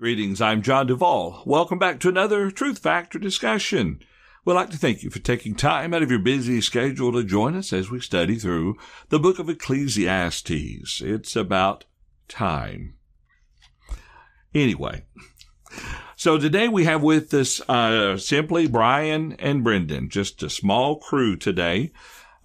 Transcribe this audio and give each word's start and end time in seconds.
Greetings, 0.00 0.40
I'm 0.40 0.62
John 0.62 0.86
Duvall. 0.86 1.42
Welcome 1.44 1.80
back 1.80 1.98
to 1.98 2.08
another 2.08 2.52
Truth 2.52 2.78
Factor 2.78 3.18
discussion. 3.18 3.98
We'd 4.44 4.54
like 4.54 4.70
to 4.70 4.76
thank 4.76 5.02
you 5.02 5.10
for 5.10 5.18
taking 5.18 5.56
time 5.56 5.92
out 5.92 6.04
of 6.04 6.10
your 6.10 6.20
busy 6.20 6.60
schedule 6.60 7.10
to 7.14 7.24
join 7.24 7.56
us 7.56 7.72
as 7.72 7.90
we 7.90 7.98
study 7.98 8.36
through 8.36 8.76
the 9.08 9.18
book 9.18 9.40
of 9.40 9.48
Ecclesiastes. 9.48 11.02
It's 11.02 11.34
about 11.34 11.84
time. 12.28 12.94
Anyway, 14.54 15.02
so 16.14 16.38
today 16.38 16.68
we 16.68 16.84
have 16.84 17.02
with 17.02 17.34
us 17.34 17.60
uh, 17.68 18.16
simply 18.18 18.68
Brian 18.68 19.32
and 19.40 19.64
Brendan, 19.64 20.10
just 20.10 20.44
a 20.44 20.48
small 20.48 21.00
crew 21.00 21.34
today. 21.34 21.90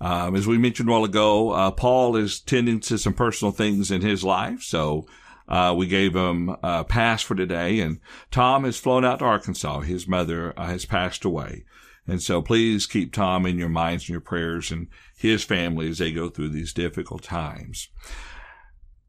Um, 0.01 0.35
as 0.35 0.47
we 0.47 0.57
mentioned 0.57 0.89
a 0.89 0.91
while 0.91 1.03
ago, 1.03 1.51
uh, 1.51 1.69
Paul 1.69 2.15
is 2.15 2.39
tending 2.39 2.79
to 2.79 2.97
some 2.97 3.13
personal 3.13 3.51
things 3.51 3.91
in 3.91 4.01
his 4.01 4.23
life, 4.23 4.63
so 4.63 5.05
uh, 5.47 5.73
we 5.77 5.87
gave 5.87 6.15
him 6.15 6.55
a 6.63 6.83
pass 6.83 7.21
for 7.21 7.35
today, 7.35 7.79
and 7.79 7.99
Tom 8.31 8.63
has 8.63 8.77
flown 8.77 9.05
out 9.05 9.19
to 9.19 9.25
Arkansas. 9.25 9.81
His 9.81 10.07
mother 10.07 10.53
uh, 10.57 10.65
has 10.65 10.85
passed 10.85 11.25
away. 11.25 11.65
And 12.07 12.21
so 12.21 12.41
please 12.41 12.85
keep 12.85 13.13
Tom 13.13 13.45
in 13.45 13.57
your 13.57 13.69
minds 13.69 14.03
and 14.03 14.09
your 14.09 14.21
prayers 14.21 14.71
and 14.71 14.87
his 15.15 15.43
family 15.43 15.89
as 15.89 15.99
they 15.99 16.11
go 16.11 16.29
through 16.29 16.49
these 16.49 16.73
difficult 16.73 17.23
times. 17.23 17.89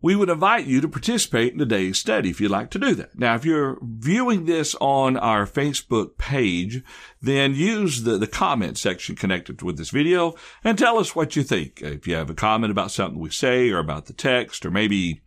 We 0.01 0.15
would 0.15 0.29
invite 0.29 0.67
you 0.67 0.83
to 0.83 0.89
participate 0.89 1.55
in 1.55 1.59
today's 1.59 1.99
study 1.99 2.29
if 2.29 2.39
you'd 2.39 2.51
like 2.51 2.69
to 2.73 2.79
do 2.79 2.95
that. 2.95 3.19
Now, 3.19 3.37
if 3.37 3.47
you're 3.47 3.79
viewing 3.81 4.45
this 4.45 4.77
on 4.79 5.17
our 5.17 5.47
Facebook 5.47 6.19
page, 6.19 6.83
then 7.23 7.55
use 7.55 8.03
the, 8.03 8.19
the 8.19 8.27
comment 8.27 8.77
section 8.77 9.17
connected 9.17 9.63
with 9.63 9.79
this 9.79 9.89
video 9.89 10.35
and 10.63 10.77
tell 10.77 10.99
us 10.99 11.17
what 11.17 11.37
you 11.37 11.43
think. 11.43 11.81
If 11.81 12.07
you 12.07 12.17
have 12.17 12.29
a 12.29 12.35
comment 12.35 12.71
about 12.71 12.91
something 12.91 13.19
we 13.19 13.31
say 13.31 13.71
or 13.71 13.79
about 13.79 14.05
the 14.05 14.13
text 14.13 14.67
or 14.67 14.71
maybe 14.71 15.23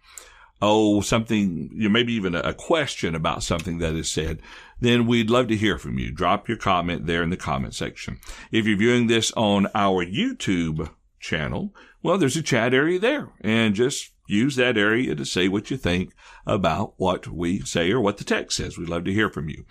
oh, 0.62 1.02
something, 1.02 1.70
you 1.74 1.84
know, 1.84 1.90
maybe 1.90 2.14
even 2.14 2.36
a 2.36 2.54
question 2.54 3.16
about 3.16 3.44
something 3.44 3.78
that 3.80 3.94
is 3.94 4.10
said, 4.10 4.42
then 4.80 5.08
we'd 5.08 5.30
love 5.30 5.48
to 5.48 5.56
hear 5.56 5.78
from 5.78 5.98
you. 6.00 6.12
Drop 6.12 6.48
your 6.48 6.58
comment 6.58 7.06
there 7.06 7.24
in 7.24 7.30
the 7.30 7.38
comment 7.38 7.76
section. 7.76 8.20
If 8.52 8.66
you're 8.66 8.78
viewing 8.78 9.08
this 9.08 9.32
on 9.34 9.68
our 9.76 10.06
YouTube 10.06 10.90
channel, 11.20 11.74
well, 12.02 12.18
there's 12.18 12.38
a 12.38 12.44
chat 12.44 12.74
area 12.74 13.00
there 13.00 13.30
and 13.42 13.76
just 13.76 14.12
use 14.28 14.56
that 14.58 14.78
area 14.78 15.16
to 15.16 15.26
say 15.26 15.48
what 15.48 15.72
you 15.72 15.78
think 15.78 16.14
about 16.46 16.94
what 16.98 17.28
we 17.28 17.62
say 17.62 17.92
or 17.92 18.00
what 18.00 18.18
the 18.18 18.24
text 18.24 18.58
says. 18.58 18.78
We'd 18.78 18.90
love 18.90 19.06
to 19.06 19.14
hear 19.14 19.30
from 19.30 19.50
you. 19.50 19.66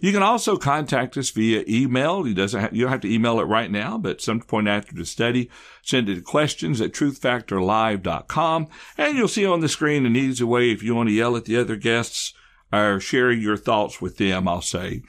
You 0.00 0.12
can 0.12 0.22
also 0.22 0.56
contact 0.56 1.16
us 1.16 1.30
via 1.30 1.64
email. 1.68 2.26
You 2.26 2.34
doesn't 2.34 2.60
have, 2.60 2.74
you 2.74 2.82
don't 2.82 2.92
have 2.92 3.00
to 3.00 3.12
email 3.12 3.40
it 3.40 3.44
right 3.44 3.70
now, 3.70 3.98
but 3.98 4.20
some 4.20 4.40
point 4.40 4.68
after 4.68 4.94
the 4.94 5.06
study, 5.06 5.50
send 5.82 6.08
it 6.08 6.16
to 6.16 6.20
questions 6.20 6.80
at 6.80 6.92
truthfactorlive.com 6.92 8.68
and 8.98 9.16
you'll 9.16 9.28
see 9.28 9.46
on 9.46 9.60
the 9.60 9.68
screen 9.68 10.06
an 10.06 10.16
easy 10.16 10.44
way 10.44 10.70
if 10.70 10.82
you 10.82 10.94
want 10.94 11.08
to 11.08 11.14
yell 11.14 11.36
at 11.36 11.46
the 11.46 11.56
other 11.56 11.76
guests 11.76 12.34
or 12.72 13.00
share 13.00 13.30
your 13.30 13.56
thoughts 13.56 14.00
with 14.00 14.16
them, 14.16 14.48
I'll 14.48 14.62
say 14.62 15.02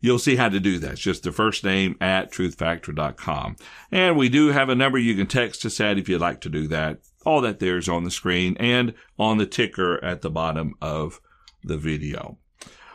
you'll 0.00 0.18
see 0.18 0.36
how 0.36 0.48
to 0.48 0.60
do 0.60 0.78
that. 0.78 0.92
It's 0.92 1.00
just 1.00 1.22
the 1.22 1.32
first 1.32 1.64
name 1.64 1.96
at 2.00 2.32
truthfactor.com. 2.32 3.56
And 3.90 4.16
we 4.16 4.28
do 4.28 4.48
have 4.48 4.68
a 4.68 4.74
number 4.74 4.98
you 4.98 5.14
can 5.14 5.26
text 5.26 5.64
us 5.64 5.80
at 5.80 5.98
if 5.98 6.08
you'd 6.08 6.20
like 6.20 6.40
to 6.42 6.48
do 6.48 6.68
that. 6.68 7.00
All 7.26 7.40
that 7.40 7.58
there 7.58 7.76
is 7.76 7.88
on 7.88 8.04
the 8.04 8.10
screen 8.12 8.56
and 8.60 8.94
on 9.18 9.38
the 9.38 9.46
ticker 9.46 10.02
at 10.02 10.22
the 10.22 10.30
bottom 10.30 10.74
of 10.80 11.20
the 11.64 11.76
video. 11.76 12.38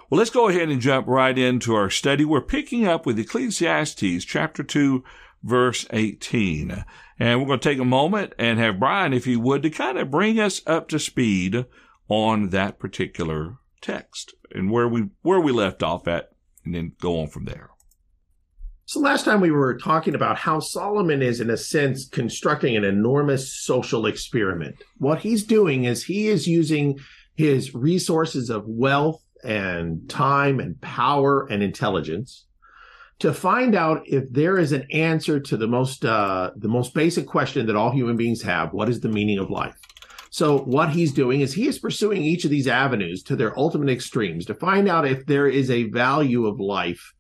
Well, 0.10 0.20
let's 0.20 0.30
go 0.30 0.48
ahead 0.48 0.70
and 0.70 0.80
jump 0.80 1.06
right 1.06 1.38
into 1.38 1.76
our 1.76 1.90
study. 1.90 2.24
We're 2.24 2.40
picking 2.40 2.88
up 2.88 3.06
with 3.06 3.20
Ecclesiastes 3.20 4.24
chapter 4.24 4.64
2, 4.64 5.04
verse 5.44 5.86
18. 5.92 6.86
And 7.20 7.40
we're 7.42 7.46
going 7.46 7.60
to 7.60 7.70
take 7.70 7.80
a 7.80 7.86
moment 7.86 8.34
and 8.40 8.58
have 8.58 8.80
Brian, 8.80 9.12
if 9.12 9.26
he 9.26 9.36
would, 9.36 9.64
to 9.64 9.70
kind 9.70 9.98
of 9.98 10.10
bring 10.10 10.40
us 10.40 10.62
up 10.66 10.88
to 10.90 11.00
speed 11.00 11.66
on 12.08 12.52
that 12.52 12.80
particular 12.80 13.58
text 13.82 14.34
and 14.56 14.72
where 14.72 14.88
we, 14.88 15.10
where 15.24 15.42
we 15.42 15.52
left 15.52 15.84
off 15.84 16.08
at 16.08 16.32
and 16.64 16.74
then 16.74 16.94
go 17.02 17.20
on 17.20 17.28
from 17.28 17.44
there. 17.44 17.71
So 18.92 19.00
last 19.00 19.24
time 19.24 19.40
we 19.40 19.52
were 19.52 19.78
talking 19.78 20.16
about 20.16 20.38
how 20.38 20.60
Solomon 20.60 21.22
is, 21.22 21.40
in 21.40 21.50
a 21.50 21.56
sense, 21.56 22.10
constructing 22.10 22.76
an 22.76 22.84
enormous 22.84 23.54
social 23.64 24.06
experiment. 24.06 24.84
What 24.98 25.20
he's 25.20 25.46
doing 25.46 25.86
is 25.86 26.04
he 26.04 26.28
is 26.28 26.46
using 26.46 27.00
his 27.36 27.74
resources 27.74 28.50
of 28.50 28.68
wealth 28.68 29.24
and 29.46 30.10
time 30.10 30.60
and 30.60 30.82
power 30.82 31.48
and 31.50 31.64
intelligence 31.64 32.48
to 33.20 33.34
find 33.34 33.76
out 33.76 34.02
if 34.08 34.26
there 34.30 34.58
is 34.58 34.74
an 34.74 34.86
answer 34.92 35.40
to 35.40 35.56
the 35.56 35.68
most 35.68 36.04
uh, 36.04 36.52
the 36.58 36.68
most 36.68 36.94
basic 36.94 37.28
question 37.28 37.68
that 37.68 37.78
all 37.78 37.92
human 37.92 38.18
beings 38.18 38.42
have: 38.42 38.74
What 38.74 38.90
is 38.90 39.00
the 39.00 39.08
meaning 39.08 39.40
of 39.40 39.50
life? 39.50 39.80
So 40.32 40.58
what 40.58 40.90
he's 40.90 41.14
doing 41.14 41.40
is 41.40 41.54
he 41.54 41.70
is 41.70 41.80
pursuing 41.80 42.24
each 42.24 42.44
of 42.44 42.52
these 42.52 42.68
avenues 42.68 43.24
to 43.24 43.38
their 43.38 43.58
ultimate 43.58 43.90
extremes 43.90 44.44
to 44.48 44.54
find 44.54 44.90
out 44.90 45.08
if 45.08 45.26
there 45.28 45.48
is 45.48 45.72
a 45.72 45.90
value 45.92 46.46
of 46.46 46.60
life 46.60 47.14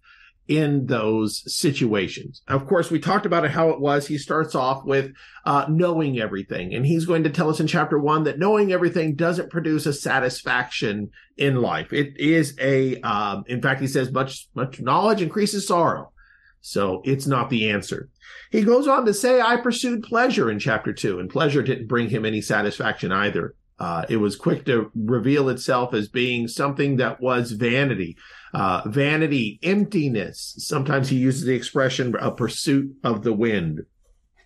in 0.51 0.85
those 0.87 1.43
situations. 1.47 2.41
Of 2.49 2.67
course, 2.67 2.91
we 2.91 2.99
talked 2.99 3.25
about 3.25 3.49
how 3.49 3.69
it 3.69 3.79
was. 3.79 4.05
He 4.05 4.17
starts 4.17 4.53
off 4.53 4.83
with 4.83 5.13
uh, 5.45 5.65
knowing 5.69 6.19
everything, 6.19 6.73
and 6.73 6.85
he's 6.85 7.05
going 7.05 7.23
to 7.23 7.29
tell 7.29 7.49
us 7.49 7.61
in 7.61 7.67
chapter 7.67 7.97
one 7.97 8.25
that 8.25 8.37
knowing 8.37 8.73
everything 8.73 9.15
doesn't 9.15 9.49
produce 9.49 9.85
a 9.85 9.93
satisfaction 9.93 11.09
in 11.37 11.61
life. 11.61 11.93
It 11.93 12.19
is 12.19 12.53
a, 12.59 12.99
um, 12.99 13.45
in 13.47 13.61
fact, 13.61 13.79
he 13.79 13.87
says 13.87 14.11
much 14.11 14.49
much 14.53 14.81
knowledge 14.81 15.21
increases 15.21 15.65
sorrow. 15.65 16.11
So 16.59 17.01
it's 17.05 17.25
not 17.25 17.49
the 17.49 17.69
answer. 17.69 18.09
He 18.51 18.63
goes 18.63 18.89
on 18.89 19.05
to 19.05 19.13
say, 19.13 19.39
I 19.39 19.55
pursued 19.55 20.03
pleasure 20.03 20.51
in 20.51 20.59
chapter 20.59 20.91
two, 20.91 21.17
and 21.19 21.29
pleasure 21.29 21.63
didn't 21.63 21.87
bring 21.87 22.09
him 22.09 22.25
any 22.25 22.41
satisfaction 22.41 23.13
either. 23.13 23.55
Uh, 23.79 24.05
it 24.09 24.17
was 24.17 24.35
quick 24.35 24.65
to 24.65 24.91
reveal 24.93 25.47
itself 25.47 25.93
as 25.93 26.09
being 26.09 26.49
something 26.49 26.97
that 26.97 27.21
was 27.21 27.53
vanity, 27.53 28.17
uh, 28.53 28.81
vanity, 28.85 29.59
emptiness. 29.63 30.55
Sometimes 30.57 31.09
he 31.09 31.17
uses 31.17 31.43
the 31.43 31.55
expression 31.55 32.15
a 32.19 32.31
pursuit 32.31 32.95
of 33.03 33.23
the 33.23 33.33
wind. 33.33 33.85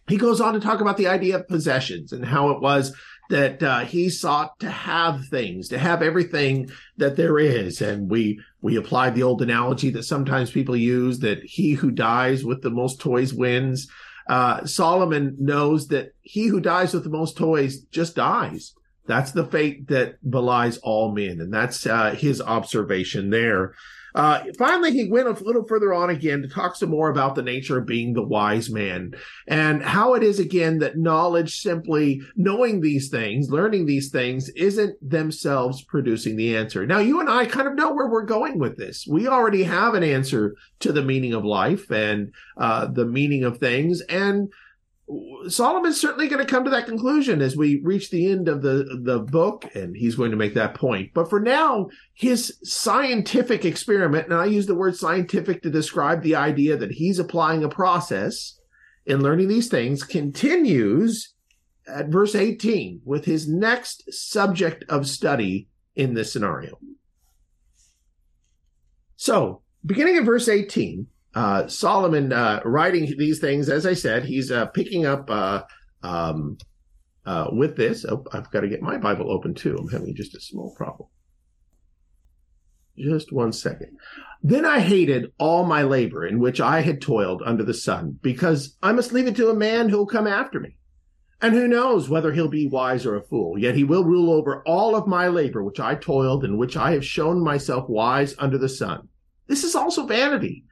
He 0.07 0.17
goes 0.17 0.39
on 0.39 0.53
to 0.53 0.59
talk 0.59 0.81
about 0.81 0.97
the 0.97 1.07
idea 1.07 1.37
of 1.37 1.47
possessions 1.47 2.11
and 2.11 2.23
how 2.23 2.49
it 2.51 2.61
was 2.61 2.95
that 3.29 3.63
uh, 3.63 3.79
he 3.79 4.09
sought 4.09 4.59
to 4.59 4.69
have 4.69 5.25
things, 5.25 5.69
to 5.69 5.79
have 5.79 6.03
everything 6.03 6.69
that 6.97 7.15
there 7.15 7.39
is. 7.39 7.81
And 7.81 8.09
we 8.09 8.39
we 8.61 8.75
applied 8.75 9.15
the 9.15 9.23
old 9.23 9.41
analogy 9.41 9.89
that 9.91 10.03
sometimes 10.03 10.51
people 10.51 10.75
use 10.75 11.19
that 11.19 11.43
he 11.43 11.73
who 11.73 11.91
dies 11.91 12.43
with 12.45 12.61
the 12.61 12.69
most 12.69 12.99
toys 12.99 13.33
wins. 13.33 13.87
Uh, 14.27 14.65
Solomon 14.65 15.35
knows 15.39 15.87
that 15.87 16.13
he 16.21 16.47
who 16.47 16.59
dies 16.59 16.93
with 16.93 17.03
the 17.03 17.09
most 17.09 17.37
toys 17.37 17.79
just 17.79 18.15
dies. 18.15 18.73
That's 19.07 19.31
the 19.31 19.45
fate 19.45 19.87
that 19.89 20.17
belies 20.27 20.77
all 20.77 21.11
men, 21.11 21.39
and 21.39 21.53
that's 21.53 21.85
uh, 21.85 22.11
his 22.11 22.41
observation 22.41 23.29
there. 23.29 23.75
Uh, 24.15 24.45
finally, 24.57 24.91
he 24.91 25.09
went 25.09 25.27
a 25.27 25.43
little 25.43 25.65
further 25.65 25.93
on 25.93 26.09
again 26.09 26.41
to 26.41 26.47
talk 26.47 26.75
some 26.75 26.89
more 26.89 27.09
about 27.09 27.35
the 27.35 27.41
nature 27.41 27.77
of 27.77 27.85
being 27.85 28.13
the 28.13 28.23
wise 28.23 28.69
man 28.69 29.13
and 29.47 29.83
how 29.83 30.13
it 30.13 30.23
is 30.23 30.39
again 30.39 30.79
that 30.79 30.97
knowledge 30.97 31.59
simply 31.59 32.21
knowing 32.37 32.79
these 32.79 33.09
things, 33.09 33.51
learning 33.51 33.85
these 33.85 34.09
things 34.09 34.47
isn't 34.49 34.97
themselves 35.07 35.83
producing 35.83 36.37
the 36.37 36.55
answer. 36.55 36.85
Now, 36.85 36.99
you 36.99 37.19
and 37.19 37.29
I 37.29 37.45
kind 37.45 37.67
of 37.67 37.75
know 37.75 37.93
where 37.93 38.07
we're 38.07 38.23
going 38.23 38.57
with 38.57 38.77
this. 38.77 39.05
We 39.05 39.27
already 39.27 39.63
have 39.63 39.95
an 39.95 40.03
answer 40.03 40.55
to 40.79 40.93
the 40.93 41.03
meaning 41.03 41.33
of 41.33 41.43
life 41.43 41.91
and 41.91 42.31
uh, 42.57 42.87
the 42.87 43.05
meaning 43.05 43.43
of 43.43 43.57
things. 43.57 43.99
And 44.01 44.49
Solomon's 45.47 46.01
certainly 46.01 46.27
going 46.27 46.43
to 46.43 46.51
come 46.51 46.63
to 46.63 46.71
that 46.71 46.87
conclusion 46.87 47.41
as 47.41 47.55
we 47.55 47.79
reach 47.83 48.09
the 48.09 48.31
end 48.31 48.47
of 48.47 48.63
the, 48.63 48.99
the 49.03 49.19
book, 49.19 49.69
and 49.75 49.95
he's 49.95 50.15
going 50.15 50.31
to 50.31 50.37
make 50.37 50.55
that 50.55 50.73
point. 50.73 51.11
But 51.13 51.29
for 51.29 51.39
now, 51.39 51.89
his 52.13 52.57
scientific 52.63 53.65
experiment, 53.65 54.25
and 54.25 54.33
I 54.33 54.45
use 54.45 54.65
the 54.65 54.73
word 54.73 54.95
scientific 54.95 55.61
to 55.61 55.69
describe 55.69 56.23
the 56.23 56.35
idea 56.35 56.75
that 56.77 56.91
he's 56.91 57.19
applying 57.19 57.63
a 57.63 57.69
process 57.69 58.59
in 59.05 59.21
learning 59.21 59.47
these 59.47 59.67
things, 59.67 60.03
continues 60.03 61.33
at 61.87 62.07
verse 62.07 62.33
18 62.33 63.01
with 63.05 63.25
his 63.25 63.47
next 63.47 64.11
subject 64.11 64.83
of 64.89 65.07
study 65.07 65.67
in 65.95 66.15
this 66.15 66.33
scenario. 66.33 66.79
So, 69.17 69.61
beginning 69.85 70.17
at 70.17 70.23
verse 70.23 70.49
18, 70.49 71.05
uh, 71.35 71.67
Solomon 71.67 72.31
uh, 72.31 72.61
writing 72.63 73.13
these 73.17 73.39
things, 73.39 73.69
as 73.69 73.85
I 73.85 73.93
said, 73.93 74.23
he's 74.23 74.51
uh, 74.51 74.67
picking 74.67 75.05
up 75.05 75.29
uh, 75.29 75.63
um, 76.01 76.57
uh, 77.25 77.47
with 77.51 77.75
this. 77.75 78.05
Oh, 78.05 78.23
I've 78.31 78.49
got 78.51 78.61
to 78.61 78.69
get 78.69 78.81
my 78.81 78.97
Bible 78.97 79.31
open 79.31 79.53
too. 79.53 79.75
I'm 79.77 79.89
having 79.89 80.15
just 80.15 80.35
a 80.35 80.39
small 80.39 80.73
problem. 80.75 81.09
Just 82.97 83.33
one 83.33 83.51
second. 83.51 83.97
Then 84.41 84.65
I 84.65 84.79
hated 84.79 85.33
all 85.37 85.65
my 85.65 85.83
labor 85.83 86.25
in 86.25 86.39
which 86.39 86.61
I 86.61 86.79
had 86.79 87.01
toiled 87.01 87.41
under 87.45 87.63
the 87.63 87.73
sun, 87.73 88.17
because 88.21 88.77
I 88.81 88.93
must 88.93 89.11
leave 89.11 89.27
it 89.27 89.35
to 89.35 89.49
a 89.49 89.55
man 89.55 89.89
who 89.89 89.97
will 89.97 90.05
come 90.05 90.27
after 90.27 90.59
me. 90.61 90.77
And 91.41 91.53
who 91.53 91.67
knows 91.67 92.07
whether 92.07 92.31
he'll 92.31 92.47
be 92.47 92.67
wise 92.67 93.05
or 93.05 93.17
a 93.17 93.21
fool, 93.21 93.59
yet 93.59 93.75
he 93.75 93.83
will 93.83 94.05
rule 94.05 94.31
over 94.31 94.63
all 94.63 94.95
of 94.95 95.05
my 95.05 95.27
labor 95.27 95.63
which 95.63 95.81
I 95.81 95.95
toiled 95.95 96.45
and 96.45 96.57
which 96.57 96.77
I 96.77 96.91
have 96.91 97.05
shown 97.05 97.43
myself 97.43 97.89
wise 97.89 98.33
under 98.39 98.57
the 98.57 98.69
sun. 98.69 99.09
This 99.47 99.65
is 99.65 99.75
also 99.75 100.05
vanity. 100.05 100.63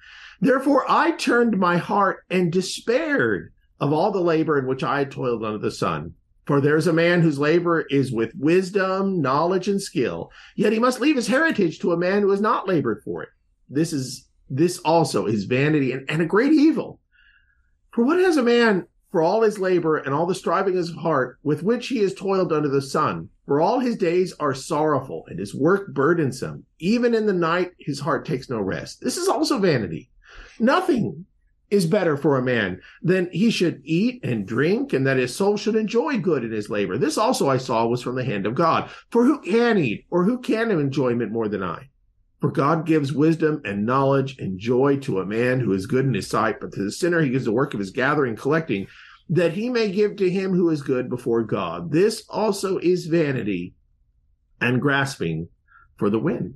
Therefore, 0.44 0.84
I 0.90 1.12
turned 1.12 1.58
my 1.58 1.78
heart 1.78 2.26
and 2.30 2.52
despaired 2.52 3.54
of 3.80 3.94
all 3.94 4.12
the 4.12 4.20
labor 4.20 4.60
in 4.60 4.68
which 4.68 4.84
I 4.84 5.00
had 5.00 5.10
toiled 5.10 5.46
under 5.46 5.58
the 5.58 5.72
sun. 5.72 6.16
For 6.46 6.60
there's 6.60 6.86
a 6.86 6.92
man 6.92 7.22
whose 7.22 7.40
labor 7.40 7.86
is 7.90 8.12
with 8.12 8.36
wisdom, 8.36 9.22
knowledge, 9.22 9.70
and 9.70 9.82
skill, 9.82 10.34
yet 10.58 10.74
he 10.74 10.80
must 10.80 11.00
leave 11.00 11.16
his 11.16 11.28
heritage 11.28 11.80
to 11.80 11.94
a 11.94 11.98
man 11.98 12.22
who 12.22 12.30
has 12.32 12.42
not 12.42 12.68
labored 12.68 13.02
for 13.06 13.24
it. 13.24 13.30
This 13.70 13.94
is 13.94 14.28
this 14.50 14.80
also 14.80 15.28
is 15.28 15.46
vanity 15.46 15.94
and, 15.94 16.10
and 16.10 16.22
a 16.22 16.26
great 16.26 16.52
evil. 16.52 17.00
For 17.94 18.04
what 18.04 18.20
has 18.20 18.36
a 18.36 18.44
man 18.44 18.86
for 19.14 19.22
all 19.22 19.44
his 19.44 19.60
labor 19.60 19.96
and 19.96 20.14
all 20.14 20.26
the 20.26 20.36
striving 20.36 20.74
of 20.74 20.80
his 20.80 20.94
heart 20.94 21.40
with 21.44 21.64
which 21.64 21.88
he 21.88 22.00
has 22.00 22.14
toiled 22.14 22.52
under 22.52 22.68
the 22.68 22.82
sun? 22.82 23.30
For 23.46 23.62
all 23.62 23.80
his 23.80 23.96
days 23.96 24.34
are 24.42 24.54
sorrowful 24.54 25.24
and 25.30 25.40
his 25.40 25.56
work 25.56 25.94
burdensome. 25.94 26.66
Even 26.80 27.16
in 27.16 27.28
the 27.28 27.32
night 27.32 27.72
his 27.80 28.02
heart 28.02 28.26
takes 28.26 28.50
no 28.50 28.60
rest. 28.60 29.00
This 29.00 29.16
is 29.16 29.30
also 29.30 29.58
vanity. 29.58 30.10
Nothing 30.60 31.26
is 31.70 31.86
better 31.88 32.16
for 32.16 32.38
a 32.38 32.44
man 32.44 32.80
than 33.02 33.30
he 33.32 33.50
should 33.50 33.82
eat 33.84 34.24
and 34.24 34.46
drink 34.48 34.94
and 34.94 35.08
that 35.08 35.18
his 35.18 35.36
soul 35.36 35.58
should 35.58 35.76
enjoy 35.76 36.20
good 36.20 36.44
in 36.44 36.52
his 36.52 36.70
labor. 36.70 36.98
This 36.98 37.18
also 37.18 37.50
I 37.50 37.58
saw 37.58 37.88
was 37.88 38.02
from 38.02 38.16
the 38.16 38.24
hand 38.24 38.46
of 38.46 38.54
God. 38.54 38.92
For 39.10 39.26
who 39.26 39.42
can 39.42 39.80
eat 39.80 40.06
or 40.12 40.24
who 40.24 40.40
can 40.40 40.70
have 40.70 40.80
enjoyment 40.80 41.32
more 41.32 41.48
than 41.48 41.64
I? 41.64 41.90
For 42.42 42.52
God 42.52 42.86
gives 42.86 43.12
wisdom 43.14 43.62
and 43.66 43.86
knowledge 43.86 44.38
and 44.38 44.60
joy 44.60 44.98
to 44.98 45.20
a 45.20 45.26
man 45.26 45.62
who 45.62 45.72
is 45.72 45.88
good 45.88 46.06
in 46.06 46.14
his 46.14 46.30
sight, 46.30 46.60
but 46.60 46.74
to 46.74 46.84
the 46.84 46.92
sinner 46.92 47.22
he 47.22 47.30
gives 47.30 47.46
the 47.46 47.54
work 47.54 47.74
of 47.74 47.80
his 47.80 47.90
gathering, 47.90 48.36
collecting, 48.36 48.86
that 49.30 49.54
he 49.54 49.70
may 49.70 49.90
give 49.90 50.18
to 50.18 50.30
him 50.30 50.54
who 50.54 50.70
is 50.70 50.82
good 50.82 51.10
before 51.10 51.44
God. 51.44 51.92
This 51.92 52.26
also 52.30 52.78
is 52.78 53.08
vanity 53.08 53.74
and 54.60 54.82
grasping 54.82 55.48
for 55.98 56.10
the 56.10 56.20
wind. 56.20 56.56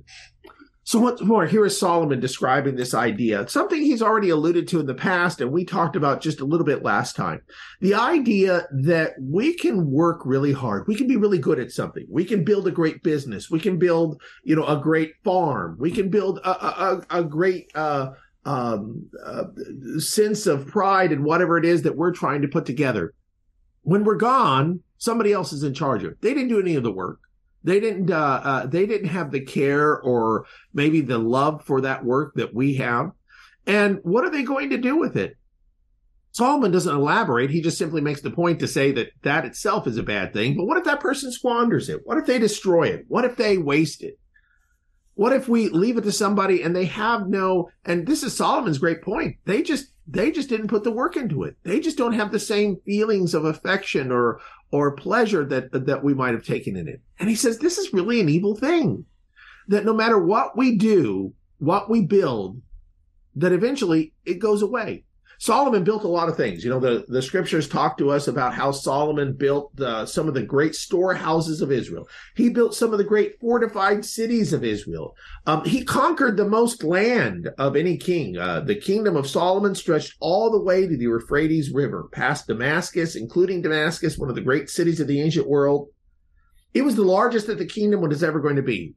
So 0.88 0.98
once 0.98 1.20
more, 1.20 1.44
here 1.44 1.66
is 1.66 1.78
Solomon 1.78 2.18
describing 2.18 2.76
this 2.76 2.94
idea, 2.94 3.46
something 3.46 3.82
he's 3.82 4.00
already 4.00 4.30
alluded 4.30 4.66
to 4.68 4.80
in 4.80 4.86
the 4.86 4.94
past, 4.94 5.42
and 5.42 5.52
we 5.52 5.66
talked 5.66 5.96
about 5.96 6.22
just 6.22 6.40
a 6.40 6.46
little 6.46 6.64
bit 6.64 6.82
last 6.82 7.14
time. 7.14 7.42
The 7.82 7.92
idea 7.92 8.66
that 8.72 9.12
we 9.20 9.52
can 9.52 9.90
work 9.90 10.22
really 10.24 10.54
hard. 10.54 10.88
We 10.88 10.94
can 10.94 11.06
be 11.06 11.18
really 11.18 11.36
good 11.36 11.58
at 11.58 11.72
something. 11.72 12.06
We 12.08 12.24
can 12.24 12.42
build 12.42 12.66
a 12.66 12.70
great 12.70 13.02
business. 13.02 13.50
We 13.50 13.60
can 13.60 13.78
build, 13.78 14.18
you 14.44 14.56
know, 14.56 14.64
a 14.64 14.80
great 14.80 15.12
farm. 15.22 15.76
We 15.78 15.90
can 15.90 16.08
build 16.08 16.38
a, 16.38 16.48
a, 16.48 17.02
a 17.10 17.22
great, 17.22 17.70
uh, 17.74 18.12
um, 18.46 19.10
uh, 19.22 19.44
sense 19.98 20.46
of 20.46 20.68
pride 20.68 21.12
in 21.12 21.22
whatever 21.22 21.58
it 21.58 21.66
is 21.66 21.82
that 21.82 21.96
we're 21.96 22.12
trying 22.14 22.40
to 22.40 22.48
put 22.48 22.64
together. 22.64 23.12
When 23.82 24.04
we're 24.04 24.14
gone, 24.14 24.80
somebody 24.96 25.34
else 25.34 25.52
is 25.52 25.64
in 25.64 25.74
charge 25.74 26.02
of 26.02 26.12
it. 26.12 26.22
They 26.22 26.32
didn't 26.32 26.48
do 26.48 26.58
any 26.58 26.76
of 26.76 26.82
the 26.82 26.90
work. 26.92 27.20
They 27.64 27.80
didn't. 27.80 28.10
Uh, 28.10 28.40
uh, 28.44 28.66
they 28.66 28.86
didn't 28.86 29.08
have 29.08 29.30
the 29.30 29.40
care 29.40 29.98
or 30.00 30.46
maybe 30.72 31.00
the 31.00 31.18
love 31.18 31.64
for 31.64 31.80
that 31.82 32.04
work 32.04 32.34
that 32.36 32.54
we 32.54 32.74
have. 32.76 33.12
And 33.66 33.98
what 34.02 34.24
are 34.24 34.30
they 34.30 34.42
going 34.42 34.70
to 34.70 34.78
do 34.78 34.96
with 34.96 35.16
it? 35.16 35.36
Solomon 36.32 36.70
doesn't 36.70 36.94
elaborate. 36.94 37.50
He 37.50 37.60
just 37.60 37.78
simply 37.78 38.00
makes 38.00 38.20
the 38.20 38.30
point 38.30 38.60
to 38.60 38.68
say 38.68 38.92
that 38.92 39.08
that 39.22 39.44
itself 39.44 39.86
is 39.86 39.96
a 39.96 40.02
bad 40.02 40.32
thing. 40.32 40.56
But 40.56 40.66
what 40.66 40.78
if 40.78 40.84
that 40.84 41.00
person 41.00 41.32
squanders 41.32 41.88
it? 41.88 42.00
What 42.04 42.18
if 42.18 42.26
they 42.26 42.38
destroy 42.38 42.84
it? 42.88 43.06
What 43.08 43.24
if 43.24 43.36
they 43.36 43.58
waste 43.58 44.02
it? 44.02 44.18
What 45.14 45.32
if 45.32 45.48
we 45.48 45.68
leave 45.68 45.98
it 45.98 46.02
to 46.02 46.12
somebody 46.12 46.62
and 46.62 46.76
they 46.76 46.84
have 46.84 47.28
no, 47.28 47.70
and 47.84 48.06
this 48.06 48.22
is 48.22 48.36
Solomon's 48.36 48.78
great 48.78 49.02
point. 49.02 49.36
They 49.46 49.62
just, 49.62 49.86
they 50.06 50.30
just 50.30 50.48
didn't 50.48 50.68
put 50.68 50.84
the 50.84 50.92
work 50.92 51.16
into 51.16 51.42
it. 51.42 51.56
They 51.64 51.80
just 51.80 51.98
don't 51.98 52.12
have 52.12 52.30
the 52.30 52.38
same 52.38 52.76
feelings 52.86 53.34
of 53.34 53.44
affection 53.44 54.12
or, 54.12 54.40
or 54.70 54.92
pleasure 54.92 55.44
that, 55.46 55.86
that 55.86 56.04
we 56.04 56.14
might 56.14 56.34
have 56.34 56.44
taken 56.44 56.76
in 56.76 56.88
it. 56.88 57.00
And 57.18 57.28
he 57.28 57.34
says, 57.34 57.58
this 57.58 57.78
is 57.78 57.92
really 57.92 58.20
an 58.20 58.28
evil 58.28 58.54
thing 58.54 59.06
that 59.68 59.84
no 59.84 59.94
matter 59.94 60.18
what 60.18 60.56
we 60.56 60.76
do, 60.76 61.32
what 61.58 61.90
we 61.90 62.02
build, 62.02 62.60
that 63.36 63.52
eventually 63.52 64.12
it 64.24 64.38
goes 64.38 64.62
away. 64.62 65.04
Solomon 65.40 65.84
built 65.84 66.02
a 66.02 66.08
lot 66.08 66.28
of 66.28 66.36
things. 66.36 66.64
You 66.64 66.70
know, 66.70 66.80
the, 66.80 67.04
the 67.06 67.22
scriptures 67.22 67.68
talk 67.68 67.96
to 67.98 68.10
us 68.10 68.26
about 68.26 68.54
how 68.54 68.72
Solomon 68.72 69.34
built 69.34 69.80
uh, 69.80 70.04
some 70.04 70.26
of 70.26 70.34
the 70.34 70.42
great 70.42 70.74
storehouses 70.74 71.62
of 71.62 71.70
Israel. 71.70 72.08
He 72.34 72.48
built 72.48 72.74
some 72.74 72.90
of 72.90 72.98
the 72.98 73.04
great 73.04 73.38
fortified 73.40 74.04
cities 74.04 74.52
of 74.52 74.64
Israel. 74.64 75.14
Um, 75.46 75.64
he 75.64 75.84
conquered 75.84 76.36
the 76.36 76.48
most 76.48 76.82
land 76.82 77.50
of 77.56 77.76
any 77.76 77.96
king. 77.96 78.36
Uh, 78.36 78.60
the 78.60 78.74
kingdom 78.74 79.14
of 79.14 79.28
Solomon 79.28 79.76
stretched 79.76 80.16
all 80.18 80.50
the 80.50 80.60
way 80.60 80.88
to 80.88 80.96
the 80.96 81.04
Euphrates 81.04 81.70
River, 81.70 82.08
past 82.10 82.48
Damascus, 82.48 83.14
including 83.14 83.62
Damascus, 83.62 84.18
one 84.18 84.28
of 84.28 84.34
the 84.34 84.40
great 84.40 84.68
cities 84.68 84.98
of 84.98 85.06
the 85.06 85.20
ancient 85.20 85.48
world. 85.48 85.88
It 86.74 86.82
was 86.82 86.96
the 86.96 87.02
largest 87.02 87.46
that 87.46 87.58
the 87.58 87.66
kingdom 87.66 88.00
was 88.00 88.24
ever 88.24 88.40
going 88.40 88.56
to 88.56 88.62
be. 88.62 88.96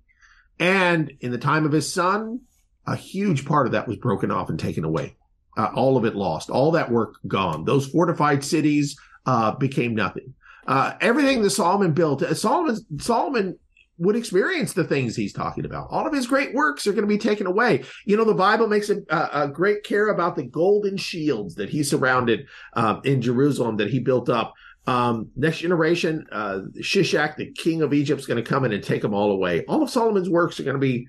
And 0.60 1.14
in 1.20 1.32
the 1.32 1.38
time 1.38 1.66
of 1.68 1.72
his 1.72 1.92
son, 1.94 2.42
a 2.88 2.96
huge 2.96 3.46
part 3.46 3.68
of 3.68 3.74
that 3.74 3.88
was 3.88 3.98
broken 3.98 4.32
off 4.32 4.50
and 4.50 4.60
taken 4.60 4.84
away 4.84 5.16
uh, 5.57 5.69
all 5.75 5.98
of 5.98 6.06
it 6.06 6.15
lost, 6.15 6.50
all 6.50 6.71
that 6.71 6.92
work 6.92 7.15
gone. 7.27 7.65
Those 7.65 7.88
fortified 7.88 8.44
cities 8.44 8.98
uh, 9.25 9.51
became 9.51 9.95
nothing. 9.95 10.33
Uh, 10.68 10.94
everything 11.01 11.42
that 11.42 11.50
Solomon 11.50 11.94
built, 11.94 12.21
uh, 12.21 12.33
Solomon, 12.33 12.77
Solomon 13.00 13.57
would 13.98 14.15
experience 14.15 14.74
the 14.74 14.83
things 14.83 15.15
he's 15.15 15.33
talking 15.33 15.65
about. 15.65 15.88
All 15.92 16.07
of 16.07 16.13
his 16.13 16.25
great 16.27 16.53
works 16.53 16.88
are 16.88 16.92
going 16.92 17.03
to 17.03 17.07
be 17.07 17.18
taken 17.18 17.45
away. 17.45 17.83
You 18.06 18.18
know, 18.18 18.24
the 18.24 18.33
Bible 18.33 18.68
makes 18.68 18.89
a, 18.89 19.01
a 19.09 19.48
great 19.48 19.83
care 19.83 20.09
about 20.09 20.36
the 20.36 20.44
golden 20.44 20.98
shields 20.98 21.56
that 21.56 21.69
he 21.69 21.83
surrounded 21.83 22.48
um, 22.74 23.01
in 23.03 23.21
Jerusalem 23.21 23.77
that 23.77 23.92
he 23.92 24.00
built 24.00 24.30
up. 24.30 24.53
Um, 24.88 25.30
next 25.36 25.59
generation, 25.59 26.25
uh, 26.31 26.62
Shishak, 26.80 27.36
the 27.36 27.51
king 27.51 27.83
of 27.83 27.94
Egypt, 27.94 28.21
is 28.21 28.25
going 28.25 28.44
to 28.44 28.50
come 28.50 28.65
in 28.65 28.71
and 28.71 28.83
take 28.83 29.03
them 29.03 29.13
all 29.13 29.31
away. 29.31 29.63
All 29.65 29.83
of 29.83 29.89
Solomon's 29.92 30.30
works 30.30 30.59
are 30.59 30.63
going 30.63 30.75
to 30.75 30.80
be 30.80 31.07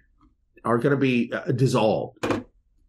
are 0.64 0.78
going 0.78 0.94
to 0.94 1.00
be 1.00 1.32
uh, 1.32 1.50
dissolved, 1.52 2.18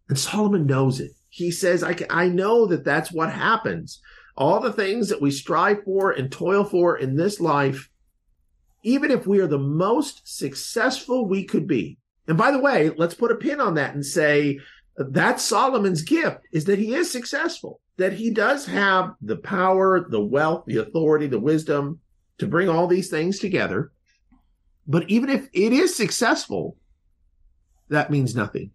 and 0.08 0.18
Solomon 0.18 0.66
knows 0.66 1.00
it 1.00 1.12
he 1.34 1.50
says, 1.50 1.82
I, 1.82 1.96
I 2.10 2.28
know 2.28 2.64
that 2.66 2.84
that's 2.84 3.10
what 3.10 3.32
happens. 3.32 4.00
All 4.36 4.60
the 4.60 4.72
things 4.72 5.08
that 5.08 5.20
we 5.20 5.32
strive 5.32 5.82
for 5.82 6.12
and 6.12 6.30
toil 6.30 6.62
for 6.62 6.96
in 6.96 7.16
this 7.16 7.40
life, 7.40 7.90
even 8.84 9.10
if 9.10 9.26
we 9.26 9.40
are 9.40 9.48
the 9.48 9.58
most 9.58 10.22
successful 10.24 11.26
we 11.26 11.42
could 11.42 11.66
be. 11.66 11.98
And 12.28 12.38
by 12.38 12.52
the 12.52 12.60
way, 12.60 12.92
let's 12.96 13.16
put 13.16 13.32
a 13.32 13.34
pin 13.34 13.60
on 13.60 13.74
that 13.74 13.94
and 13.94 14.06
say 14.06 14.60
that's 14.96 15.42
Solomon's 15.42 16.02
gift 16.02 16.38
is 16.52 16.66
that 16.66 16.78
he 16.78 16.94
is 16.94 17.10
successful, 17.10 17.80
that 17.96 18.12
he 18.12 18.30
does 18.30 18.64
have 18.66 19.14
the 19.20 19.38
power, 19.38 20.08
the 20.08 20.24
wealth, 20.24 20.62
the 20.68 20.76
authority, 20.76 21.26
the 21.26 21.40
wisdom 21.40 21.98
to 22.38 22.46
bring 22.46 22.68
all 22.68 22.86
these 22.86 23.10
things 23.10 23.40
together. 23.40 23.90
But 24.86 25.10
even 25.10 25.30
if 25.30 25.48
it 25.52 25.72
is 25.72 25.96
successful, 25.96 26.76
that 27.88 28.12
means 28.12 28.36
nothing. 28.36 28.70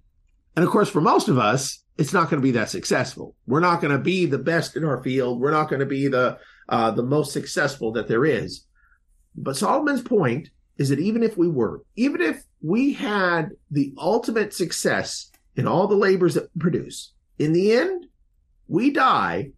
And 0.55 0.65
of 0.65 0.71
course, 0.71 0.89
for 0.89 1.01
most 1.01 1.27
of 1.27 1.37
us, 1.37 1.83
it's 1.97 2.13
not 2.13 2.29
going 2.29 2.41
to 2.41 2.45
be 2.45 2.51
that 2.51 2.69
successful. 2.69 3.35
We're 3.45 3.59
not 3.59 3.81
going 3.81 3.91
to 3.91 4.03
be 4.03 4.25
the 4.25 4.37
best 4.37 4.75
in 4.75 4.85
our 4.85 5.03
field. 5.03 5.39
We're 5.39 5.51
not 5.51 5.69
going 5.69 5.81
to 5.81 5.85
be 5.85 6.07
the 6.07 6.37
uh, 6.69 6.91
the 6.91 7.03
most 7.03 7.33
successful 7.33 7.91
that 7.93 8.07
there 8.07 8.25
is. 8.25 8.65
But 9.35 9.57
Solomon's 9.57 10.01
point 10.01 10.49
is 10.77 10.89
that 10.89 10.99
even 10.99 11.23
if 11.23 11.37
we 11.37 11.49
were, 11.49 11.83
even 11.95 12.21
if 12.21 12.43
we 12.61 12.93
had 12.93 13.49
the 13.69 13.93
ultimate 13.97 14.53
success 14.53 15.31
in 15.55 15.67
all 15.67 15.87
the 15.87 15.95
labors 15.95 16.35
that 16.35 16.49
we 16.55 16.59
produce, 16.59 17.13
in 17.37 17.53
the 17.53 17.73
end, 17.73 18.05
we 18.67 18.91
die 18.91 19.51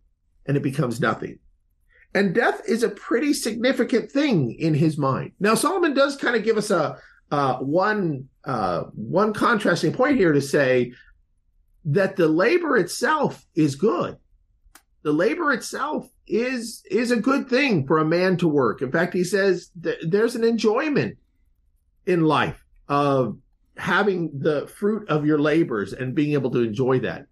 and 0.46 0.58
it 0.58 0.64
becomes 0.64 1.00
nothing. 1.00 1.38
And 2.14 2.36
death 2.36 2.62
is 2.68 2.84
a 2.84 2.90
pretty 2.90 3.34
significant 3.34 4.12
thing 4.12 4.54
in 4.54 4.74
his 4.74 4.98
mind. 4.98 5.32
Now, 5.40 5.56
Solomon 5.56 5.94
does 5.94 6.18
kind 6.18 6.36
of 6.36 6.44
give 6.44 6.58
us 6.58 6.72
a 6.72 6.98
uh, 7.32 7.58
one 7.58 8.28
uh, 8.46 8.84
one 8.94 9.34
contrasting 9.34 9.94
point 9.94 10.18
here 10.18 10.34
to 10.34 10.42
say 10.42 10.94
that 11.86 12.16
the 12.16 12.28
labor 12.28 12.78
itself 12.78 13.46
is 13.56 13.76
good. 13.76 14.18
The 15.04 15.12
labor 15.12 15.52
itself 15.52 16.10
is 16.28 16.84
is 16.90 17.12
a 17.12 17.18
good 17.18 17.50
thing 17.50 17.88
for 17.88 17.98
a 17.98 18.06
man 18.06 18.38
to 18.38 18.48
work. 18.48 18.82
In 18.82 18.92
fact, 18.92 19.14
he 19.14 19.24
says 19.24 19.72
there's 19.76 20.36
an 20.36 20.44
enjoyment 20.44 21.18
in 22.06 22.22
life 22.22 22.64
of 22.88 23.38
having 23.78 24.32
the 24.40 24.68
fruit 24.68 25.08
of 25.10 25.26
your 25.26 25.40
labors 25.40 25.94
and 25.94 26.14
being 26.14 26.34
able 26.34 26.52
to 26.52 26.60
enjoy 26.60 27.00
that. 27.00 27.26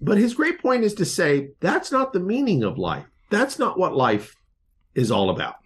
But 0.00 0.18
his 0.18 0.34
great 0.34 0.60
point 0.60 0.84
is 0.84 0.94
to 0.94 1.04
say 1.04 1.50
that's 1.60 1.92
not 1.92 2.12
the 2.12 2.20
meaning 2.20 2.62
of 2.62 2.78
life. 2.78 3.06
That's 3.30 3.58
not 3.58 3.78
what 3.78 3.94
life 3.94 4.34
is 4.94 5.10
all 5.10 5.30
about. 5.30 5.56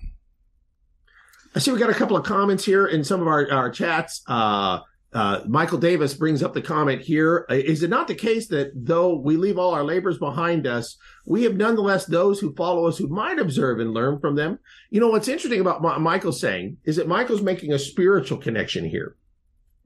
I 1.55 1.59
see 1.59 1.73
we 1.73 1.79
got 1.79 1.91
a 1.91 1.95
couple 1.95 2.17
of 2.17 2.25
comments 2.25 2.65
here 2.65 2.87
in 2.87 3.03
some 3.03 3.21
of 3.21 3.27
our, 3.27 3.51
our 3.51 3.71
chats. 3.71 4.23
Uh, 4.27 4.81
uh, 5.13 5.41
Michael 5.49 5.79
Davis 5.79 6.15
brings 6.15 6.43
up 6.43 6.55
the 6.55 6.63
comment 6.63 7.03
here. 7.03 7.45
Uh, 7.51 7.55
it 7.55 7.91
not 7.91 8.07
the 8.07 8.15
case 8.15 8.47
that 8.49 8.71
though 8.75 9.17
we 9.17 9.37
leave 9.37 9.59
all 9.59 9.75
our 9.75 9.83
labors 9.83 10.19
behind 10.19 10.69
us, 10.69 10.97
we 11.27 11.43
have 11.43 11.57
nonetheless 11.57 12.07
those 12.07 12.39
who 12.39 12.55
follow 12.55 12.87
us 12.87 12.97
who 12.97 13.09
might 13.09 13.41
observe 13.41 13.81
and 13.81 13.93
learn 13.93 14.21
from 14.21 14.37
them? 14.37 14.61
You 14.91 15.01
know, 15.01 15.09
what's 15.09 15.27
interesting 15.27 15.61
about 15.61 15.83
Michael's 16.01 16.41
saying 16.41 16.77
is 16.85 16.97
that 16.97 17.09
Michael's 17.09 17.43
making 17.43 17.73
a 17.73 17.79
spiritual 17.79 18.39
connection 18.39 18.85
here. 18.85 19.17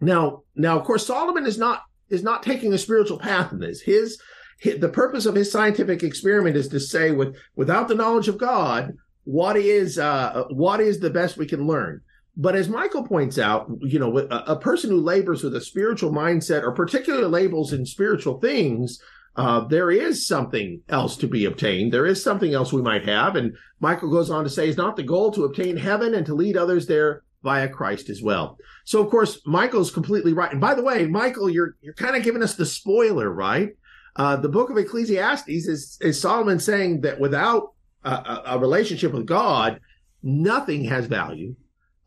Now, 0.00 0.42
now, 0.54 0.78
of 0.78 0.84
course, 0.84 1.06
Solomon 1.06 1.46
is 1.46 1.56
not, 1.56 1.84
is 2.10 2.22
not 2.22 2.42
taking 2.42 2.74
a 2.74 2.78
spiritual 2.78 3.18
path 3.18 3.52
in 3.52 3.58
this. 3.58 3.80
His, 3.80 4.20
his 4.58 4.78
the 4.78 4.90
purpose 4.90 5.24
of 5.24 5.34
his 5.34 5.50
scientific 5.50 6.02
experiment 6.02 6.56
is 6.56 6.68
to 6.68 6.80
say 6.80 7.12
with, 7.12 7.34
without 7.56 7.88
the 7.88 7.94
knowledge 7.94 8.28
of 8.28 8.36
God, 8.36 8.94
what 9.24 9.56
is, 9.56 9.98
uh, 9.98 10.44
what 10.50 10.80
is 10.80 11.00
the 11.00 11.10
best 11.10 11.36
we 11.36 11.46
can 11.46 11.66
learn? 11.66 12.00
But 12.36 12.56
as 12.56 12.68
Michael 12.68 13.06
points 13.06 13.38
out, 13.38 13.70
you 13.80 13.98
know, 13.98 14.18
a, 14.18 14.52
a 14.52 14.58
person 14.58 14.90
who 14.90 15.00
labors 15.00 15.42
with 15.42 15.54
a 15.54 15.60
spiritual 15.60 16.12
mindset 16.12 16.62
or 16.62 16.72
particular 16.72 17.28
labels 17.28 17.72
in 17.72 17.86
spiritual 17.86 18.40
things 18.40 19.00
uh, 19.36 19.60
there 19.64 19.90
is 19.90 20.26
something 20.26 20.80
else 20.88 21.16
to 21.16 21.26
be 21.26 21.44
obtained. 21.44 21.92
There 21.92 22.06
is 22.06 22.22
something 22.22 22.54
else 22.54 22.72
we 22.72 22.82
might 22.82 23.04
have. 23.08 23.36
And 23.36 23.56
Michael 23.80 24.10
goes 24.10 24.30
on 24.30 24.44
to 24.44 24.50
say, 24.50 24.68
is 24.68 24.76
not 24.76 24.96
the 24.96 25.02
goal 25.02 25.32
to 25.32 25.44
obtain 25.44 25.76
heaven 25.76 26.14
and 26.14 26.24
to 26.26 26.34
lead 26.34 26.56
others 26.56 26.86
there 26.86 27.22
via 27.42 27.68
Christ 27.68 28.10
as 28.10 28.22
well. 28.22 28.56
So 28.84 29.02
of 29.02 29.10
course, 29.10 29.40
Michael's 29.44 29.90
completely 29.90 30.32
right. 30.32 30.52
And 30.52 30.60
by 30.60 30.74
the 30.74 30.84
way, 30.84 31.06
Michael, 31.06 31.50
you're 31.50 31.76
you're 31.80 31.94
kind 31.94 32.16
of 32.16 32.22
giving 32.22 32.42
us 32.42 32.54
the 32.54 32.64
spoiler, 32.64 33.30
right? 33.30 33.70
Uh, 34.16 34.36
the 34.36 34.48
book 34.48 34.70
of 34.70 34.78
Ecclesiastes 34.78 35.48
is 35.48 35.98
is 36.00 36.20
Solomon 36.20 36.60
saying 36.60 37.00
that 37.00 37.18
without 37.18 37.73
a, 38.04 38.42
a 38.46 38.58
relationship 38.58 39.12
with 39.12 39.26
God, 39.26 39.80
nothing 40.22 40.84
has 40.84 41.06
value. 41.06 41.54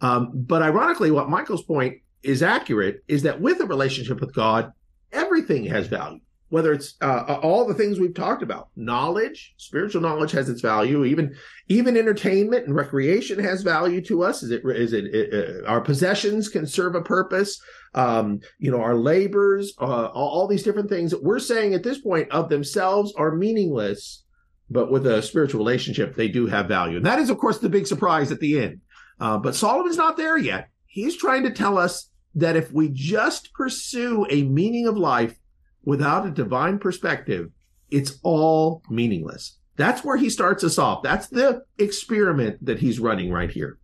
Um, 0.01 0.31
but 0.33 0.61
ironically, 0.61 1.11
what 1.11 1.29
Michael's 1.29 1.63
point 1.63 1.97
is 2.23 2.43
accurate 2.43 3.03
is 3.07 3.23
that 3.23 3.41
with 3.41 3.59
a 3.61 3.65
relationship 3.65 4.19
with 4.19 4.33
God, 4.33 4.71
everything 5.11 5.65
has 5.65 5.87
value 5.87 6.19
whether 6.49 6.71
it's 6.71 6.95
uh, 7.01 7.39
all 7.41 7.67
the 7.67 7.73
things 7.73 7.99
we've 7.99 8.13
talked 8.13 8.41
about. 8.41 8.69
Knowledge 8.75 9.53
spiritual 9.57 10.01
knowledge 10.01 10.31
has 10.31 10.49
its 10.49 10.61
value. 10.61 11.03
Even 11.05 11.35
even 11.67 11.97
entertainment 11.97 12.65
and 12.65 12.75
recreation 12.75 13.39
has 13.39 13.61
value 13.63 14.01
to 14.01 14.23
us. 14.23 14.43
Is 14.43 14.51
it 14.51 14.61
is 14.65 14.93
it, 14.93 15.05
it 15.05 15.65
uh, 15.65 15.67
our 15.67 15.81
possessions 15.81 16.49
can 16.49 16.65
serve 16.65 16.95
a 16.95 17.01
purpose. 17.01 17.61
Um, 17.93 18.39
you 18.59 18.71
know 18.71 18.81
our 18.81 18.95
labors 18.95 19.73
uh, 19.79 20.07
all, 20.07 20.29
all, 20.29 20.47
these 20.47 20.63
different 20.63 20.89
things 20.89 21.11
that 21.11 21.23
we're 21.23 21.39
saying 21.39 21.73
at 21.73 21.83
this 21.83 21.99
point 21.99 22.29
of 22.31 22.49
themselves 22.49 23.13
are 23.17 23.31
meaningless 23.31 24.23
but 24.69 24.91
with 24.91 25.05
a 25.07 25.21
spiritual 25.21 25.59
relationship 25.59 26.15
they 26.15 26.27
do 26.27 26.47
have 26.47 26.67
value 26.67 26.97
and 26.97 27.05
that 27.05 27.19
is 27.19 27.29
of 27.29 27.38
course 27.38 27.59
the 27.59 27.69
big 27.69 27.88
surprise 27.88 28.31
at 28.31 28.39
the 28.39 28.59
end 28.59 28.81
uh, 29.19 29.38
but 29.38 29.55
solomon's 29.55 29.97
not 29.97 30.17
there 30.17 30.38
yet 30.38 30.69
he's 30.86 31.17
trying 31.17 31.43
to 31.43 31.51
tell 31.51 31.77
us 31.77 32.09
that 32.38 32.55
if 32.55 32.71
we 32.71 32.89
just 32.89 33.51
pursue 33.53 34.25
a 34.29 34.43
meaning 34.43 34.88
of 34.88 34.95
life 34.95 35.38
without 35.83 36.25
a 36.27 36.31
divine 36.31 36.77
perspective, 36.77 37.50
it's 37.89 38.19
all 38.21 38.83
meaningless. 38.89 39.57
That's 39.75 40.03
where 40.03 40.17
he 40.17 40.29
starts 40.29 40.63
us 40.63 40.77
off. 40.77 41.01
That's 41.01 41.27
the 41.27 41.63
experiment 41.79 42.63
that 42.65 42.79
he's 42.79 43.00
running 43.00 43.31
right 43.31 43.50
here. 43.50 43.79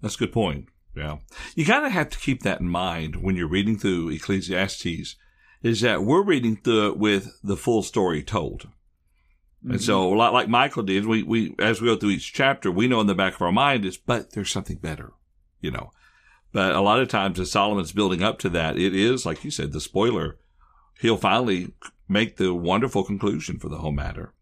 That's 0.00 0.16
a 0.16 0.18
good 0.18 0.32
point. 0.32 0.66
Yeah. 0.96 1.18
You 1.54 1.64
kind 1.64 1.86
of 1.86 1.92
have 1.92 2.10
to 2.10 2.18
keep 2.18 2.42
that 2.42 2.60
in 2.60 2.68
mind 2.68 3.16
when 3.16 3.36
you're 3.36 3.48
reading 3.48 3.78
through 3.78 4.10
Ecclesiastes 4.10 5.16
is 5.62 5.80
that 5.82 6.02
we're 6.02 6.24
reading 6.24 6.56
through 6.56 6.92
it 6.92 6.98
with 6.98 7.30
the 7.44 7.56
full 7.56 7.82
story 7.82 8.22
told. 8.24 8.68
Mm-hmm. 9.62 9.72
And 9.72 9.82
so, 9.82 10.08
like 10.08 10.48
Michael 10.48 10.82
did, 10.82 11.06
we, 11.06 11.22
we, 11.22 11.54
as 11.58 11.80
we 11.80 11.88
go 11.88 11.96
through 11.96 12.10
each 12.10 12.32
chapter, 12.32 12.70
we 12.70 12.88
know 12.88 13.00
in 13.00 13.06
the 13.06 13.14
back 13.14 13.34
of 13.34 13.42
our 13.42 13.52
mind 13.52 13.84
is, 13.84 13.98
but 13.98 14.32
there's 14.32 14.50
something 14.50 14.78
better, 14.78 15.12
you 15.60 15.70
know. 15.70 15.90
But 16.52 16.74
a 16.74 16.80
lot 16.80 17.00
of 17.00 17.08
times 17.08 17.38
as 17.38 17.50
Solomon's 17.50 17.92
building 17.92 18.22
up 18.22 18.38
to 18.40 18.48
that, 18.50 18.78
it 18.78 18.94
is, 18.94 19.26
like 19.26 19.44
you 19.44 19.50
said, 19.50 19.72
the 19.72 19.80
spoiler 19.80 20.38
he'll 21.00 21.16
finally 21.16 21.72
make 22.08 22.36
the 22.36 22.54
wonderful 22.54 23.04
conclusion 23.04 23.58
for 23.58 23.68
the 23.68 23.78
whole 23.78 23.92
matter. 23.92 24.32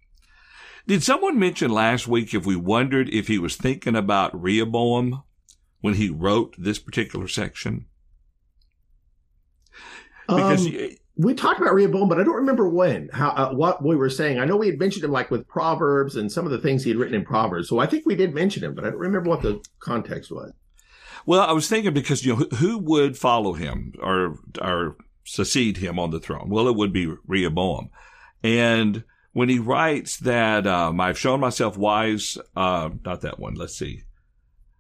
Did 0.87 1.03
someone 1.03 1.39
mention 1.39 1.71
last 1.71 2.09
week 2.09 2.35
if 2.35 2.47
we 2.47 2.57
wondered 2.57 3.09
if 3.11 3.29
he 3.29 3.39
was 3.39 3.57
thinking 3.57 3.95
about 3.95 4.41
Rehoboam 4.41 5.23
when 5.81 5.95
he 5.95 6.09
wrote 6.09 6.55
this 6.59 6.79
particular 6.79 7.29
section? 7.29 7.87
Because 10.27 10.67
um, 10.67 10.91
we 11.19 11.35
talked 11.35 11.61
about 11.61 11.75
Rehoboam, 11.75 12.09
but 12.09 12.21
I 12.21 12.23
don't 12.23 12.37
remember 12.37 12.69
when, 12.69 13.11
how, 13.13 13.31
uh, 13.31 13.53
what 13.53 13.85
we 13.85 13.97
were 13.97 14.09
saying. 14.09 14.39
I 14.39 14.45
know 14.45 14.57
we 14.57 14.69
had 14.69 14.79
mentioned 14.79 15.05
him 15.05 15.11
like 15.11 15.33
with 15.33 15.49
Proverbs 15.49 16.15
and 16.15 16.31
some 16.31 16.47
of 16.47 16.53
the 16.53 16.59
things 16.59 16.85
he 16.85 16.91
had 16.91 16.99
written 16.99 17.17
in 17.17 17.25
Proverbs. 17.25 17.69
So 17.69 17.81
I 17.81 17.87
think 17.87 18.07
we 18.07 18.15
did 18.15 18.33
mention 18.33 18.63
him, 18.63 18.73
but 18.73 18.85
I 18.85 18.91
don't 18.91 19.01
remember 19.01 19.29
what 19.29 19.43
the 19.43 19.61
context 19.81 20.31
was. 20.31 20.53
Well, 21.27 21.41
I 21.41 21.53
was 21.53 21.69
thinking 21.69 21.93
because 21.93 22.25
you 22.25 22.37
know 22.37 22.47
who, 22.57 22.79
would 22.79 23.19
follow 23.19 23.55
him 23.55 23.93
or 24.01 24.39
or 24.63 24.97
succeed 25.25 25.79
him 25.79 25.99
on 25.99 26.11
the 26.11 26.21
throne? 26.21 26.49
Well, 26.49 26.69
it 26.69 26.77
would 26.77 26.93
be 26.93 27.13
Rehoboam. 27.27 27.91
And 28.45 29.03
when 29.33 29.49
he 29.49 29.59
writes 29.59 30.17
that 30.19 30.67
um, 30.69 31.01
I've 31.01 31.19
shown 31.19 31.41
myself 31.41 31.77
wise, 31.77 32.39
uh, 32.57 32.91
not 33.05 33.23
that 33.23 33.41
one. 33.41 33.55
Let's 33.55 33.77
see. 33.77 34.05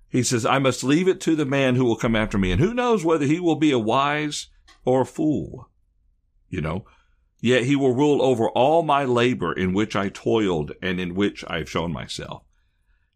He 0.09 0.23
says, 0.23 0.47
I 0.47 0.59
must 0.59 0.85
leave 0.85 1.09
it 1.09 1.21
to 1.23 1.35
the 1.35 1.45
man 1.45 1.75
who 1.75 1.85
will 1.85 1.97
come 1.97 2.17
after 2.17 2.39
me. 2.39 2.53
And 2.53 2.61
who 2.61 2.73
knows 2.73 3.05
whether 3.05 3.27
he 3.27 3.41
will 3.41 3.57
be 3.57 3.73
a 3.73 3.79
wise 3.79 4.47
or 4.87 5.03
a 5.03 5.07
fool? 5.07 5.68
You 6.49 6.61
know, 6.61 6.85
yet 7.41 7.65
he 7.65 7.77
will 7.77 7.95
rule 7.95 8.23
over 8.23 8.49
all 8.51 8.83
my 8.83 9.05
labor 9.05 9.53
in 9.53 9.73
which 9.73 9.95
I 9.95 10.09
toiled 10.09 10.73
and 10.83 10.99
in 10.99 11.15
which 11.15 11.45
I've 11.47 11.71
shown 11.71 11.93
myself. 11.93 12.43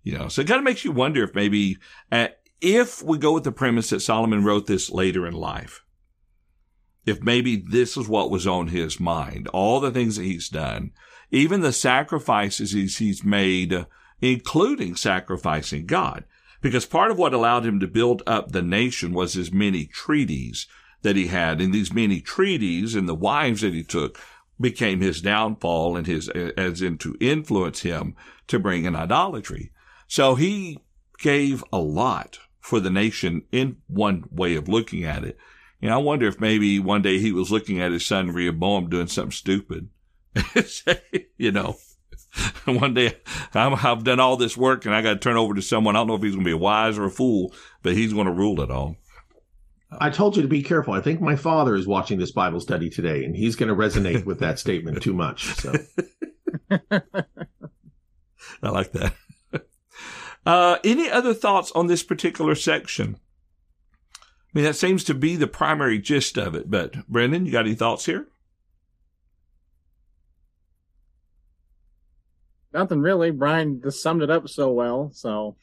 You 0.03 0.19
know, 0.19 0.29
so 0.29 0.43
it 0.43 0.49
kind 0.49 0.59
of 0.59 0.65
makes 0.65 0.85
you 0.85 0.93
wonder 0.93 1.23
if 1.23 1.35
maybe, 1.35 1.79
uh, 2.11 2.29
if 2.61 3.03
we 3.03 3.19
go 3.19 3.33
with 3.33 3.45
the 3.45 3.53
premise 3.53 3.91
that 3.91 4.01
Solomon 4.01 4.45
wrote 4.45 4.67
this 4.67 4.91
later 4.91 5.27
in 5.27 5.35
life, 5.35 5.85
if 7.07 7.23
maybe 7.23 7.57
this 7.57 7.97
is 7.97 8.09
what 8.09 8.31
was 8.31 8.47
on 8.47 8.69
his 8.69 9.01
mind, 9.01 9.49
all 9.49 9.81
the 9.81 9.91
things 9.91 10.17
that 10.17 10.25
he's 10.25 10.49
done, 10.49 10.93
even 11.31 11.61
the 11.61 11.73
sacrifices 11.73 12.73
he's 12.73 13.25
made, 13.25 13.87
including 14.21 14.95
sacrificing 14.95 15.87
God. 15.87 16.25
Because 16.61 16.87
part 16.87 17.11
of 17.11 17.19
what 17.19 17.35
allowed 17.35 17.67
him 17.67 17.81
to 17.81 17.89
build 17.89 18.23
up 18.25 18.53
the 18.53 18.63
nation 18.63 19.13
was 19.13 19.35
his 19.35 19.53
many 19.53 19.87
treaties 19.87 20.69
that 21.03 21.17
he 21.17 21.27
had. 21.29 21.61
And 21.61 21.73
these 21.73 21.93
many 21.93 22.21
treaties 22.21 22.95
and 22.95 23.09
the 23.09 23.15
wives 23.15 23.61
that 23.61 23.75
he 23.75 23.83
took 23.83 24.19
became 24.61 25.01
his 25.01 25.21
downfall 25.21 25.97
and 25.97 26.07
his, 26.07 26.29
as 26.29 26.83
in 26.83 26.99
to 26.99 27.17
influence 27.21 27.81
him 27.81 28.15
to 28.49 28.59
bring 28.59 28.85
in 28.85 28.97
idolatry. 28.97 29.71
So 30.07 30.35
he 30.35 30.79
gave 31.19 31.65
a 31.73 31.79
lot 31.79 32.39
for 32.61 32.81
the 32.81 32.91
nation 32.91 33.43
in 33.51 33.79
one 33.89 34.25
way 34.31 34.55
of 34.55 34.69
looking 34.69 35.05
at 35.05 35.25
it. 35.25 35.37
Know, 35.81 35.95
I 35.95 35.97
wonder 35.97 36.29
if 36.29 36.41
maybe 36.41 36.79
one 36.79 37.03
day 37.03 37.19
he 37.19 37.33
was 37.33 37.51
looking 37.51 37.81
at 37.81 37.91
his 37.91 38.07
son 38.07 38.31
Rehoboam 38.31 38.89
doing 38.89 39.09
something 39.09 39.33
stupid. 39.33 39.89
you 41.37 41.51
know, 41.51 41.77
one 42.65 42.95
day 42.95 43.17
i 43.53 43.75
have 43.77 44.05
done 44.05 44.21
all 44.21 44.37
this 44.37 44.57
work 44.57 44.87
and 44.87 44.95
I 44.95 45.03
got 45.03 45.15
to 45.15 45.19
turn 45.19 45.37
over 45.37 45.55
to 45.55 45.63
someone. 45.63 45.97
I 45.97 46.01
don't 46.01 46.07
know 46.07 46.15
if 46.15 46.23
he's 46.23 46.33
going 46.33 46.45
to 46.45 46.49
be 46.49 46.55
a 46.55 46.57
wise 46.57 46.99
or 46.99 47.05
a 47.05 47.11
fool, 47.11 47.53
but 47.83 47.95
he's 47.95 48.13
going 48.13 48.27
to 48.27 48.33
rule 48.33 48.61
it 48.61 48.71
all. 48.71 48.97
I 50.01 50.11
told 50.11 50.37
you 50.37 50.43
to 50.43 50.49
be 50.49 50.63
careful. 50.63 50.95
I 50.95 51.01
think 51.01 51.21
my 51.21 51.37
father 51.37 51.75
is 51.75 51.87
watching 51.87 52.19
this 52.19 52.33
Bible 52.33 52.61
study 52.61 52.89
today, 52.89 53.25
and 53.25 53.37
he's 53.37 53.57
going 53.57 53.69
to 53.69 53.75
resonate 53.75 54.25
with 54.25 54.41
that 54.41 54.59
statement 54.59 55.03
too 55.03 55.13
much. 55.13 55.55
So, 55.57 55.73
I 56.81 58.69
like 58.69 58.93
that. 58.93 59.15
Uh, 60.45 60.79
any 60.83 61.11
other 61.11 61.35
thoughts 61.35 61.71
on 61.73 61.87
this 61.87 62.03
particular 62.03 62.55
section? 62.55 63.17
I 64.17 64.19
mean, 64.55 64.65
that 64.65 64.75
seems 64.75 65.05
to 65.05 65.15
be 65.15 65.37
the 65.37 65.47
primary 65.47 65.99
gist 65.99 66.37
of 66.37 66.55
it. 66.55 66.71
But 66.71 67.07
Brendan, 67.09 67.47
you 67.47 67.53
got 67.53 67.67
any 67.67 67.75
thoughts 67.75 68.07
here? 68.07 68.27
Nothing 72.73 73.01
really. 73.01 73.31
Brian 73.31 73.81
just 73.83 74.03
summed 74.03 74.23
it 74.23 74.31
up 74.31 74.49
so 74.49 74.71
well. 74.73 75.11
So, 75.15 75.57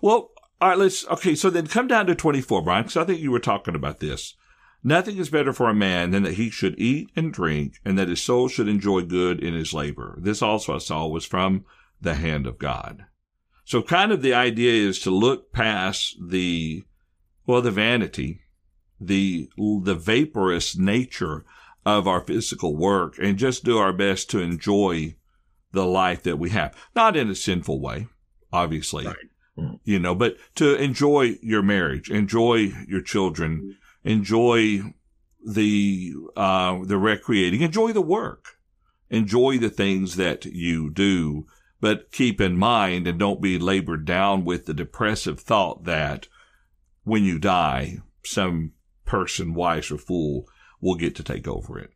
well, 0.00 0.30
all 0.60 0.68
right. 0.68 0.78
Let's 0.78 1.06
okay. 1.08 1.34
So 1.34 1.50
then, 1.50 1.66
come 1.66 1.88
down 1.88 2.06
to 2.06 2.14
twenty-four, 2.14 2.62
Brian, 2.62 2.84
because 2.84 2.96
I 2.96 3.04
think 3.04 3.20
you 3.20 3.30
were 3.30 3.40
talking 3.40 3.74
about 3.74 4.00
this. 4.00 4.34
Nothing 4.82 5.18
is 5.18 5.28
better 5.28 5.52
for 5.52 5.68
a 5.68 5.74
man 5.74 6.10
than 6.10 6.22
that 6.22 6.34
he 6.34 6.48
should 6.48 6.78
eat 6.78 7.10
and 7.14 7.32
drink, 7.32 7.74
and 7.84 7.98
that 7.98 8.08
his 8.08 8.22
soul 8.22 8.48
should 8.48 8.68
enjoy 8.68 9.02
good 9.02 9.42
in 9.42 9.54
his 9.54 9.74
labor. 9.74 10.18
This 10.20 10.40
also 10.40 10.74
I 10.74 10.78
saw 10.78 11.06
was 11.06 11.26
from 11.26 11.64
the 12.00 12.14
hand 12.14 12.46
of 12.46 12.58
God. 12.58 13.04
So, 13.64 13.82
kind 13.82 14.10
of 14.10 14.22
the 14.22 14.34
idea 14.34 14.88
is 14.88 14.98
to 15.00 15.10
look 15.10 15.52
past 15.52 16.16
the 16.20 16.84
well, 17.46 17.62
the 17.62 17.70
vanity, 17.70 18.42
the, 19.00 19.48
the 19.56 19.94
vaporous 19.94 20.76
nature 20.76 21.44
of 21.84 22.06
our 22.06 22.20
physical 22.20 22.76
work 22.76 23.16
and 23.18 23.38
just 23.38 23.64
do 23.64 23.78
our 23.78 23.92
best 23.92 24.30
to 24.30 24.40
enjoy 24.40 25.16
the 25.72 25.84
life 25.84 26.22
that 26.22 26.38
we 26.38 26.50
have. 26.50 26.76
Not 26.94 27.16
in 27.16 27.28
a 27.30 27.34
sinful 27.34 27.80
way, 27.80 28.06
obviously, 28.52 29.06
right. 29.06 29.16
You 29.84 29.98
know, 29.98 30.14
but 30.14 30.36
to 30.56 30.74
enjoy 30.76 31.36
your 31.42 31.62
marriage, 31.62 32.10
enjoy 32.10 32.72
your 32.86 33.02
children, 33.02 33.76
enjoy 34.04 34.82
the, 35.46 36.12
uh, 36.36 36.78
the 36.84 36.98
recreating, 36.98 37.62
enjoy 37.62 37.92
the 37.92 38.02
work, 38.02 38.58
enjoy 39.08 39.58
the 39.58 39.70
things 39.70 40.16
that 40.16 40.44
you 40.44 40.90
do, 40.90 41.46
but 41.80 42.12
keep 42.12 42.40
in 42.40 42.56
mind 42.56 43.06
and 43.06 43.18
don't 43.18 43.40
be 43.40 43.58
labored 43.58 44.04
down 44.04 44.44
with 44.44 44.66
the 44.66 44.74
depressive 44.74 45.40
thought 45.40 45.84
that, 45.84 46.28
when 47.04 47.24
you 47.24 47.38
die, 47.38 47.98
some 48.24 48.72
person, 49.06 49.54
wise 49.54 49.90
or 49.90 49.98
fool, 49.98 50.46
will 50.80 50.94
get 50.94 51.16
to 51.16 51.22
take 51.22 51.48
over 51.48 51.78
it. 51.78 51.90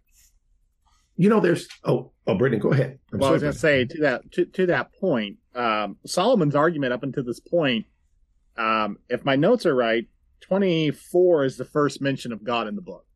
You 1.17 1.29
know, 1.29 1.41
there's 1.41 1.69
oh 1.85 2.13
oh, 2.27 2.35
Brendan, 2.35 2.61
go 2.61 2.73
ahead. 2.73 2.99
I'm 3.13 3.21
well, 3.21 3.31
I 3.31 3.33
was 3.33 3.43
going 3.43 3.53
to 3.53 3.59
say 3.59 3.85
to 3.85 4.01
that 4.01 4.33
to, 4.33 4.45
to 4.47 4.67
that 4.67 4.93
point, 4.99 5.37
um, 5.55 5.97
Solomon's 6.07 6.55
argument 6.55 6.93
up 6.93 7.03
until 7.03 7.25
this 7.25 7.41
point, 7.41 7.87
um, 8.57 8.99
if 9.09 9.25
my 9.25 9.37
notes 9.37 9.67
are 9.67 9.75
right, 9.75 10.07
24 10.41 11.45
is 11.45 11.57
the 11.57 11.65
first 11.65 12.01
mention 12.01 12.33
of 12.33 12.45
God 12.45 12.69
in 12.69 12.77
the 12.77 12.83
book, 12.83 13.07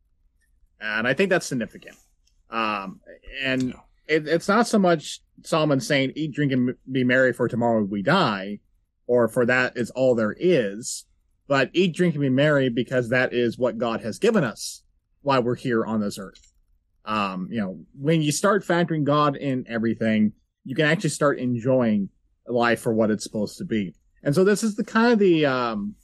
and 0.79 1.07
I 1.07 1.13
think 1.13 1.29
that's 1.29 1.45
significant. 1.45 1.95
Um, 2.49 3.01
and 3.43 3.73
it, 4.07 4.27
it's 4.27 4.47
not 4.47 4.67
so 4.67 4.79
much 4.79 5.21
Solomon 5.43 5.79
saying, 5.79 6.13
"Eat, 6.15 6.31
drink, 6.31 6.51
and 6.51 6.75
be 6.91 7.03
merry, 7.03 7.33
for 7.33 7.47
tomorrow 7.47 7.83
we 7.83 8.01
die," 8.01 8.59
or 9.07 9.27
"For 9.27 9.45
that 9.45 9.77
is 9.77 9.91
all 9.91 10.15
there 10.15 10.35
is." 10.37 11.05
but 11.49 11.71
eat, 11.73 11.95
drink, 11.95 12.13
and 12.13 12.21
be 12.21 12.29
merry 12.29 12.69
because 12.69 13.09
that 13.09 13.33
is 13.33 13.57
what 13.57 13.79
God 13.79 14.01
has 14.01 14.19
given 14.19 14.43
us 14.43 14.83
while 15.23 15.41
we're 15.41 15.55
here 15.55 15.83
on 15.83 15.99
this 15.99 16.19
earth. 16.19 16.53
Um, 17.05 17.47
you 17.49 17.59
know, 17.59 17.79
when 17.99 18.21
you 18.21 18.31
start 18.31 18.63
factoring 18.63 19.03
God 19.03 19.35
in 19.35 19.65
everything, 19.67 20.33
you 20.63 20.75
can 20.75 20.85
actually 20.85 21.09
start 21.09 21.39
enjoying 21.39 22.09
life 22.49 22.81
for 22.81 22.93
what 22.93 23.11
it's 23.11 23.23
supposed 23.23 23.57
to 23.57 23.65
be. 23.65 23.95
And 24.23 24.35
so 24.35 24.43
this 24.43 24.63
is 24.63 24.75
the 24.75 24.83
kind 24.83 25.13
of 25.13 25.19
the 25.19 25.45
um, 25.45 25.95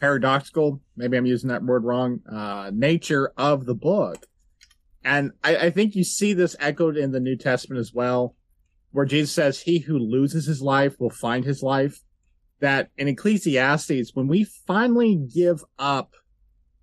paradoxical, 0.00 0.80
maybe 0.96 1.16
I'm 1.16 1.26
using 1.26 1.48
that 1.48 1.62
word 1.62 1.84
wrong, 1.84 2.20
uh, 2.30 2.70
nature 2.74 3.32
of 3.36 3.66
the 3.66 3.74
book. 3.74 4.26
And 5.04 5.32
I, 5.42 5.56
I 5.56 5.70
think 5.70 5.94
you 5.94 6.04
see 6.04 6.32
this 6.32 6.56
echoed 6.58 6.96
in 6.96 7.12
the 7.12 7.20
New 7.20 7.36
Testament 7.36 7.80
as 7.80 7.92
well, 7.92 8.36
where 8.92 9.06
Jesus 9.06 9.32
says, 9.32 9.60
He 9.60 9.78
who 9.78 9.98
loses 9.98 10.46
his 10.46 10.60
life 10.60 10.98
will 10.98 11.10
find 11.10 11.44
his 11.44 11.62
life. 11.62 12.00
That 12.60 12.90
in 12.98 13.08
Ecclesiastes, 13.08 14.14
when 14.14 14.28
we 14.28 14.44
finally 14.44 15.16
give 15.16 15.64
up 15.78 16.12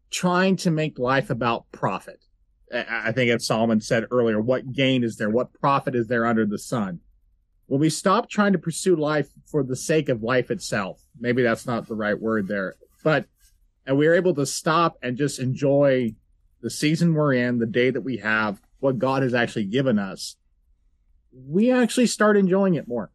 trying 0.10 0.56
to 0.58 0.72
make 0.72 0.98
life 0.98 1.30
about 1.30 1.72
profit, 1.72 2.26
I 2.74 3.12
think 3.12 3.32
as 3.32 3.46
Solomon 3.46 3.80
said 3.80 4.06
earlier, 4.10 4.42
what 4.42 4.72
gain 4.72 5.04
is 5.04 5.18
there? 5.18 5.30
What 5.30 5.54
profit 5.54 5.96
is 5.96 6.08
there 6.08 6.26
under 6.26 6.48
the 6.48 6.58
sun? 6.58 7.00
When 7.68 7.80
we 7.80 7.90
stop 7.90 8.30
trying 8.30 8.54
to 8.54 8.60
pursue 8.60 8.96
life 8.96 9.30
for 9.46 9.64
the 9.64 9.76
sake 9.76 10.10
of 10.10 10.24
life 10.24 10.50
itself, 10.52 11.02
maybe 11.20 11.44
that's 11.44 11.66
not 11.66 11.88
the 11.88 11.96
right 11.96 12.20
word 12.20 12.48
there, 12.48 12.76
but 13.04 13.26
and 13.86 13.98
we 13.98 14.08
are 14.08 14.14
able 14.14 14.34
to 14.36 14.46
stop 14.46 14.98
and 15.02 15.18
just 15.18 15.40
enjoy 15.40 16.14
the 16.62 16.70
season 16.70 17.14
we're 17.14 17.34
in, 17.34 17.60
the 17.60 17.66
day 17.66 17.90
that 17.90 18.02
we 18.02 18.18
have, 18.18 18.62
what 18.80 19.00
God 19.00 19.24
has 19.24 19.34
actually 19.34 19.66
given 19.66 19.98
us, 19.98 20.36
we 21.32 21.72
actually 21.72 22.08
start 22.08 22.38
enjoying 22.38 22.76
it 22.76 22.88
more. 22.88 23.12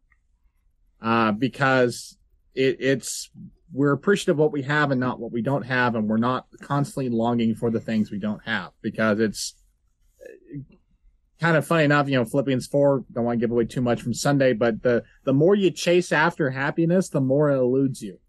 Uh, 1.01 1.31
because 1.31 2.17
it, 2.55 2.77
it's, 2.79 3.29
we're 3.73 3.91
appreciative 3.91 4.35
of 4.35 4.39
what 4.39 4.53
we 4.53 4.61
have 4.61 4.91
and 4.91 4.99
not 4.99 5.19
what 5.19 5.31
we 5.31 5.41
don't 5.41 5.65
have. 5.65 5.95
And 5.95 6.07
we're 6.07 6.17
not 6.17 6.47
constantly 6.61 7.09
longing 7.09 7.55
for 7.55 7.69
the 7.69 7.81
things 7.81 8.09
we 8.09 8.19
don't 8.19 8.43
have 8.45 8.71
because 8.81 9.19
it's 9.19 9.55
kind 11.39 11.57
of 11.57 11.65
funny 11.65 11.83
enough, 11.83 12.07
you 12.07 12.15
know, 12.15 12.25
Philippians 12.25 12.67
4, 12.67 13.05
don't 13.11 13.25
want 13.25 13.39
to 13.39 13.43
give 13.43 13.51
away 13.51 13.65
too 13.65 13.81
much 13.81 14.01
from 14.01 14.13
Sunday, 14.13 14.53
but 14.53 14.83
the, 14.83 15.03
the 15.23 15.33
more 15.33 15.55
you 15.55 15.71
chase 15.71 16.11
after 16.11 16.51
happiness, 16.51 17.09
the 17.09 17.21
more 17.21 17.51
it 17.51 17.57
eludes 17.57 18.01
you. 18.01 18.19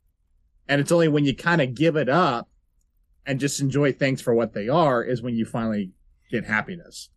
And 0.69 0.81
it's 0.81 0.93
only 0.93 1.09
when 1.09 1.25
you 1.25 1.35
kind 1.37 1.61
of 1.61 1.75
give 1.75 1.97
it 1.97 2.09
up 2.09 2.49
and 3.27 3.41
just 3.41 3.61
enjoy 3.61 3.93
things 3.93 4.21
for 4.21 4.35
what 4.35 4.53
they 4.55 4.69
are 4.69 5.03
is 5.03 5.23
when 5.23 5.35
you 5.35 5.45
finally 5.45 5.93
get 6.31 6.45
happiness. 6.45 7.11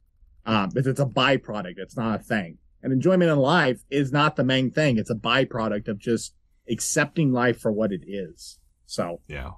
Um, 0.46 0.72
it's 0.76 1.00
a 1.00 1.06
byproduct. 1.06 1.78
It's 1.78 1.98
not 1.98 2.22
a 2.22 2.24
thing. 2.24 2.58
And 2.84 2.94
enjoyment 2.94 3.32
in 3.32 3.38
life 3.38 3.82
is 3.90 4.12
not 4.12 4.36
the 4.36 4.44
main 4.44 4.72
thing. 4.72 4.98
It's 4.98 5.10
a 5.10 5.16
byproduct 5.16 5.88
of 5.88 6.00
just 6.00 6.34
accepting 6.70 7.34
life 7.34 7.60
for 7.60 7.72
what 7.72 7.92
it 7.92 8.02
is. 8.08 8.60
So 8.86 9.22
yeah. 9.28 9.52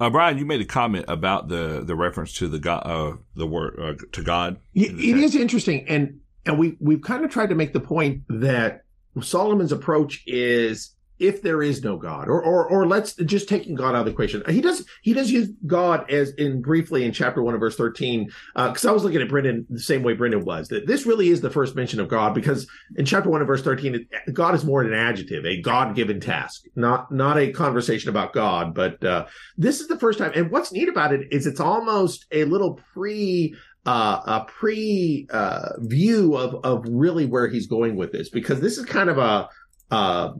Uh, 0.00 0.10
Brian, 0.10 0.38
you 0.38 0.44
made 0.44 0.60
a 0.60 0.64
comment 0.64 1.04
about 1.08 1.48
the 1.48 1.82
the 1.84 1.94
reference 1.94 2.32
to 2.34 2.48
the 2.48 2.58
God, 2.58 2.82
uh, 2.84 3.16
the 3.36 3.46
word 3.46 3.78
uh, 3.80 3.94
to 4.12 4.22
God. 4.22 4.58
It, 4.74 4.92
it 4.92 5.16
is 5.16 5.36
interesting, 5.36 5.86
and 5.88 6.20
and 6.44 6.58
we 6.58 6.76
we've 6.80 7.02
kind 7.02 7.24
of 7.24 7.30
tried 7.30 7.50
to 7.50 7.54
make 7.54 7.72
the 7.72 7.80
point 7.80 8.22
that 8.28 8.84
Solomon's 9.20 9.72
approach 9.72 10.22
is 10.26 10.93
if 11.18 11.42
there 11.42 11.62
is 11.62 11.82
no 11.84 11.96
God, 11.96 12.28
or 12.28 12.42
or 12.42 12.68
or 12.68 12.86
let's 12.86 13.14
just 13.14 13.48
taking 13.48 13.74
God 13.74 13.94
out 13.94 14.00
of 14.00 14.04
the 14.06 14.10
equation. 14.10 14.42
He 14.48 14.60
does 14.60 14.84
he 15.02 15.12
does 15.12 15.30
use 15.30 15.48
God 15.66 16.10
as 16.10 16.32
in 16.32 16.60
briefly 16.60 17.04
in 17.04 17.12
chapter 17.12 17.42
one 17.42 17.54
of 17.54 17.60
verse 17.60 17.76
thirteen, 17.76 18.30
because 18.54 18.84
uh, 18.84 18.90
I 18.90 18.92
was 18.92 19.04
looking 19.04 19.22
at 19.22 19.28
Brendan 19.28 19.66
the 19.70 19.78
same 19.78 20.02
way 20.02 20.14
Brendan 20.14 20.44
was. 20.44 20.68
That 20.68 20.86
this 20.86 21.06
really 21.06 21.28
is 21.28 21.40
the 21.40 21.50
first 21.50 21.76
mention 21.76 22.00
of 22.00 22.08
God, 22.08 22.34
because 22.34 22.66
in 22.96 23.04
chapter 23.04 23.30
one 23.30 23.40
of 23.40 23.46
verse 23.46 23.62
thirteen, 23.62 24.06
God 24.32 24.54
is 24.54 24.64
more 24.64 24.82
an 24.82 24.92
adjective, 24.92 25.44
a 25.44 25.60
God 25.60 25.94
given 25.94 26.20
task, 26.20 26.64
not 26.74 27.12
not 27.12 27.38
a 27.38 27.52
conversation 27.52 28.10
about 28.10 28.32
God. 28.32 28.74
But 28.74 29.04
uh, 29.04 29.26
this 29.56 29.80
is 29.80 29.86
the 29.86 29.98
first 29.98 30.18
time, 30.18 30.32
and 30.34 30.50
what's 30.50 30.72
neat 30.72 30.88
about 30.88 31.12
it 31.12 31.28
is 31.30 31.46
it's 31.46 31.60
almost 31.60 32.26
a 32.32 32.44
little 32.44 32.80
pre 32.92 33.54
uh, 33.86 34.20
a 34.26 34.44
pre 34.48 35.28
uh, 35.30 35.68
view 35.78 36.36
of 36.36 36.56
of 36.64 36.84
really 36.88 37.26
where 37.26 37.48
he's 37.48 37.68
going 37.68 37.96
with 37.96 38.10
this, 38.10 38.30
because 38.30 38.60
this 38.60 38.78
is 38.78 38.84
kind 38.84 39.10
of 39.10 39.18
a 39.18 39.48
uh, 39.94 40.32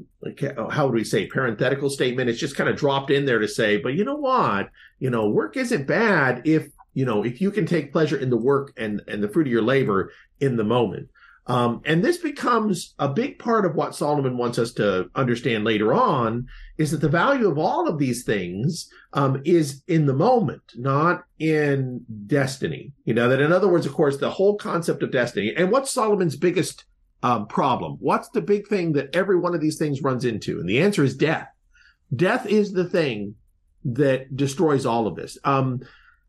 how 0.71 0.87
would 0.87 0.95
we 0.95 1.05
say 1.05 1.27
parenthetical 1.27 1.89
statement? 1.89 2.29
It's 2.29 2.41
just 2.41 2.57
kind 2.57 2.69
of 2.69 2.77
dropped 2.77 3.11
in 3.11 3.25
there 3.25 3.39
to 3.39 3.49
say 3.49 3.77
but 3.77 3.95
you 3.95 4.05
know 4.05 4.17
what? 4.17 4.71
You 4.99 5.11
know 5.11 5.29
work 5.29 5.57
isn't 5.57 5.87
bad 5.87 6.43
if 6.45 6.69
you 6.93 7.05
know 7.05 7.25
if 7.25 7.41
you 7.41 7.51
can 7.51 7.67
take 7.67 7.93
pleasure 7.93 8.17
in 8.17 8.31
the 8.31 8.37
work 8.37 8.73
and 8.77 9.01
and 9.07 9.23
the 9.23 9.29
fruit 9.29 9.47
of 9.47 9.53
your 9.53 9.63
labor 9.63 10.13
in 10.41 10.57
the 10.57 10.65
moment. 10.65 11.09
Um, 11.47 11.83
and 11.85 12.03
this 12.03 12.17
becomes 12.17 12.95
a 12.99 13.07
big 13.07 13.39
part 13.39 13.67
of 13.67 13.75
what 13.75 13.95
solomon 13.95 14.39
wants 14.39 14.59
us 14.59 14.73
to 14.75 15.11
understand 15.15 15.65
later 15.65 15.93
on 15.93 16.49
is 16.79 16.91
that 16.91 17.03
the 17.03 17.09
value 17.11 17.51
of 17.51 17.59
all 17.59 17.87
of 17.87 17.99
these 17.99 18.25
things 18.25 18.89
um, 19.13 19.43
is 19.45 19.83
in 19.87 20.07
the 20.07 20.15
moment 20.15 20.63
not 20.75 21.25
in 21.39 22.03
destiny. 22.27 22.93
You 23.05 23.13
know 23.13 23.29
that 23.29 23.43
in 23.43 23.53
other 23.53 23.69
words 23.69 23.87
of 23.87 23.93
course 23.93 24.17
the 24.17 24.31
whole 24.31 24.57
concept 24.57 25.03
of 25.03 25.13
destiny 25.13 25.55
and 25.55 25.71
what's 25.71 25.91
solomon's 25.91 26.35
biggest 26.35 26.85
um, 27.25 27.47
problem? 27.47 27.97
What's 28.01 28.29
the 28.29 28.43
big 28.43 28.69
thing 28.69 28.93
that 28.93 29.17
every 29.17 29.39
one 29.39 29.55
of 29.55 29.61
these 29.63 29.79
things 29.79 30.03
runs 30.03 30.27
into? 30.27 30.61
And 30.61 30.69
the 30.69 30.83
answer 30.83 31.03
is 31.03 31.17
death. 31.17 31.49
Death 32.15 32.45
is 32.47 32.73
the 32.73 32.85
thing 32.85 33.35
that 33.83 34.37
destroys 34.37 34.85
all 34.85 35.07
of 35.07 35.17
this. 35.17 35.39
Um, 35.43 35.81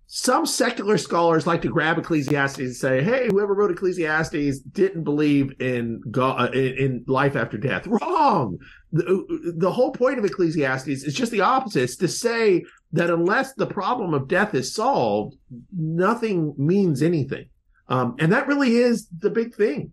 some 0.08 0.46
secular 0.46 0.98
scholars 0.98 1.46
like 1.46 1.62
to 1.64 1.68
grab 1.68 1.98
Ecclesiastes 1.98 2.60
and 2.60 2.76
say, 2.76 3.04
"Hey, 3.04 3.28
whoever 3.30 3.54
wrote 3.54 3.72
Ecclesiastes 3.72 4.60
didn't 4.60 5.04
believe 5.04 5.60
in 5.60 6.02
God, 6.12 6.50
uh, 6.50 6.52
in, 6.54 7.04
life 7.08 7.36
after 7.36 7.58
death." 7.58 7.88
Wrong. 7.88 8.58
The, 8.94 9.54
the 9.58 9.72
whole 9.72 9.92
point 9.92 10.18
of 10.18 10.24
Ecclesiastes 10.24 11.04
is 11.04 11.14
just 11.14 11.32
the 11.32 11.42
opposite. 11.42 11.84
It's 11.84 11.98
to 11.98 12.08
say 12.08 12.64
that 12.94 13.10
unless 13.10 13.54
the 13.54 13.68
problem 13.68 14.14
of 14.14 14.30
death 14.30 14.54
is 14.54 14.74
solved, 14.74 15.36
nothing 15.76 16.54
means 16.58 17.02
anything. 17.02 17.50
Um, 17.90 18.16
and 18.20 18.32
that 18.32 18.48
really 18.48 18.78
is 18.78 19.08
the 19.20 19.30
big 19.30 19.56
thing 19.56 19.92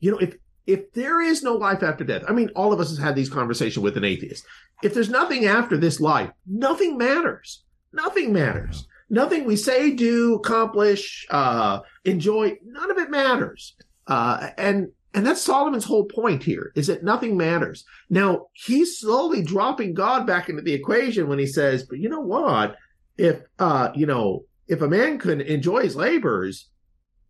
you 0.00 0.10
know, 0.10 0.18
if 0.18 0.36
if 0.66 0.92
there 0.92 1.22
is 1.22 1.42
no 1.42 1.54
life 1.54 1.82
after 1.82 2.04
death, 2.04 2.24
I 2.28 2.32
mean, 2.32 2.50
all 2.54 2.74
of 2.74 2.80
us 2.80 2.90
has 2.90 2.98
had 2.98 3.16
these 3.16 3.30
conversations 3.30 3.82
with 3.82 3.96
an 3.96 4.04
atheist. 4.04 4.44
If 4.82 4.92
there's 4.92 5.08
nothing 5.08 5.46
after 5.46 5.78
this 5.78 5.98
life, 5.98 6.30
nothing 6.46 6.98
matters. 6.98 7.64
Nothing 7.92 8.34
matters. 8.34 8.86
Nothing 9.08 9.46
we 9.46 9.56
say, 9.56 9.92
do, 9.92 10.34
accomplish, 10.34 11.26
uh, 11.30 11.80
enjoy, 12.04 12.58
none 12.62 12.90
of 12.90 12.98
it 12.98 13.10
matters. 13.10 13.74
Uh, 14.06 14.50
and 14.58 14.88
and 15.14 15.26
that's 15.26 15.40
Solomon's 15.40 15.86
whole 15.86 16.04
point 16.04 16.42
here 16.42 16.70
is 16.76 16.86
that 16.88 17.02
nothing 17.02 17.36
matters. 17.36 17.84
Now 18.10 18.48
he's 18.52 19.00
slowly 19.00 19.42
dropping 19.42 19.94
God 19.94 20.26
back 20.26 20.50
into 20.50 20.62
the 20.62 20.74
equation 20.74 21.28
when 21.28 21.38
he 21.38 21.46
says, 21.46 21.84
but 21.84 21.98
you 21.98 22.10
know 22.10 22.20
what? 22.20 22.76
If 23.16 23.40
uh, 23.58 23.88
you 23.94 24.04
know, 24.04 24.44
if 24.68 24.82
a 24.82 24.88
man 24.88 25.18
can 25.18 25.40
enjoy 25.40 25.82
his 25.82 25.96
labors, 25.96 26.68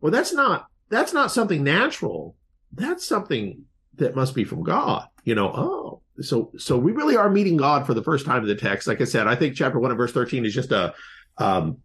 well, 0.00 0.10
that's 0.10 0.32
not 0.32 0.66
that's 0.88 1.12
not 1.12 1.30
something 1.30 1.62
natural 1.62 2.34
that's 2.72 3.06
something 3.06 3.64
that 3.94 4.14
must 4.14 4.34
be 4.34 4.44
from 4.44 4.62
God. 4.62 5.06
You 5.24 5.34
know, 5.34 5.52
oh, 5.54 6.02
so 6.20 6.52
so 6.58 6.78
we 6.78 6.92
really 6.92 7.16
are 7.16 7.30
meeting 7.30 7.56
God 7.56 7.86
for 7.86 7.94
the 7.94 8.02
first 8.02 8.26
time 8.26 8.42
in 8.42 8.48
the 8.48 8.54
text. 8.54 8.88
Like 8.88 9.00
I 9.00 9.04
said, 9.04 9.26
I 9.26 9.34
think 9.34 9.54
chapter 9.54 9.78
one 9.78 9.90
and 9.90 9.98
verse 9.98 10.12
thirteen 10.12 10.44
is 10.44 10.54
just 10.54 10.72
a 10.72 10.94
um, 11.38 11.78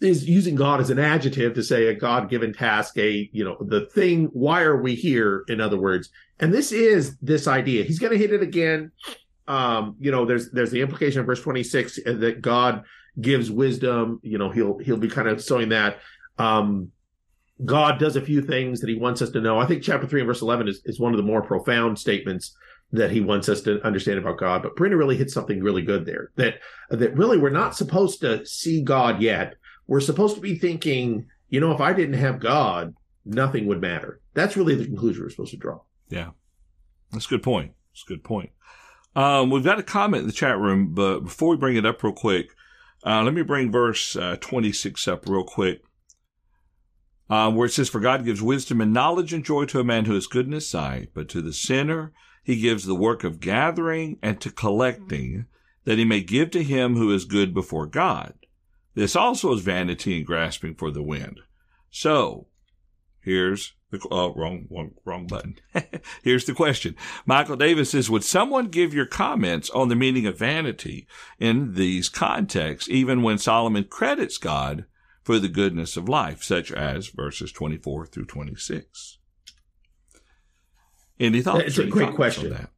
is 0.00 0.28
using 0.28 0.54
God 0.54 0.80
as 0.80 0.90
an 0.90 0.98
adjective 0.98 1.54
to 1.54 1.62
say 1.62 1.86
a 1.86 1.94
God 1.94 2.28
given 2.30 2.52
task, 2.52 2.96
a 2.98 3.28
you 3.32 3.44
know 3.44 3.56
the 3.60 3.86
thing. 3.86 4.26
Why 4.26 4.62
are 4.62 4.80
we 4.80 4.94
here? 4.94 5.44
In 5.48 5.60
other 5.60 5.78
words, 5.78 6.10
and 6.38 6.52
this 6.52 6.72
is 6.72 7.16
this 7.18 7.46
idea. 7.46 7.84
He's 7.84 7.98
going 7.98 8.12
to 8.12 8.18
hit 8.18 8.32
it 8.32 8.42
again. 8.42 8.92
Um, 9.48 9.96
you 9.98 10.10
know, 10.10 10.24
there's 10.24 10.50
there's 10.50 10.70
the 10.70 10.80
implication 10.80 11.20
of 11.20 11.26
verse 11.26 11.42
twenty 11.42 11.62
six 11.62 11.98
that 12.04 12.40
God 12.40 12.84
gives 13.20 13.50
wisdom. 13.50 14.20
You 14.22 14.38
know, 14.38 14.50
he'll 14.50 14.78
he'll 14.78 14.96
be 14.96 15.08
kind 15.08 15.28
of 15.28 15.42
showing 15.42 15.70
that. 15.70 15.98
Um, 16.38 16.92
God 17.64 17.98
does 17.98 18.16
a 18.16 18.20
few 18.20 18.42
things 18.42 18.80
that 18.80 18.88
he 18.88 18.96
wants 18.96 19.22
us 19.22 19.30
to 19.30 19.40
know. 19.40 19.58
I 19.58 19.66
think 19.66 19.82
chapter 19.82 20.06
3 20.06 20.20
and 20.20 20.26
verse 20.26 20.42
11 20.42 20.68
is, 20.68 20.80
is 20.84 20.98
one 20.98 21.12
of 21.12 21.18
the 21.18 21.24
more 21.24 21.42
profound 21.42 21.98
statements 21.98 22.56
that 22.92 23.10
he 23.10 23.20
wants 23.20 23.48
us 23.48 23.62
to 23.62 23.84
understand 23.86 24.18
about 24.18 24.38
God. 24.38 24.62
But 24.62 24.76
Brendan 24.76 24.98
really 24.98 25.16
hits 25.16 25.32
something 25.32 25.62
really 25.62 25.82
good 25.82 26.04
there 26.04 26.30
that, 26.36 26.56
that 26.90 27.16
really 27.16 27.38
we're 27.38 27.50
not 27.50 27.76
supposed 27.76 28.20
to 28.20 28.44
see 28.44 28.82
God 28.82 29.20
yet. 29.22 29.54
We're 29.86 30.00
supposed 30.00 30.34
to 30.36 30.40
be 30.40 30.58
thinking, 30.58 31.26
you 31.48 31.60
know, 31.60 31.72
if 31.72 31.80
I 31.80 31.92
didn't 31.92 32.18
have 32.18 32.40
God, 32.40 32.94
nothing 33.24 33.66
would 33.66 33.80
matter. 33.80 34.20
That's 34.34 34.56
really 34.56 34.74
the 34.74 34.84
conclusion 34.84 35.22
we're 35.22 35.30
supposed 35.30 35.52
to 35.52 35.56
draw. 35.56 35.80
Yeah. 36.08 36.30
That's 37.12 37.26
a 37.26 37.30
good 37.30 37.42
point. 37.42 37.72
That's 37.92 38.04
a 38.06 38.08
good 38.08 38.24
point. 38.24 38.50
Um, 39.14 39.50
we've 39.50 39.64
got 39.64 39.78
a 39.78 39.82
comment 39.82 40.22
in 40.22 40.26
the 40.26 40.32
chat 40.32 40.58
room, 40.58 40.94
but 40.94 41.20
before 41.20 41.50
we 41.50 41.56
bring 41.56 41.76
it 41.76 41.86
up 41.86 42.02
real 42.02 42.14
quick, 42.14 42.50
uh, 43.04 43.22
let 43.22 43.34
me 43.34 43.42
bring 43.42 43.70
verse 43.70 44.16
uh, 44.16 44.36
26 44.40 45.06
up 45.08 45.28
real 45.28 45.44
quick 45.44 45.82
uh, 47.32 47.50
where 47.50 47.64
it 47.64 47.70
says, 47.70 47.88
For 47.88 47.98
God 47.98 48.26
gives 48.26 48.42
wisdom 48.42 48.82
and 48.82 48.92
knowledge 48.92 49.32
and 49.32 49.42
joy 49.42 49.64
to 49.64 49.80
a 49.80 49.84
man 49.84 50.04
who 50.04 50.14
is 50.14 50.26
good 50.26 50.44
in 50.44 50.52
his 50.52 50.68
sight, 50.68 51.12
but 51.14 51.30
to 51.30 51.40
the 51.40 51.54
sinner 51.54 52.12
he 52.44 52.60
gives 52.60 52.84
the 52.84 52.94
work 52.94 53.24
of 53.24 53.40
gathering 53.40 54.18
and 54.22 54.38
to 54.42 54.50
collecting, 54.50 55.46
that 55.86 55.96
he 55.96 56.04
may 56.04 56.20
give 56.20 56.50
to 56.50 56.62
him 56.62 56.94
who 56.94 57.10
is 57.10 57.24
good 57.24 57.54
before 57.54 57.86
God. 57.86 58.34
This 58.94 59.16
also 59.16 59.50
is 59.54 59.62
vanity 59.62 60.18
and 60.18 60.26
grasping 60.26 60.74
for 60.74 60.90
the 60.90 61.02
wind. 61.02 61.40
So, 61.88 62.48
here's 63.22 63.72
the 63.90 64.06
oh, 64.10 64.34
wrong, 64.34 64.66
wrong, 64.70 64.90
wrong 65.06 65.26
button. 65.26 65.54
here's 66.22 66.44
the 66.44 66.52
question. 66.52 66.96
Michael 67.24 67.56
Davis 67.56 67.92
says, 67.92 68.10
would 68.10 68.24
someone 68.24 68.66
give 68.66 68.92
your 68.92 69.06
comments 69.06 69.70
on 69.70 69.88
the 69.88 69.96
meaning 69.96 70.26
of 70.26 70.38
vanity 70.38 71.06
in 71.38 71.76
these 71.76 72.10
contexts, 72.10 72.90
even 72.90 73.22
when 73.22 73.38
Solomon 73.38 73.84
credits 73.84 74.36
God 74.36 74.84
for 75.22 75.38
the 75.38 75.48
goodness 75.48 75.96
of 75.96 76.08
life, 76.08 76.42
such 76.42 76.72
as 76.72 77.08
verses 77.08 77.52
24 77.52 78.06
through 78.06 78.26
26. 78.26 79.18
Any 81.20 81.42
thoughts? 81.42 81.64
It's 81.64 81.78
a 81.78 81.86
great 81.86 82.14
question. 82.14 82.68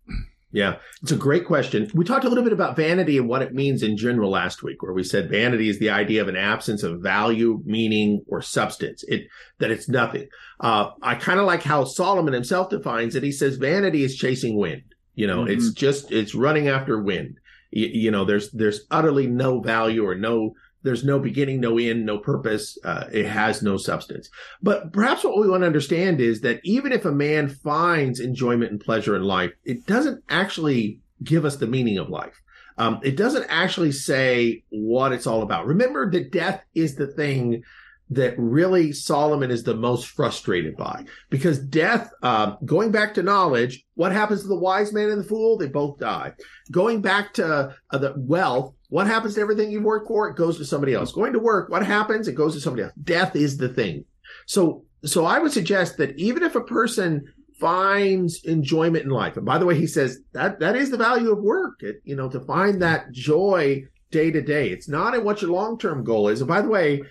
Yeah, 0.54 0.76
it's 1.02 1.10
a 1.10 1.16
great 1.16 1.46
question. 1.46 1.90
We 1.94 2.04
talked 2.04 2.24
a 2.24 2.28
little 2.28 2.44
bit 2.44 2.52
about 2.52 2.76
vanity 2.76 3.18
and 3.18 3.28
what 3.28 3.42
it 3.42 3.52
means 3.52 3.82
in 3.82 3.96
general 3.96 4.30
last 4.30 4.62
week, 4.62 4.84
where 4.84 4.92
we 4.92 5.02
said 5.02 5.28
vanity 5.28 5.68
is 5.68 5.80
the 5.80 5.90
idea 5.90 6.22
of 6.22 6.28
an 6.28 6.36
absence 6.36 6.84
of 6.84 7.00
value, 7.00 7.60
meaning, 7.64 8.22
or 8.28 8.40
substance. 8.40 9.02
It 9.08 9.26
that 9.58 9.72
it's 9.72 9.88
nothing. 9.88 10.28
Uh, 10.60 10.90
I 11.02 11.16
kind 11.16 11.40
of 11.40 11.46
like 11.46 11.64
how 11.64 11.82
Solomon 11.82 12.34
himself 12.34 12.70
defines 12.70 13.16
it. 13.16 13.24
He 13.24 13.32
says 13.32 13.56
vanity 13.56 14.04
is 14.04 14.14
chasing 14.14 14.56
wind. 14.56 14.94
You 15.16 15.26
know, 15.26 15.38
mm-hmm. 15.38 15.50
it's 15.50 15.72
just 15.72 16.12
it's 16.12 16.36
running 16.36 16.68
after 16.68 17.02
wind. 17.02 17.38
You, 17.72 17.88
you 17.88 18.10
know, 18.12 18.24
there's 18.24 18.52
there's 18.52 18.82
utterly 18.92 19.26
no 19.26 19.60
value 19.60 20.06
or 20.06 20.14
no 20.14 20.54
there's 20.84 21.02
no 21.02 21.18
beginning, 21.18 21.60
no 21.60 21.78
end, 21.78 22.06
no 22.06 22.18
purpose. 22.18 22.78
Uh, 22.84 23.06
it 23.12 23.26
has 23.26 23.62
no 23.62 23.76
substance. 23.76 24.30
But 24.62 24.92
perhaps 24.92 25.24
what 25.24 25.40
we 25.40 25.48
want 25.48 25.62
to 25.62 25.66
understand 25.66 26.20
is 26.20 26.42
that 26.42 26.60
even 26.62 26.92
if 26.92 27.04
a 27.04 27.12
man 27.12 27.48
finds 27.48 28.20
enjoyment 28.20 28.70
and 28.70 28.80
pleasure 28.80 29.16
in 29.16 29.22
life, 29.22 29.52
it 29.64 29.86
doesn't 29.86 30.22
actually 30.28 31.00
give 31.24 31.44
us 31.44 31.56
the 31.56 31.66
meaning 31.66 31.98
of 31.98 32.10
life. 32.10 32.40
Um, 32.76 33.00
it 33.02 33.16
doesn't 33.16 33.46
actually 33.48 33.92
say 33.92 34.62
what 34.68 35.12
it's 35.12 35.26
all 35.26 35.42
about. 35.42 35.66
Remember 35.66 36.10
that 36.10 36.32
death 36.32 36.62
is 36.74 36.96
the 36.96 37.06
thing 37.06 37.62
that 38.10 38.34
really 38.38 38.92
Solomon 38.92 39.50
is 39.50 39.62
the 39.62 39.74
most 39.74 40.08
frustrated 40.08 40.76
by 40.76 41.04
because 41.30 41.58
death, 41.58 42.10
uh, 42.22 42.56
going 42.64 42.90
back 42.90 43.14
to 43.14 43.22
knowledge, 43.22 43.84
what 43.94 44.12
happens 44.12 44.42
to 44.42 44.48
the 44.48 44.58
wise 44.58 44.92
man 44.92 45.08
and 45.08 45.20
the 45.20 45.28
fool? 45.28 45.56
They 45.56 45.68
both 45.68 45.98
die. 45.98 46.32
Going 46.70 47.00
back 47.00 47.32
to 47.34 47.74
uh, 47.90 47.98
the 47.98 48.14
wealth, 48.16 48.74
what 48.88 49.06
happens 49.06 49.34
to 49.34 49.40
everything 49.40 49.70
you've 49.70 49.84
worked 49.84 50.08
for? 50.08 50.28
It 50.28 50.36
goes 50.36 50.58
to 50.58 50.64
somebody 50.64 50.94
else. 50.94 51.10
Mm-hmm. 51.10 51.20
Going 51.20 51.32
to 51.34 51.38
work, 51.38 51.70
what 51.70 51.84
happens? 51.84 52.28
It 52.28 52.34
goes 52.34 52.54
to 52.54 52.60
somebody 52.60 52.84
else. 52.84 52.92
Death 53.02 53.36
is 53.36 53.56
the 53.56 53.68
thing. 53.68 54.04
So, 54.46 54.84
so 55.04 55.24
I 55.24 55.38
would 55.38 55.52
suggest 55.52 55.96
that 55.98 56.18
even 56.18 56.42
if 56.42 56.54
a 56.54 56.60
person 56.60 57.32
finds 57.58 58.44
enjoyment 58.44 59.04
in 59.04 59.10
life, 59.10 59.36
and 59.36 59.46
by 59.46 59.58
the 59.58 59.66
way, 59.66 59.78
he 59.78 59.86
says 59.86 60.18
that 60.32 60.60
that 60.60 60.76
is 60.76 60.90
the 60.90 60.96
value 60.96 61.30
of 61.30 61.38
work. 61.38 61.76
It, 61.80 62.02
you 62.04 62.16
know, 62.16 62.28
to 62.28 62.40
find 62.40 62.82
that 62.82 63.12
joy 63.12 63.84
day 64.10 64.30
to 64.30 64.40
day. 64.40 64.68
It's 64.70 64.88
not 64.88 65.14
in 65.14 65.24
what 65.24 65.42
your 65.42 65.50
long 65.50 65.78
term 65.78 66.04
goal 66.04 66.28
is. 66.28 66.40
And 66.40 66.48
by 66.48 66.62
the 66.62 66.68
way, 66.68 67.02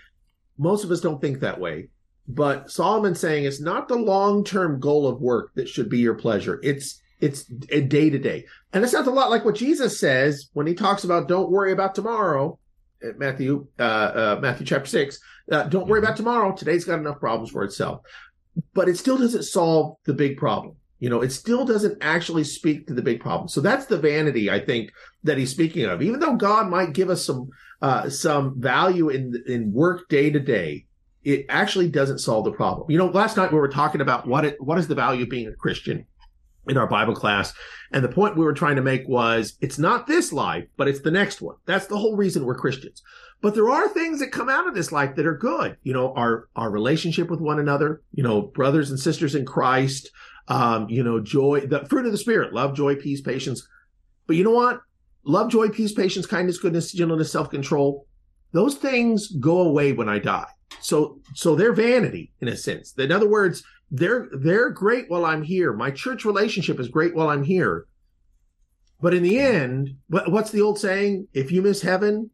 most 0.58 0.84
of 0.84 0.92
us 0.92 1.02
don't 1.02 1.22
think 1.22 1.40
that 1.40 1.60
way. 1.60 1.90
But 2.28 2.72
Solomon's 2.72 3.20
saying 3.20 3.44
it's 3.44 3.60
not 3.60 3.90
the 3.90 3.98
long 3.98 4.44
term 4.44 4.80
goal 4.80 5.08
of 5.08 5.22
work 5.22 5.52
that 5.56 5.68
should 5.68 5.90
be 5.90 6.00
your 6.00 6.16
pleasure. 6.16 6.60
It's 6.64 7.02
it's 7.24 7.46
a 7.70 7.80
day 7.80 8.10
to 8.10 8.20
day. 8.20 8.46
And 8.74 8.84
it 8.84 8.90
sounds 8.90 9.08
a 9.08 9.12
lot 9.12 9.30
like 9.30 9.46
what 9.46 9.56
Jesus 9.56 9.98
says 9.98 10.50
when 10.52 10.68
he 10.68 10.74
talks 10.74 11.06
about 11.06 11.30
don't 11.30 11.50
worry 11.50 11.72
about 11.72 11.96
tomorrow. 11.96 12.60
Matthew, 13.18 13.68
uh, 13.80 13.84
uh, 13.84 14.40
Matthew 14.42 14.66
chapter 14.66 14.90
six. 14.90 15.20
Uh, 15.52 15.64
don't 15.64 15.88
worry 15.88 16.00
about 16.00 16.18
tomorrow. 16.18 16.54
Today's 16.54 16.86
got 16.86 17.00
enough 17.00 17.20
problems 17.20 17.50
for 17.52 17.64
itself. 17.64 18.02
But 18.74 18.90
it 18.90 18.98
still 18.98 19.18
doesn't 19.18 19.44
solve 19.44 19.98
the 20.06 20.14
big 20.14 20.38
problem. 20.38 20.76
You 21.00 21.10
know, 21.10 21.22
it 21.22 21.32
still 21.32 21.66
doesn't 21.66 21.98
actually 22.02 22.44
speak 22.44 22.88
to 22.88 22.94
the 22.94 23.02
big 23.02 23.20
problem. 23.20 23.48
So 23.48 23.62
that's 23.62 23.86
the 23.86 23.98
vanity 23.98 24.50
I 24.50 24.60
think 24.60 24.92
that 25.24 25.38
he's 25.38 25.52
speaking 25.52 25.86
of. 25.86 26.02
Even 26.02 26.20
though 26.20 26.36
God 26.36 26.70
might 26.70 26.94
give 26.94 27.10
us 27.10 27.26
some 27.26 27.50
uh, 27.82 28.10
some 28.10 28.60
value 28.60 29.10
in 29.10 29.34
in 29.48 29.72
work 29.72 30.10
day 30.10 30.30
to 30.30 30.40
day, 30.40 30.86
it 31.24 31.46
actually 31.50 31.90
doesn't 31.90 32.20
solve 32.20 32.46
the 32.46 32.52
problem. 32.52 32.92
You 32.92 32.98
know, 32.98 33.08
last 33.08 33.38
night 33.38 33.52
we 33.52 33.60
were 33.60 33.70
talking 33.70 34.02
about 34.02 34.28
what 34.28 34.44
it 34.46 34.62
what 34.62 34.78
is 34.78 34.88
the 34.88 34.96
value 34.96 35.24
of 35.24 35.30
being 35.30 35.48
a 35.48 35.56
Christian 35.56 36.06
in 36.68 36.78
our 36.78 36.88
Bible 36.88 37.16
class, 37.16 37.54
and 37.92 38.04
the 38.04 38.10
point 38.10 38.38
we 38.38 38.46
were 38.46 38.54
trying 38.54 38.76
to 38.78 38.82
make 38.82 39.08
was 39.08 39.58
it's 39.62 39.80
not 39.80 40.08
this 40.08 40.34
life, 40.34 40.66
but 40.78 40.88
it's 40.88 41.02
the 41.02 41.12
next 41.12 41.42
one. 41.42 41.56
That's 41.66 41.88
the 41.88 41.98
whole 41.98 42.16
reason 42.16 42.46
we're 42.46 42.56
Christians. 42.56 43.02
But 43.42 43.56
there 43.56 43.70
are 43.70 43.90
things 43.90 44.20
that 44.20 44.32
come 44.32 44.50
out 44.50 44.68
of 44.68 44.74
this 44.74 44.92
life 44.92 45.16
that 45.16 45.26
are 45.26 45.38
good. 45.38 45.78
You 45.84 45.94
know, 45.94 46.14
our 46.14 46.48
our 46.56 46.72
relationship 46.72 47.30
with 47.30 47.42
one 47.42 47.60
another. 47.60 48.02
You 48.14 48.24
know, 48.24 48.42
brothers 48.42 48.90
and 48.90 49.00
sisters 49.00 49.36
in 49.36 49.46
Christ. 49.46 50.10
Um, 50.50 50.90
you 50.90 51.04
know, 51.04 51.22
joy, 51.22 51.62
the 51.62 51.86
fruit 51.86 52.06
of 52.06 52.12
the 52.12 52.18
Spirit, 52.18 52.54
love, 52.54 52.76
joy, 52.76 52.96
peace, 52.96 53.22
patience. 53.22 53.66
But 54.28 54.36
you 54.36 54.44
know 54.44 54.52
what? 54.52 54.82
love, 55.24 55.50
joy, 55.50 55.70
peace, 55.70 55.94
patience, 55.94 56.26
kindness, 56.26 56.58
goodness, 56.58 56.92
gentleness, 56.92 57.32
self-control, 57.32 58.06
those 58.52 58.76
things 58.76 59.28
go 59.28 59.62
away 59.62 59.94
when 59.94 60.10
I 60.10 60.20
die. 60.20 60.50
So, 60.80 61.20
so 61.34 61.56
they're 61.56 61.74
vanity 61.74 62.34
in 62.42 62.48
a 62.48 62.58
sense. 62.58 62.94
In 62.98 63.12
other 63.12 63.28
words, 63.30 63.64
they're, 63.94 64.28
they're 64.34 64.72
great 64.72 65.10
while 65.10 65.24
I'm 65.24 65.44
here. 65.44 65.72
My 65.72 65.92
church 65.92 66.26
relationship 66.26 66.80
is 66.80 66.88
great 66.90 67.16
while 67.16 67.30
I'm 67.30 67.44
here. 67.44 67.86
But 69.00 69.14
in 69.14 69.22
the 69.22 69.40
end, 69.40 69.98
what's 70.08 70.50
the 70.52 70.62
old 70.62 70.80
saying? 70.80 71.28
If 71.34 71.52
you 71.52 71.62
miss 71.62 71.82
heaven, 71.82 72.32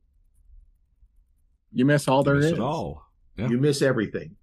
you 1.74 1.86
miss 1.86 2.08
all 2.08 2.24
there 2.24 2.38
is. 2.38 2.58
all. 2.58 3.04
Yeah. 3.38 3.50
You 3.50 3.58
miss 3.58 3.82
everything. 3.82 4.36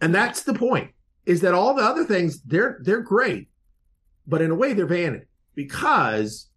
And 0.00 0.14
that's 0.14 0.44
the 0.44 0.54
point 0.54 0.92
is 1.26 1.40
that 1.40 1.54
all 1.54 1.74
the 1.74 1.82
other 1.82 2.04
things, 2.04 2.40
they're, 2.42 2.78
they're 2.82 3.02
great, 3.02 3.48
but 4.26 4.40
in 4.40 4.50
a 4.50 4.54
way 4.54 4.72
they're 4.72 4.86
vanity 4.86 5.26
because 5.54 6.50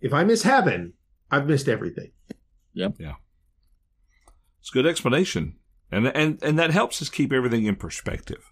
if 0.00 0.12
I 0.12 0.24
miss 0.24 0.42
heaven, 0.42 0.94
I've 1.30 1.46
missed 1.46 1.68
everything. 1.68 2.10
Yep. 2.74 2.96
Yeah. 2.98 3.14
It's 4.60 4.70
a 4.70 4.72
good 4.72 4.86
explanation. 4.86 5.56
And 5.90 6.06
and 6.08 6.42
and 6.42 6.58
that 6.58 6.70
helps 6.70 7.02
us 7.02 7.10
keep 7.10 7.32
everything 7.32 7.66
in 7.66 7.76
perspective. 7.76 8.51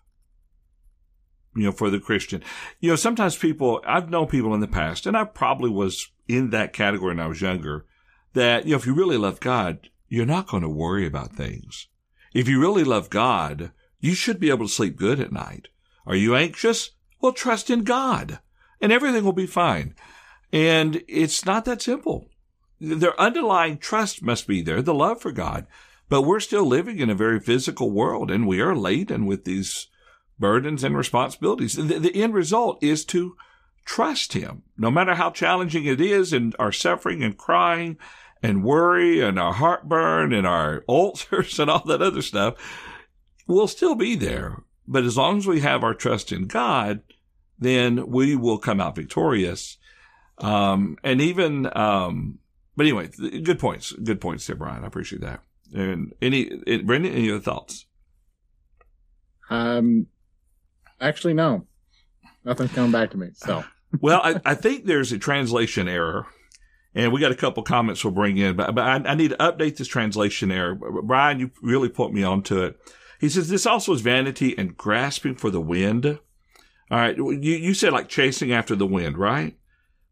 You 1.54 1.64
know, 1.64 1.72
for 1.72 1.90
the 1.90 1.98
Christian. 1.98 2.42
You 2.78 2.90
know, 2.90 2.96
sometimes 2.96 3.36
people 3.36 3.82
I've 3.86 4.10
known 4.10 4.28
people 4.28 4.54
in 4.54 4.60
the 4.60 4.68
past, 4.68 5.06
and 5.06 5.16
I 5.16 5.24
probably 5.24 5.70
was 5.70 6.10
in 6.28 6.50
that 6.50 6.72
category 6.72 7.14
when 7.14 7.24
I 7.24 7.26
was 7.26 7.40
younger, 7.42 7.86
that, 8.34 8.64
you 8.64 8.70
know, 8.70 8.76
if 8.76 8.86
you 8.86 8.94
really 8.94 9.16
love 9.16 9.40
God, 9.40 9.88
you're 10.08 10.26
not 10.26 10.46
going 10.46 10.62
to 10.62 10.68
worry 10.68 11.06
about 11.06 11.34
things. 11.34 11.88
If 12.32 12.48
you 12.48 12.60
really 12.60 12.84
love 12.84 13.10
God, 13.10 13.72
you 13.98 14.14
should 14.14 14.38
be 14.38 14.50
able 14.50 14.66
to 14.66 14.72
sleep 14.72 14.96
good 14.96 15.20
at 15.20 15.32
night. 15.32 15.68
Are 16.06 16.14
you 16.14 16.34
anxious? 16.34 16.90
Well, 17.20 17.32
trust 17.32 17.70
in 17.70 17.84
God 17.84 18.38
and 18.80 18.92
everything 18.92 19.24
will 19.24 19.32
be 19.32 19.46
fine. 19.46 19.94
And 20.52 21.02
it's 21.06 21.44
not 21.44 21.64
that 21.66 21.82
simple. 21.82 22.28
Their 22.80 23.18
underlying 23.20 23.78
trust 23.78 24.22
must 24.22 24.46
be 24.46 24.62
there, 24.62 24.82
the 24.82 24.94
love 24.94 25.20
for 25.20 25.32
God. 25.32 25.66
But 26.08 26.22
we're 26.22 26.40
still 26.40 26.64
living 26.64 26.98
in 26.98 27.10
a 27.10 27.14
very 27.14 27.38
physical 27.38 27.90
world 27.90 28.30
and 28.30 28.46
we 28.46 28.60
are 28.60 28.74
laden 28.74 29.26
with 29.26 29.44
these 29.44 29.88
burdens 30.40 30.83
and 30.83 30.96
responsibilities. 30.96 31.76
The, 31.76 31.98
the 31.98 32.22
end 32.22 32.35
result 32.35 32.83
is 32.83 33.05
to 33.07 33.37
trust 33.85 34.33
Him, 34.33 34.62
no 34.76 34.90
matter 34.90 35.14
how 35.14 35.31
challenging 35.31 35.85
it 35.85 36.00
is 36.00 36.33
and 36.33 36.57
our 36.59 36.72
suffering 36.72 37.22
and 37.22 37.37
crying 37.37 37.98
and 38.42 38.64
worry 38.64 39.20
and 39.20 39.38
our 39.38 39.53
heartburn 39.53 40.33
and 40.33 40.46
our 40.46 40.83
ulcers 40.88 41.59
and 41.61 41.70
all 41.70 41.85
that 41.85 42.03
other 42.03 42.22
stuff. 42.22 42.55
We'll 43.46 43.68
still 43.68 43.94
be 43.94 44.16
there. 44.16 44.64
But 44.88 45.05
as 45.05 45.16
long 45.16 45.38
as 45.38 45.46
we 45.46 45.61
have 45.61 45.85
our 45.85 45.94
trust 45.94 46.33
in 46.33 46.46
God, 46.46 47.03
then 47.59 48.09
we 48.09 48.35
will 48.35 48.59
come 48.59 48.81
out 48.81 48.96
victorious 48.96 49.76
um, 50.40 50.96
and 51.05 51.20
even, 51.20 51.70
um, 51.76 52.38
but 52.76 52.87
anyway, 52.87 53.09
good 53.42 53.59
points. 53.59 53.92
Good 53.92 54.20
points 54.20 54.46
there, 54.46 54.57
Brian. 54.57 54.85
I 54.85 54.87
appreciate 54.87 55.20
that. 55.20 55.42
And 55.72 56.14
any, 56.20 56.44
Brendan, 56.83 57.12
any 57.12 57.31
other 57.31 57.40
thoughts? 57.40 57.87
Um, 59.50 60.07
actually, 61.00 61.34
no, 61.34 61.66
nothing's 62.44 62.72
coming 62.72 62.92
back 62.92 63.10
to 63.10 63.16
me. 63.16 63.30
So, 63.34 63.64
well, 64.00 64.20
I, 64.22 64.40
I 64.44 64.54
think 64.54 64.84
there's 64.84 65.12
a 65.12 65.18
translation 65.18 65.88
error. 65.88 66.26
And 66.92 67.12
we 67.12 67.20
got 67.20 67.30
a 67.30 67.36
couple 67.36 67.62
comments 67.62 68.04
we'll 68.04 68.12
bring 68.12 68.36
in, 68.36 68.56
but, 68.56 68.74
but 68.74 68.84
I, 68.84 69.10
I, 69.10 69.14
need 69.14 69.30
to 69.30 69.36
update 69.36 69.76
this 69.76 69.86
translation 69.86 70.50
error. 70.50 70.74
Brian, 70.74 71.38
you 71.38 71.52
really 71.62 71.88
put 71.88 72.12
me 72.12 72.24
onto 72.24 72.60
it. 72.60 72.80
He 73.20 73.28
says 73.28 73.48
this 73.48 73.64
also 73.64 73.92
is 73.92 74.00
vanity 74.00 74.58
and 74.58 74.76
grasping 74.76 75.36
for 75.36 75.50
the 75.50 75.60
wind. 75.60 76.06
All 76.90 76.98
right. 76.98 77.16
You, 77.16 77.30
you 77.30 77.74
said 77.74 77.92
like 77.92 78.08
chasing 78.08 78.52
after 78.52 78.74
the 78.74 78.86
wind, 78.86 79.18
right? 79.18 79.56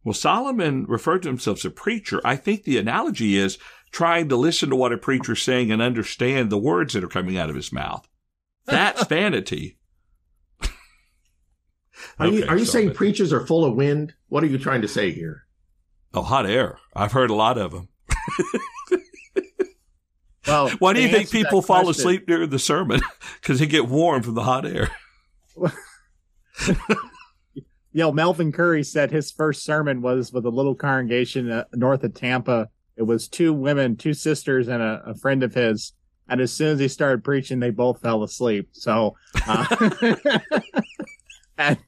Well, 0.04 0.14
Solomon 0.14 0.84
referred 0.86 1.22
to 1.22 1.28
himself 1.28 1.58
as 1.58 1.64
a 1.64 1.70
preacher. 1.70 2.20
I 2.24 2.36
think 2.36 2.62
the 2.62 2.78
analogy 2.78 3.36
is 3.36 3.58
trying 3.90 4.28
to 4.28 4.36
listen 4.36 4.70
to 4.70 4.76
what 4.76 4.92
a 4.92 4.98
preacher's 4.98 5.42
saying 5.42 5.72
and 5.72 5.82
understand 5.82 6.50
the 6.50 6.58
words 6.58 6.94
that 6.94 7.02
are 7.02 7.08
coming 7.08 7.36
out 7.36 7.50
of 7.50 7.56
his 7.56 7.72
mouth. 7.72 8.06
That's 8.66 9.04
vanity. 9.08 9.77
Are 12.18 12.26
okay, 12.26 12.36
you, 12.36 12.46
are 12.46 12.58
you 12.58 12.64
so 12.64 12.72
saying 12.72 12.94
preachers 12.94 13.32
are 13.32 13.46
full 13.46 13.64
of 13.64 13.74
wind? 13.74 14.14
What 14.28 14.42
are 14.42 14.46
you 14.46 14.58
trying 14.58 14.82
to 14.82 14.88
say 14.88 15.12
here? 15.12 15.44
Oh, 16.14 16.22
hot 16.22 16.46
air. 16.46 16.78
I've 16.94 17.12
heard 17.12 17.30
a 17.30 17.34
lot 17.34 17.58
of 17.58 17.70
them. 17.70 17.88
well, 20.46 20.70
why 20.78 20.94
do 20.94 21.02
you 21.02 21.08
think 21.08 21.30
people 21.30 21.62
fall 21.62 21.84
question, 21.84 22.00
asleep 22.00 22.26
during 22.26 22.50
the 22.50 22.58
sermon? 22.58 23.00
Because 23.40 23.60
they 23.60 23.66
get 23.66 23.86
warm 23.88 24.22
from 24.22 24.34
the 24.34 24.42
hot 24.42 24.66
air. 24.66 24.90
you 26.66 26.74
know, 27.94 28.12
Melvin 28.12 28.50
Curry 28.52 28.82
said 28.82 29.10
his 29.10 29.30
first 29.30 29.64
sermon 29.64 30.02
was 30.02 30.32
with 30.32 30.44
a 30.44 30.50
little 30.50 30.74
congregation 30.74 31.50
uh, 31.50 31.64
north 31.72 32.02
of 32.02 32.14
Tampa. 32.14 32.68
It 32.96 33.04
was 33.04 33.28
two 33.28 33.54
women, 33.54 33.96
two 33.96 34.12
sisters, 34.12 34.66
and 34.66 34.82
a, 34.82 35.02
a, 35.06 35.14
friend 35.14 35.44
of 35.44 35.54
his. 35.54 35.92
And 36.28 36.40
as 36.40 36.52
soon 36.52 36.72
as 36.72 36.80
he 36.80 36.88
started 36.88 37.22
preaching, 37.24 37.60
they 37.60 37.70
both 37.70 38.02
fell 38.02 38.24
asleep. 38.24 38.70
So, 38.72 39.16
uh, 39.46 39.66
and 41.56 41.78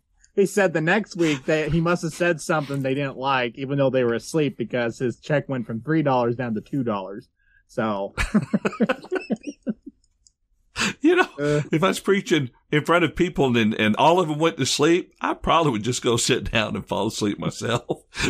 he 0.41 0.47
said 0.47 0.73
the 0.73 0.81
next 0.81 1.17
week 1.17 1.45
that 1.45 1.71
he 1.71 1.81
must 1.81 2.03
have 2.03 2.13
said 2.13 2.41
something 2.41 2.83
they 2.83 2.95
didn't 2.95 3.17
like, 3.17 3.57
even 3.57 3.79
though 3.79 3.91
they 3.91 4.05
were 4.05 4.15
asleep, 4.15 4.57
because 4.57 4.99
his 4.99 5.21
check 5.21 5.49
went 5.49 5.67
from 5.67 5.81
three 5.81 6.03
dollars 6.03 6.37
down 6.37 6.55
to 6.55 6.61
two 6.61 6.83
dollars. 6.83 7.29
So, 7.69 8.15
you 11.01 11.15
know, 11.15 11.29
uh, 11.39 11.63
if 11.71 11.85
I 11.85 11.89
was 11.89 12.01
preaching 12.01 12.51
in 12.73 12.85
front 12.85 13.05
of 13.05 13.15
people 13.15 13.57
and, 13.57 13.75
and 13.75 13.95
all 13.97 14.19
of 14.19 14.29
them 14.29 14.39
went 14.39 14.57
to 14.57 14.67
sleep, 14.67 15.15
I 15.21 15.35
probably 15.35 15.73
would 15.73 15.85
just 15.85 16.03
go 16.03 16.17
sit 16.17 16.51
down 16.51 16.75
and 16.75 16.87
fall 16.87 17.07
asleep 17.07 17.39
myself. 17.39 18.03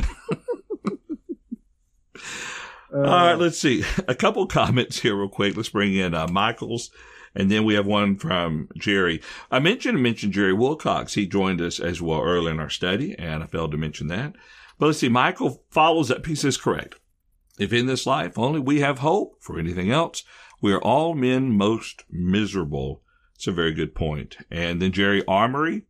uh, 2.92 2.98
all 2.98 3.04
right, 3.04 3.38
let's 3.38 3.58
see. 3.58 3.84
A 4.08 4.14
couple 4.14 4.46
comments 4.46 5.00
here 5.00 5.16
real 5.16 5.28
quick. 5.28 5.56
Let's 5.56 5.68
bring 5.68 5.94
in 5.94 6.14
uh, 6.14 6.28
Michael's. 6.28 6.90
And 7.34 7.50
then 7.50 7.64
we 7.64 7.74
have 7.74 7.86
one 7.86 8.16
from 8.16 8.68
Jerry. 8.76 9.22
I 9.50 9.60
mentioned 9.60 10.02
mentioned 10.02 10.32
Jerry 10.32 10.52
Wilcox. 10.52 11.14
He 11.14 11.26
joined 11.26 11.60
us 11.60 11.78
as 11.78 12.02
well 12.02 12.22
early 12.22 12.50
in 12.50 12.58
our 12.58 12.70
study, 12.70 13.14
and 13.16 13.42
I 13.42 13.46
failed 13.46 13.70
to 13.70 13.76
mention 13.76 14.08
that. 14.08 14.34
But 14.78 14.86
let's 14.86 14.98
see. 14.98 15.08
Michael 15.08 15.62
follows 15.70 16.08
that 16.08 16.24
piece 16.24 16.44
is 16.44 16.56
correct. 16.56 16.96
If 17.58 17.72
in 17.72 17.86
this 17.86 18.06
life 18.06 18.38
only 18.38 18.58
we 18.58 18.80
have 18.80 18.98
hope 18.98 19.36
for 19.40 19.58
anything 19.58 19.92
else, 19.92 20.24
we 20.60 20.72
are 20.72 20.82
all 20.82 21.14
men 21.14 21.52
most 21.52 22.04
miserable. 22.10 23.02
It's 23.34 23.46
a 23.46 23.52
very 23.52 23.72
good 23.72 23.94
point. 23.94 24.38
And 24.50 24.82
then 24.82 24.92
Jerry 24.92 25.24
Armory. 25.26 25.86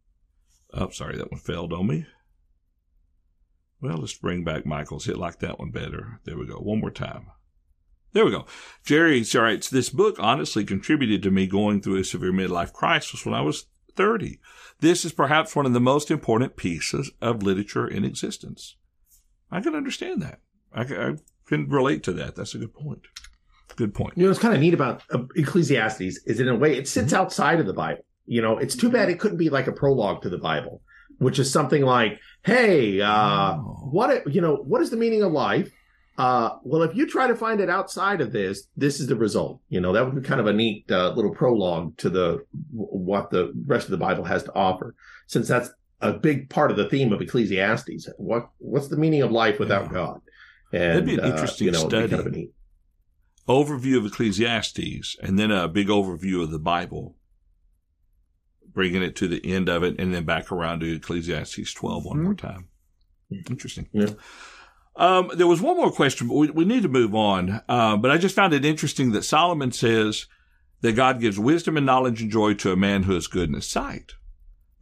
Oh, 0.74 0.90
sorry, 0.90 1.16
that 1.16 1.30
one 1.30 1.40
failed 1.40 1.72
on 1.72 1.86
me. 1.86 2.06
Well, 3.80 3.98
let's 3.98 4.14
bring 4.14 4.44
back 4.44 4.66
Michael's. 4.66 5.06
Hit 5.06 5.16
like 5.16 5.38
that 5.38 5.58
one 5.58 5.70
better. 5.70 6.20
There 6.24 6.36
we 6.36 6.46
go. 6.46 6.56
One 6.56 6.80
more 6.80 6.90
time. 6.90 7.26
There 8.12 8.24
we 8.24 8.32
go. 8.32 8.46
Jerry 8.84 9.24
writes, 9.34 9.70
this 9.70 9.88
book 9.88 10.16
honestly 10.18 10.64
contributed 10.64 11.22
to 11.22 11.30
me 11.30 11.46
going 11.46 11.80
through 11.80 11.96
a 11.96 12.04
severe 12.04 12.32
midlife 12.32 12.72
crisis 12.72 13.24
when 13.24 13.34
I 13.34 13.40
was 13.40 13.66
30. 13.96 14.40
This 14.80 15.04
is 15.04 15.12
perhaps 15.12 15.54
one 15.54 15.66
of 15.66 15.72
the 15.72 15.80
most 15.80 16.10
important 16.10 16.56
pieces 16.56 17.10
of 17.20 17.42
literature 17.42 17.86
in 17.86 18.04
existence. 18.04 18.76
I 19.50 19.60
can 19.60 19.74
understand 19.74 20.22
that. 20.22 20.40
I, 20.72 20.82
I 20.82 21.16
can 21.46 21.68
relate 21.68 22.02
to 22.04 22.12
that. 22.14 22.34
That's 22.34 22.54
a 22.54 22.58
good 22.58 22.74
point. 22.74 23.02
Good 23.76 23.94
point. 23.94 24.16
You 24.16 24.24
know, 24.24 24.30
it's 24.30 24.40
kind 24.40 24.54
of 24.54 24.60
neat 24.60 24.74
about 24.74 25.02
uh, 25.10 25.24
Ecclesiastes 25.36 26.00
is 26.26 26.40
in 26.40 26.48
a 26.48 26.56
way 26.56 26.76
it 26.76 26.88
sits 26.88 27.12
mm-hmm. 27.12 27.22
outside 27.22 27.60
of 27.60 27.66
the 27.66 27.72
Bible. 27.72 28.04
You 28.26 28.42
know, 28.42 28.58
it's 28.58 28.76
too 28.76 28.90
bad 28.90 29.08
it 29.08 29.18
couldn't 29.18 29.38
be 29.38 29.50
like 29.50 29.66
a 29.66 29.72
prologue 29.72 30.22
to 30.22 30.28
the 30.28 30.38
Bible, 30.38 30.82
which 31.20 31.38
is 31.38 31.52
something 31.52 31.82
like, 31.82 32.18
"Hey, 32.42 33.00
uh, 33.00 33.54
oh. 33.54 33.88
what 33.90 34.34
you 34.34 34.40
know, 34.40 34.56
what 34.56 34.82
is 34.82 34.90
the 34.90 34.96
meaning 34.96 35.22
of 35.22 35.32
life?" 35.32 35.70
Uh, 36.18 36.58
well, 36.64 36.82
if 36.82 36.94
you 36.94 37.06
try 37.06 37.26
to 37.26 37.36
find 37.36 37.60
it 37.60 37.70
outside 37.70 38.20
of 38.20 38.32
this, 38.32 38.66
this 38.76 39.00
is 39.00 39.06
the 39.06 39.16
result. 39.16 39.60
You 39.68 39.80
know, 39.80 39.92
that 39.92 40.04
would 40.04 40.20
be 40.20 40.28
kind 40.28 40.40
of 40.40 40.46
a 40.46 40.52
neat 40.52 40.90
uh, 40.90 41.12
little 41.12 41.34
prologue 41.34 41.96
to 41.98 42.10
the 42.10 42.44
what 42.72 43.30
the 43.30 43.52
rest 43.66 43.86
of 43.86 43.92
the 43.92 43.96
Bible 43.96 44.24
has 44.24 44.42
to 44.44 44.54
offer, 44.54 44.94
since 45.28 45.46
that's 45.48 45.70
a 46.00 46.12
big 46.12 46.50
part 46.50 46.70
of 46.70 46.76
the 46.76 46.88
theme 46.88 47.12
of 47.12 47.20
Ecclesiastes. 47.22 48.08
What 48.16 48.48
what's 48.58 48.88
the 48.88 48.96
meaning 48.96 49.22
of 49.22 49.30
life 49.30 49.58
without 49.58 49.86
yeah. 49.86 49.92
God? 49.92 50.20
And, 50.72 50.82
That'd 50.82 51.06
be 51.06 51.14
an 51.14 51.24
interesting 51.24 51.68
uh, 51.68 51.72
you 51.72 51.72
know, 51.72 51.88
study. 51.88 52.08
Kind 52.08 52.26
of 52.26 52.32
neat... 52.32 52.50
Overview 53.48 53.98
of 53.98 54.06
Ecclesiastes, 54.06 55.16
and 55.20 55.38
then 55.38 55.50
a 55.50 55.68
big 55.68 55.88
overview 55.88 56.42
of 56.42 56.50
the 56.50 56.58
Bible, 56.58 57.16
bringing 58.72 59.02
it 59.02 59.16
to 59.16 59.28
the 59.28 59.44
end 59.44 59.68
of 59.68 59.82
it, 59.82 59.98
and 59.98 60.14
then 60.14 60.24
back 60.24 60.50
around 60.50 60.80
to 60.80 60.96
Ecclesiastes 60.96 61.72
12 61.72 62.04
one 62.04 62.16
mm-hmm. 62.16 62.24
more 62.24 62.34
time. 62.34 62.68
Interesting. 63.48 63.88
Yeah. 63.92 64.10
Um, 64.96 65.30
there 65.34 65.46
was 65.46 65.62
one 65.62 65.76
more 65.76 65.92
question, 65.92 66.28
but 66.28 66.34
we, 66.34 66.50
we 66.50 66.64
need 66.64 66.82
to 66.82 66.88
move 66.88 67.14
on. 67.14 67.62
Uh, 67.68 67.96
but 67.96 68.10
I 68.10 68.18
just 68.18 68.34
found 68.34 68.52
it 68.52 68.64
interesting 68.64 69.12
that 69.12 69.22
Solomon 69.22 69.72
says 69.72 70.26
that 70.80 70.92
God 70.92 71.20
gives 71.20 71.38
wisdom 71.38 71.76
and 71.76 71.86
knowledge 71.86 72.20
and 72.20 72.30
joy 72.30 72.54
to 72.54 72.72
a 72.72 72.76
man 72.76 73.04
who 73.04 73.16
is 73.16 73.26
good 73.26 73.48
in 73.48 73.54
his 73.54 73.66
sight. 73.66 74.14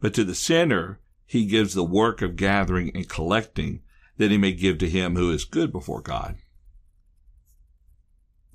But 0.01 0.13
to 0.15 0.23
the 0.23 0.35
sinner, 0.35 0.99
he 1.25 1.45
gives 1.45 1.73
the 1.73 1.83
work 1.83 2.21
of 2.21 2.35
gathering 2.35 2.91
and 2.95 3.07
collecting 3.07 3.81
that 4.17 4.31
he 4.31 4.37
may 4.37 4.51
give 4.51 4.77
to 4.79 4.89
him 4.89 5.15
who 5.15 5.31
is 5.31 5.45
good 5.45 5.71
before 5.71 6.01
God. 6.01 6.37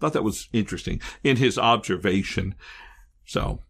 Thought 0.01 0.13
that 0.15 0.25
was 0.25 0.49
interesting 0.53 1.01
in 1.23 1.37
his 1.37 1.59
observation. 1.59 2.55
So, 3.25 3.61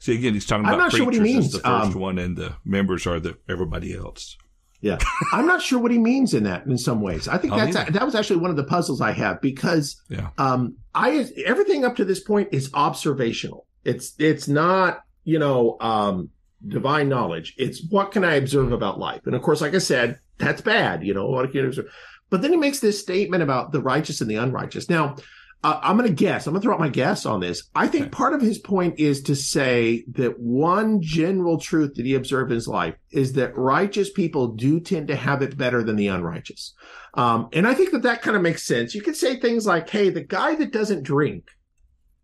see 0.00 0.16
again, 0.16 0.34
he's 0.34 0.44
talking 0.44 0.64
about 0.64 0.74
I'm 0.74 0.78
not 0.80 0.92
sure 0.92 1.04
what 1.04 1.14
he 1.14 1.20
means. 1.20 1.52
the 1.52 1.60
first 1.60 1.94
um, 1.94 2.00
one, 2.00 2.18
and 2.18 2.36
the 2.36 2.56
members 2.64 3.06
are 3.06 3.20
the 3.20 3.38
everybody 3.48 3.94
else. 3.94 4.36
Yeah, 4.80 4.98
I'm 5.32 5.46
not 5.46 5.62
sure 5.62 5.78
what 5.78 5.92
he 5.92 5.98
means 5.98 6.34
in 6.34 6.44
that. 6.44 6.66
In 6.66 6.76
some 6.76 7.00
ways, 7.00 7.28
I 7.28 7.38
think 7.38 7.54
that's 7.54 7.74
that 7.74 8.04
was 8.04 8.14
actually 8.14 8.40
one 8.40 8.50
of 8.50 8.56
the 8.56 8.64
puzzles 8.64 9.00
I 9.00 9.12
have 9.12 9.40
because 9.40 10.02
yeah. 10.08 10.30
um, 10.38 10.76
I 10.94 11.28
everything 11.44 11.84
up 11.84 11.96
to 11.96 12.04
this 12.04 12.20
point 12.20 12.48
is 12.50 12.70
observational. 12.74 13.66
It's 13.84 14.14
it's 14.18 14.48
not 14.48 15.04
you 15.24 15.38
know 15.38 15.76
um, 15.80 16.30
divine 16.66 17.08
knowledge. 17.08 17.54
It's 17.58 17.86
what 17.90 18.10
can 18.10 18.24
I 18.24 18.34
observe 18.34 18.72
about 18.72 18.98
life, 18.98 19.26
and 19.26 19.34
of 19.34 19.42
course, 19.42 19.60
like 19.60 19.74
I 19.74 19.78
said, 19.78 20.18
that's 20.38 20.62
bad. 20.62 21.04
You 21.04 21.14
know 21.14 21.26
what 21.26 21.50
can 21.52 21.64
I 21.64 21.68
observe. 21.68 21.92
But 22.30 22.42
then 22.42 22.52
he 22.52 22.56
makes 22.56 22.78
this 22.78 22.98
statement 22.98 23.42
about 23.42 23.72
the 23.72 23.82
righteous 23.82 24.20
and 24.20 24.30
the 24.30 24.36
unrighteous. 24.36 24.88
Now, 24.88 25.16
uh, 25.62 25.78
I'm 25.82 25.98
going 25.98 26.08
to 26.08 26.14
guess. 26.14 26.46
I'm 26.46 26.54
going 26.54 26.62
to 26.62 26.64
throw 26.66 26.74
out 26.74 26.80
my 26.80 26.88
guess 26.88 27.26
on 27.26 27.40
this. 27.40 27.64
I 27.74 27.86
think 27.86 28.06
okay. 28.06 28.10
part 28.10 28.32
of 28.32 28.40
his 28.40 28.58
point 28.58 28.98
is 28.98 29.22
to 29.24 29.36
say 29.36 30.04
that 30.12 30.40
one 30.40 31.02
general 31.02 31.58
truth 31.58 31.94
that 31.96 32.06
he 32.06 32.14
observed 32.14 32.50
in 32.50 32.54
his 32.54 32.68
life 32.68 32.94
is 33.10 33.34
that 33.34 33.56
righteous 33.56 34.10
people 34.10 34.48
do 34.48 34.80
tend 34.80 35.08
to 35.08 35.16
have 35.16 35.42
it 35.42 35.58
better 35.58 35.82
than 35.82 35.96
the 35.96 36.08
unrighteous. 36.08 36.74
Um, 37.14 37.48
and 37.52 37.66
I 37.66 37.74
think 37.74 37.90
that 37.90 38.02
that 38.02 38.22
kind 38.22 38.36
of 38.36 38.42
makes 38.42 38.66
sense. 38.66 38.94
You 38.94 39.02
could 39.02 39.16
say 39.16 39.38
things 39.38 39.66
like, 39.66 39.90
hey, 39.90 40.08
the 40.08 40.24
guy 40.24 40.54
that 40.54 40.72
doesn't 40.72 41.02
drink, 41.02 41.50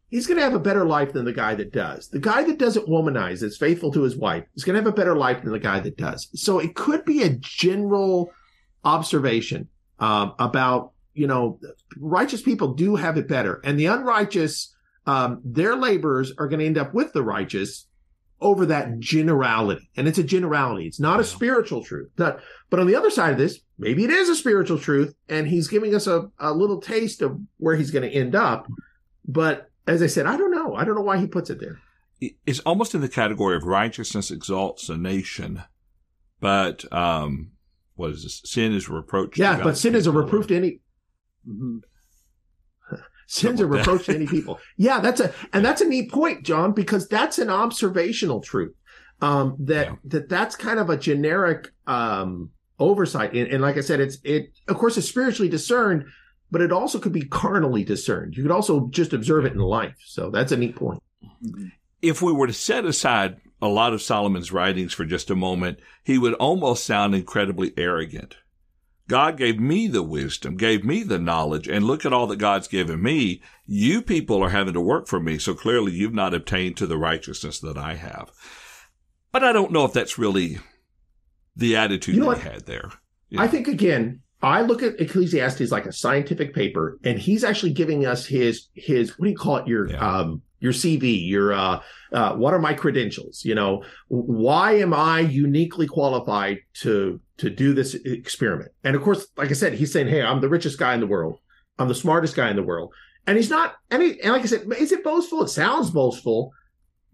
he's 0.08 0.26
going 0.26 0.38
to 0.38 0.44
have 0.44 0.54
a 0.54 0.58
better 0.58 0.86
life 0.86 1.12
than 1.12 1.26
the 1.26 1.32
guy 1.32 1.54
that 1.56 1.72
does. 1.72 2.08
The 2.08 2.20
guy 2.20 2.42
that 2.44 2.58
doesn't 2.58 2.88
womanize, 2.88 3.40
that's 3.40 3.58
faithful 3.58 3.92
to 3.92 4.02
his 4.02 4.16
wife, 4.16 4.44
is 4.54 4.64
going 4.64 4.74
to 4.74 4.80
have 4.80 4.92
a 4.92 4.96
better 4.96 5.16
life 5.16 5.42
than 5.42 5.52
the 5.52 5.58
guy 5.58 5.80
that 5.80 5.98
does. 5.98 6.30
So 6.34 6.58
it 6.58 6.74
could 6.74 7.04
be 7.04 7.22
a 7.22 7.36
general 7.36 8.30
observation 8.82 9.68
um, 9.98 10.34
about 10.38 10.92
you 11.16 11.26
know, 11.26 11.58
righteous 11.98 12.42
people 12.42 12.74
do 12.74 12.96
have 12.96 13.16
it 13.16 13.28
better, 13.28 13.60
and 13.64 13.78
the 13.78 13.86
unrighteous, 13.86 14.74
um, 15.06 15.40
their 15.44 15.76
labors 15.76 16.32
are 16.38 16.48
going 16.48 16.60
to 16.60 16.66
end 16.66 16.78
up 16.78 16.94
with 16.94 17.12
the 17.12 17.22
righteous 17.22 17.86
over 18.40 18.66
that 18.66 18.98
generality. 18.98 19.88
And 19.96 20.06
it's 20.06 20.18
a 20.18 20.22
generality. 20.22 20.86
It's 20.86 21.00
not 21.00 21.20
a 21.20 21.24
spiritual 21.24 21.82
truth. 21.82 22.10
Not, 22.18 22.40
but 22.68 22.80
on 22.80 22.86
the 22.86 22.94
other 22.94 23.10
side 23.10 23.32
of 23.32 23.38
this, 23.38 23.60
maybe 23.78 24.04
it 24.04 24.10
is 24.10 24.28
a 24.28 24.36
spiritual 24.36 24.78
truth, 24.78 25.14
and 25.28 25.46
he's 25.46 25.68
giving 25.68 25.94
us 25.94 26.06
a, 26.06 26.30
a 26.38 26.52
little 26.52 26.80
taste 26.80 27.22
of 27.22 27.40
where 27.56 27.76
he's 27.76 27.90
going 27.90 28.08
to 28.08 28.14
end 28.14 28.34
up. 28.34 28.66
But 29.26 29.70
as 29.86 30.02
I 30.02 30.06
said, 30.06 30.26
I 30.26 30.36
don't 30.36 30.50
know. 30.50 30.74
I 30.74 30.84
don't 30.84 30.94
know 30.94 31.02
why 31.02 31.18
he 31.18 31.26
puts 31.26 31.50
it 31.50 31.60
there. 31.60 31.78
It's 32.46 32.60
almost 32.60 32.94
in 32.94 33.00
the 33.02 33.08
category 33.08 33.56
of 33.56 33.64
righteousness 33.64 34.30
exalts 34.30 34.88
a 34.88 34.96
nation, 34.96 35.62
but 36.40 36.90
um, 36.90 37.52
what 37.94 38.10
is 38.10 38.22
this? 38.22 38.40
Sin 38.44 38.72
is 38.72 38.88
a 38.88 38.92
reproach. 38.92 39.38
Yeah, 39.38 39.62
but 39.62 39.76
sin 39.76 39.94
is 39.94 40.06
a 40.06 40.12
reproof 40.12 40.46
to 40.46 40.56
any 40.56 40.80
Mm-hmm. 41.48 42.96
Sins 43.26 43.60
a 43.60 43.66
reproach 43.66 44.06
to 44.06 44.14
any 44.14 44.26
people. 44.26 44.58
Yeah, 44.76 45.00
that's 45.00 45.20
a 45.20 45.32
and 45.52 45.64
that's 45.64 45.80
a 45.80 45.88
neat 45.88 46.10
point, 46.10 46.44
John, 46.44 46.72
because 46.72 47.08
that's 47.08 47.38
an 47.38 47.50
observational 47.50 48.40
truth. 48.40 48.74
Um, 49.20 49.56
that 49.60 49.86
yeah. 49.86 49.94
that 50.04 50.28
that's 50.28 50.56
kind 50.56 50.78
of 50.78 50.90
a 50.90 50.96
generic 50.96 51.72
um, 51.86 52.50
oversight, 52.78 53.32
and, 53.32 53.48
and 53.48 53.62
like 53.62 53.76
I 53.76 53.80
said, 53.80 54.00
it's 54.00 54.18
it 54.24 54.52
of 54.68 54.76
course 54.76 54.96
is 54.96 55.08
spiritually 55.08 55.48
discerned, 55.48 56.04
but 56.50 56.60
it 56.60 56.72
also 56.72 56.98
could 56.98 57.12
be 57.12 57.24
carnally 57.24 57.84
discerned. 57.84 58.36
You 58.36 58.42
could 58.42 58.52
also 58.52 58.88
just 58.88 59.12
observe 59.12 59.44
it 59.44 59.52
in 59.52 59.58
life. 59.58 59.96
So 60.04 60.30
that's 60.30 60.52
a 60.52 60.56
neat 60.56 60.76
point. 60.76 61.02
If 62.02 62.22
we 62.22 62.32
were 62.32 62.46
to 62.46 62.52
set 62.52 62.84
aside 62.84 63.36
a 63.60 63.68
lot 63.68 63.92
of 63.92 64.02
Solomon's 64.02 64.52
writings 64.52 64.92
for 64.92 65.04
just 65.04 65.30
a 65.30 65.34
moment, 65.34 65.80
he 66.04 66.18
would 66.18 66.34
almost 66.34 66.84
sound 66.84 67.14
incredibly 67.14 67.72
arrogant. 67.76 68.36
God 69.08 69.36
gave 69.36 69.60
me 69.60 69.86
the 69.86 70.02
wisdom, 70.02 70.56
gave 70.56 70.84
me 70.84 71.02
the 71.02 71.18
knowledge, 71.18 71.68
and 71.68 71.84
look 71.84 72.04
at 72.04 72.12
all 72.12 72.26
that 72.26 72.38
God's 72.38 72.66
given 72.66 73.02
me. 73.02 73.40
You 73.64 74.02
people 74.02 74.42
are 74.42 74.50
having 74.50 74.74
to 74.74 74.80
work 74.80 75.06
for 75.06 75.20
me, 75.20 75.38
so 75.38 75.54
clearly 75.54 75.92
you've 75.92 76.14
not 76.14 76.34
obtained 76.34 76.76
to 76.78 76.86
the 76.86 76.98
righteousness 76.98 77.60
that 77.60 77.78
I 77.78 77.94
have. 77.94 78.32
But 79.30 79.44
I 79.44 79.52
don't 79.52 79.72
know 79.72 79.84
if 79.84 79.92
that's 79.92 80.18
really 80.18 80.58
the 81.54 81.76
attitude 81.76 82.16
you 82.16 82.22
know 82.22 82.30
he 82.32 82.42
had 82.42 82.66
there. 82.66 82.90
I 83.36 83.48
think 83.48 83.68
again, 83.68 84.22
I 84.42 84.62
look 84.62 84.82
at 84.82 85.00
Ecclesiastes 85.00 85.70
like 85.70 85.86
a 85.86 85.92
scientific 85.92 86.54
paper, 86.54 86.98
and 87.04 87.18
he's 87.18 87.44
actually 87.44 87.72
giving 87.72 88.06
us 88.06 88.26
his 88.26 88.68
his 88.74 89.18
what 89.18 89.26
do 89.26 89.30
you 89.30 89.36
call 89.36 89.56
it? 89.58 89.68
Your 89.68 89.88
yeah. 89.88 89.98
um 89.98 90.42
your 90.60 90.72
CV, 90.72 91.28
your 91.28 91.52
uh, 91.52 91.80
uh, 92.12 92.34
what 92.34 92.54
are 92.54 92.58
my 92.58 92.74
credentials? 92.74 93.44
You 93.44 93.54
know, 93.54 93.84
why 94.08 94.72
am 94.72 94.94
I 94.94 95.20
uniquely 95.20 95.86
qualified 95.86 96.58
to 96.80 97.20
to 97.38 97.50
do 97.50 97.74
this 97.74 97.94
experiment? 97.94 98.72
And 98.84 98.96
of 98.96 99.02
course, 99.02 99.26
like 99.36 99.50
I 99.50 99.54
said, 99.54 99.74
he's 99.74 99.92
saying, 99.92 100.08
"Hey, 100.08 100.22
I'm 100.22 100.40
the 100.40 100.48
richest 100.48 100.78
guy 100.78 100.94
in 100.94 101.00
the 101.00 101.06
world. 101.06 101.38
I'm 101.78 101.88
the 101.88 101.94
smartest 101.94 102.36
guy 102.36 102.50
in 102.50 102.56
the 102.56 102.62
world." 102.62 102.92
And 103.26 103.36
he's 103.36 103.50
not. 103.50 103.74
And, 103.90 104.02
he, 104.02 104.20
and 104.20 104.32
like 104.32 104.42
I 104.42 104.46
said, 104.46 104.66
is 104.78 104.92
it 104.92 105.04
boastful? 105.04 105.42
It 105.42 105.48
sounds 105.48 105.90
boastful, 105.90 106.52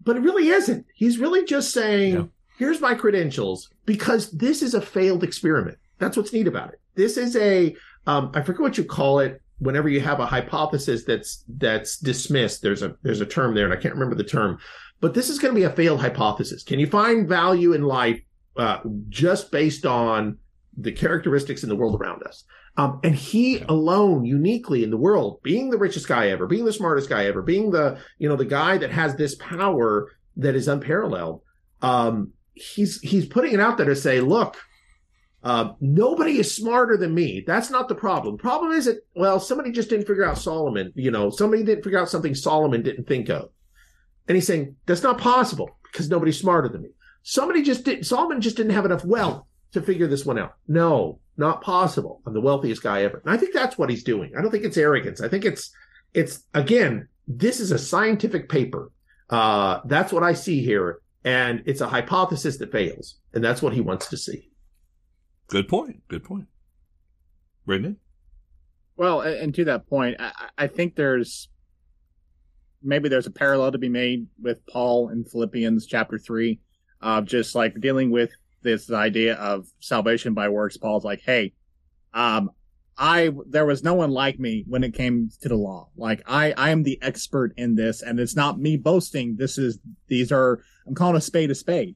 but 0.03 0.15
it 0.15 0.21
really 0.21 0.49
isn't. 0.49 0.85
He's 0.93 1.17
really 1.17 1.43
just 1.43 1.71
saying, 1.71 2.13
yeah. 2.15 2.23
"Here's 2.57 2.81
my 2.81 2.95
credentials," 2.95 3.69
because 3.85 4.31
this 4.31 4.61
is 4.61 4.73
a 4.73 4.81
failed 4.81 5.23
experiment. 5.23 5.77
That's 5.99 6.15
what's 6.15 6.33
neat 6.33 6.47
about 6.47 6.69
it. 6.69 6.79
This 6.95 7.17
is 7.17 7.35
a 7.35 7.75
um, 8.05 8.31
I 8.33 8.41
forget 8.41 8.61
what 8.61 8.77
you 8.77 8.83
call 8.83 9.19
it 9.19 9.41
whenever 9.59 9.89
you 9.89 10.01
have 10.01 10.19
a 10.19 10.25
hypothesis 10.25 11.03
that's 11.05 11.43
that's 11.57 11.97
dismissed 11.97 12.61
there's 12.61 12.81
a 12.81 12.95
there's 13.03 13.21
a 13.21 13.25
term 13.25 13.53
there 13.55 13.65
and 13.65 13.73
i 13.73 13.77
can't 13.77 13.93
remember 13.93 14.15
the 14.15 14.23
term 14.23 14.57
but 14.99 15.13
this 15.13 15.29
is 15.29 15.39
going 15.39 15.53
to 15.53 15.59
be 15.59 15.65
a 15.65 15.69
failed 15.69 16.01
hypothesis 16.01 16.63
can 16.63 16.79
you 16.79 16.87
find 16.87 17.27
value 17.27 17.73
in 17.73 17.83
life 17.83 18.19
uh, 18.57 18.79
just 19.09 19.51
based 19.51 19.85
on 19.85 20.37
the 20.77 20.91
characteristics 20.91 21.63
in 21.63 21.69
the 21.69 21.75
world 21.75 21.99
around 21.99 22.23
us 22.23 22.43
Um, 22.77 22.99
and 23.03 23.15
he 23.15 23.61
alone, 23.69 24.25
uniquely 24.25 24.83
in 24.83 24.89
the 24.89 24.97
world, 24.97 25.39
being 25.43 25.69
the 25.69 25.77
richest 25.77 26.07
guy 26.07 26.29
ever, 26.29 26.47
being 26.47 26.65
the 26.65 26.73
smartest 26.73 27.09
guy 27.09 27.25
ever, 27.25 27.41
being 27.43 27.69
the 27.71 27.97
you 28.17 28.27
know 28.27 28.35
the 28.35 28.45
guy 28.45 28.77
that 28.79 28.91
has 28.91 29.15
this 29.15 29.35
power 29.35 30.11
that 30.37 30.55
is 30.55 30.67
unparalleled. 30.67 31.41
Um, 31.81 32.31
he's 32.53 32.99
he's 33.01 33.27
putting 33.27 33.53
it 33.53 33.59
out 33.59 33.77
there 33.77 33.85
to 33.85 33.95
say, 33.95 34.21
look, 34.21 34.57
uh, 35.43 35.73
nobody 35.81 36.39
is 36.39 36.55
smarter 36.55 36.95
than 36.95 37.13
me. 37.13 37.43
That's 37.45 37.69
not 37.69 37.89
the 37.89 37.95
problem. 37.95 38.37
The 38.37 38.41
problem 38.41 38.71
is 38.71 38.85
that 38.85 39.05
well, 39.15 39.39
somebody 39.39 39.71
just 39.71 39.89
didn't 39.89 40.07
figure 40.07 40.25
out 40.25 40.37
Solomon. 40.37 40.93
You 40.95 41.11
know, 41.11 41.29
somebody 41.29 41.63
didn't 41.63 41.83
figure 41.83 41.99
out 41.99 42.09
something 42.09 42.33
Solomon 42.33 42.81
didn't 42.81 43.07
think 43.07 43.29
of. 43.29 43.49
And 44.27 44.35
he's 44.35 44.47
saying 44.47 44.77
that's 44.85 45.03
not 45.03 45.17
possible 45.17 45.77
because 45.91 46.09
nobody's 46.09 46.39
smarter 46.39 46.69
than 46.69 46.83
me. 46.83 46.89
Somebody 47.23 47.61
just 47.61 47.83
did. 47.83 48.05
Solomon 48.05 48.39
just 48.39 48.55
didn't 48.55 48.71
have 48.71 48.85
enough 48.85 49.03
wealth 49.03 49.45
to 49.73 49.81
figure 49.81 50.07
this 50.07 50.25
one 50.25 50.39
out. 50.39 50.55
No, 50.67 51.19
not 51.35 51.61
possible. 51.61 52.21
I'm 52.25 52.33
the 52.33 52.41
wealthiest 52.41 52.81
guy 52.81 53.03
ever. 53.03 53.21
And 53.25 53.33
I 53.33 53.37
think 53.37 53.53
that's 53.53 53.77
what 53.77 53.89
he's 53.89 54.03
doing. 54.03 54.31
I 54.37 54.41
don't 54.41 54.51
think 54.51 54.63
it's 54.63 54.77
arrogance. 54.77 55.19
I 55.19 55.27
think 55.27 55.43
it's 55.43 55.71
it's 56.13 56.43
again, 56.53 57.09
this 57.27 57.59
is 57.59 57.71
a 57.71 57.77
scientific 57.77 58.47
paper. 58.47 58.91
Uh, 59.29 59.81
that's 59.85 60.13
what 60.13 60.23
I 60.23 60.33
see 60.33 60.63
here, 60.63 60.99
and 61.25 61.63
it's 61.65 61.81
a 61.81 61.87
hypothesis 61.87 62.57
that 62.57 62.71
fails, 62.71 63.15
and 63.33 63.43
that's 63.43 63.61
what 63.61 63.73
he 63.73 63.81
wants 63.81 64.07
to 64.09 64.17
see. 64.17 64.49
Good 65.53 65.67
point. 65.67 66.01
Good 66.07 66.23
point. 66.23 66.47
Brendan? 67.67 67.97
Well, 68.97 69.21
and 69.21 69.53
to 69.53 69.65
that 69.65 69.87
point, 69.87 70.15
I, 70.19 70.31
I 70.57 70.65
think 70.65 70.95
there's 70.95 71.47
maybe 72.81 73.07
there's 73.07 73.27
a 73.27 73.31
parallel 73.31 73.71
to 73.73 73.77
be 73.77 73.87
made 73.87 74.25
with 74.41 74.65
Paul 74.65 75.09
in 75.09 75.23
Philippians 75.23 75.85
chapter 75.85 76.17
three, 76.17 76.59
of 77.01 77.25
just 77.25 77.53
like 77.53 77.79
dealing 77.79 78.09
with 78.09 78.31
this 78.63 78.89
idea 78.91 79.35
of 79.35 79.67
salvation 79.79 80.33
by 80.33 80.49
works. 80.49 80.77
Paul's 80.77 81.05
like, 81.05 81.21
hey, 81.21 81.53
um, 82.15 82.49
I 82.97 83.29
there 83.47 83.67
was 83.67 83.83
no 83.83 83.93
one 83.93 84.09
like 84.09 84.39
me 84.39 84.63
when 84.67 84.83
it 84.83 84.95
came 84.95 85.29
to 85.41 85.49
the 85.49 85.55
law. 85.55 85.89
Like 85.95 86.23
I 86.25 86.53
I 86.53 86.71
am 86.71 86.81
the 86.81 86.97
expert 87.03 87.53
in 87.57 87.75
this, 87.75 88.01
and 88.01 88.19
it's 88.19 88.35
not 88.35 88.59
me 88.59 88.75
boasting. 88.75 89.35
This 89.35 89.59
is 89.59 89.77
these 90.07 90.31
are 90.31 90.63
I'm 90.87 90.95
calling 90.95 91.15
a 91.15 91.21
spade 91.21 91.51
a 91.51 91.55
spade. 91.55 91.95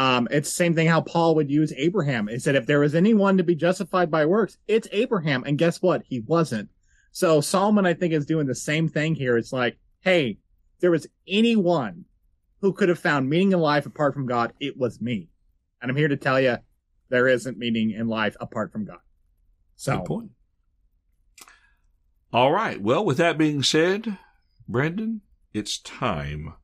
Um, 0.00 0.28
it's 0.30 0.48
the 0.48 0.54
same 0.54 0.74
thing 0.74 0.86
how 0.86 1.02
Paul 1.02 1.34
would 1.34 1.50
use 1.50 1.74
Abraham. 1.76 2.26
He 2.26 2.38
said 2.38 2.54
if 2.54 2.64
there 2.64 2.80
was 2.80 2.94
anyone 2.94 3.36
to 3.36 3.44
be 3.44 3.54
justified 3.54 4.10
by 4.10 4.24
works, 4.24 4.56
it's 4.66 4.88
Abraham. 4.92 5.44
And 5.44 5.58
guess 5.58 5.82
what? 5.82 6.04
He 6.06 6.20
wasn't. 6.20 6.70
So 7.12 7.42
Solomon, 7.42 7.84
I 7.84 7.92
think, 7.92 8.14
is 8.14 8.24
doing 8.24 8.46
the 8.46 8.54
same 8.54 8.88
thing 8.88 9.14
here. 9.14 9.36
It's 9.36 9.52
like, 9.52 9.76
hey, 10.00 10.38
there 10.80 10.90
was 10.90 11.06
anyone 11.28 12.06
who 12.62 12.72
could 12.72 12.88
have 12.88 12.98
found 12.98 13.28
meaning 13.28 13.52
in 13.52 13.58
life 13.58 13.84
apart 13.84 14.14
from 14.14 14.24
God, 14.24 14.54
it 14.58 14.78
was 14.78 15.02
me. 15.02 15.28
And 15.82 15.90
I'm 15.90 15.96
here 15.98 16.08
to 16.08 16.16
tell 16.16 16.40
you 16.40 16.56
there 17.10 17.28
isn't 17.28 17.58
meaning 17.58 17.90
in 17.90 18.08
life 18.08 18.36
apart 18.40 18.72
from 18.72 18.86
God. 18.86 19.00
So, 19.76 19.98
Good 19.98 20.06
point. 20.06 20.30
All 22.32 22.52
right. 22.52 22.80
Well, 22.80 23.04
with 23.04 23.18
that 23.18 23.36
being 23.36 23.62
said, 23.62 24.16
Brendan, 24.66 25.20
it's 25.52 25.76
time. 25.76 26.54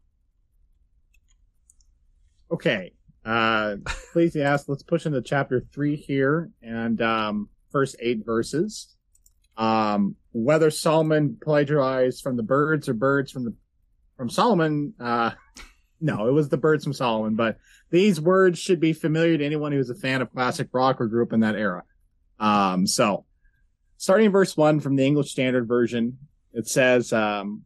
Okay. 2.51 2.94
Uh, 3.27 3.77
Ecclesiastes, 3.85 4.69
let's 4.69 4.85
push 4.85 5.05
into 5.05 5.21
chapter 5.21 5.61
three 5.73 5.97
here 5.97 6.51
and, 6.62 7.03
um, 7.03 7.49
first 7.73 7.97
eight 7.99 8.25
verses. 8.25 8.95
Um, 9.57 10.15
whether 10.33 10.71
Solomon 10.71 11.37
plagiarized 11.43 12.23
from 12.23 12.37
the 12.37 12.45
Byrds 12.45 12.89
or 12.89 12.95
Byrds 12.95 13.33
from 13.33 13.45
the, 13.45 13.55
from 14.17 14.31
Solomon, 14.31 14.95
uh, 15.01 15.33
no, 16.01 16.29
it 16.29 16.33
was 16.33 16.51
the 16.51 16.57
Byrds 16.57 16.85
from 16.85 16.93
Solomon, 16.93 17.35
but 17.35 17.59
these 17.91 18.21
words 18.21 18.61
should 18.61 18.79
be 18.81 18.93
familiar 18.93 19.37
to 19.37 19.45
anyone 19.45 19.73
who's 19.73 19.91
a 19.91 19.95
fan 19.95 20.23
of 20.23 20.33
classic 20.33 20.69
rock 20.73 21.01
or 21.01 21.09
grew 21.09 21.25
up 21.25 21.33
in 21.33 21.41
that 21.41 21.57
era. 21.57 21.83
Um, 22.39 22.87
so 22.87 23.25
starting 23.97 24.27
in 24.27 24.33
verse 24.33 24.57
one 24.57 24.79
from 24.79 24.95
the 24.95 25.05
English 25.05 25.33
Standard 25.33 25.67
Version, 25.67 26.19
it 26.53 26.69
says, 26.69 27.12
um, 27.12 27.62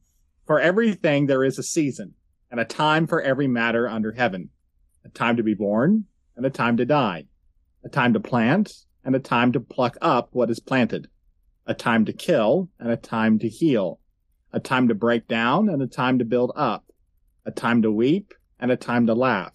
for 0.46 0.58
everything 0.58 1.26
there 1.26 1.44
is 1.44 1.58
a 1.58 1.62
season 1.62 2.14
and 2.50 2.60
a 2.60 2.64
time 2.64 3.06
for 3.06 3.20
every 3.20 3.46
matter 3.46 3.88
under 3.88 4.12
heaven, 4.12 4.48
a 5.04 5.08
time 5.08 5.36
to 5.36 5.42
be 5.42 5.54
born 5.54 6.04
and 6.36 6.44
a 6.46 6.50
time 6.50 6.76
to 6.76 6.84
die, 6.84 7.24
a 7.84 7.88
time 7.88 8.12
to 8.12 8.20
plant 8.20 8.72
and 9.04 9.14
a 9.14 9.20
time 9.20 9.52
to 9.52 9.60
pluck 9.60 9.96
up 10.00 10.28
what 10.32 10.50
is 10.50 10.60
planted, 10.60 11.08
a 11.66 11.74
time 11.74 12.04
to 12.04 12.12
kill 12.12 12.68
and 12.78 12.90
a 12.90 12.96
time 12.96 13.38
to 13.38 13.48
heal, 13.48 13.98
a 14.52 14.60
time 14.60 14.88
to 14.88 14.94
break 14.94 15.26
down 15.28 15.68
and 15.68 15.82
a 15.82 15.86
time 15.86 16.18
to 16.18 16.24
build 16.24 16.52
up, 16.56 16.84
a 17.44 17.50
time 17.50 17.82
to 17.82 17.90
weep 17.90 18.34
and 18.58 18.70
a 18.70 18.76
time 18.76 19.06
to 19.06 19.14
laugh, 19.14 19.54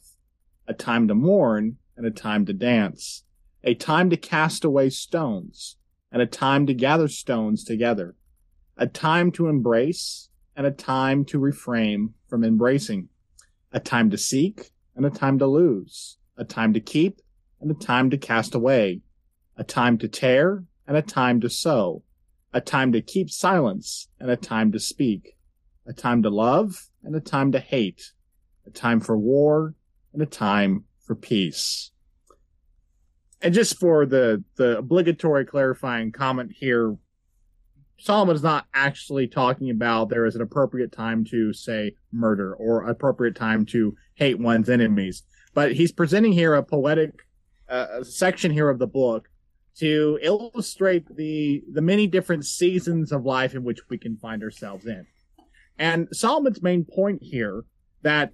a 0.68 0.74
time 0.74 1.08
to 1.08 1.16
mourn 1.16 1.78
and 1.98 2.06
a 2.06 2.12
time 2.12 2.46
to 2.46 2.54
dance, 2.54 3.24
a 3.64 3.74
time 3.74 4.10
to 4.10 4.18
cast 4.18 4.64
away 4.64 4.90
stones 4.90 5.78
and 6.12 6.22
a 6.22 6.26
time 6.26 6.66
to 6.66 6.74
gather 6.74 7.08
stones 7.08 7.64
together, 7.64 8.16
a 8.78 8.88
time 8.88 9.32
to 9.32 9.48
embrace 9.48 10.30
and 10.56 10.66
a 10.66 10.72
time 10.72 11.26
to 11.26 11.40
refrain 11.40 12.14
from 12.28 12.44
embracing, 12.44 13.10
a 13.72 13.80
time 13.80 14.10
to 14.10 14.18
seek 14.18 14.72
and 14.96 15.06
a 15.06 15.10
time 15.10 15.40
to 15.40 15.48
lose, 15.48 16.18
a 16.38 16.44
time 16.44 16.74
to 16.74 16.80
keep 16.80 17.22
and 17.60 17.72
a 17.72 17.74
time 17.74 18.10
to 18.10 18.18
cast 18.18 18.56
away, 18.56 19.02
a 19.58 19.64
time 19.64 19.98
to 19.98 20.08
tear 20.08 20.64
and 20.88 20.98
a 20.98 21.02
time 21.02 21.42
to 21.42 21.50
sow, 21.50 22.04
a 22.54 22.62
time 22.62 22.92
to 22.92 23.02
keep 23.02 23.30
silence 23.30 24.08
and 24.20 24.30
a 24.30 24.36
time 24.36 24.72
to 24.72 24.80
speak, 24.80 25.36
a 25.86 25.94
time 25.94 26.24
to 26.24 26.30
love 26.30 26.90
and 27.04 27.16
a 27.16 27.20
time 27.20 27.52
to 27.52 27.60
hate, 27.60 28.12
a 28.66 28.70
time 28.70 29.00
for 29.00 29.18
war 29.18 29.76
and 30.14 30.22
a 30.22 30.26
time 30.26 30.86
for 31.00 31.16
peace. 31.16 31.92
And 33.42 33.54
just 33.54 33.78
for 33.78 34.06
the, 34.06 34.44
the 34.56 34.78
obligatory 34.78 35.46
clarifying 35.46 36.12
comment 36.12 36.52
here, 36.58 36.98
Solomon 37.98 38.36
is 38.36 38.44
not 38.44 38.68
actually 38.74 39.28
talking 39.28 39.70
about 39.70 40.10
there 40.10 40.26
is 40.26 40.36
an 40.36 40.42
appropriate 40.42 40.92
time 40.92 41.24
to 41.26 41.54
say 41.54 41.96
murder 42.12 42.54
or 42.56 42.84
appropriate 42.84 43.36
time 43.36 43.66
to 43.68 43.96
hate 44.16 44.40
one's 44.40 44.70
enemies, 44.70 45.24
but 45.54 45.74
he's 45.74 45.92
presenting 45.92 46.34
here 46.34 46.54
a 46.54 46.64
poetic 46.64 47.26
uh, 47.70 48.04
section 48.04 48.52
here 48.52 48.70
of 48.70 48.80
the 48.80 48.88
book 48.88 49.30
to 49.78 50.20
illustrate 50.22 51.04
the 51.16 51.64
the 51.72 51.82
many 51.82 52.08
different 52.08 52.46
seasons 52.46 53.12
of 53.12 53.26
life 53.26 53.54
in 53.54 53.64
which 53.64 53.80
we 53.90 53.98
can 53.98 54.18
find 54.18 54.44
ourselves 54.44 54.86
in. 54.86 55.06
And 55.78 56.08
Solomon's 56.12 56.62
main 56.62 56.86
point 56.86 57.22
here 57.22 57.64
that 58.02 58.32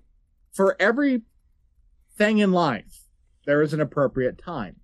for 0.52 0.76
every 0.80 1.21
thing 2.15 2.39
in 2.39 2.52
life, 2.52 3.06
there 3.45 3.62
is 3.62 3.74
an 3.74 3.82
appropriate 3.82 4.38
time. 4.38 4.76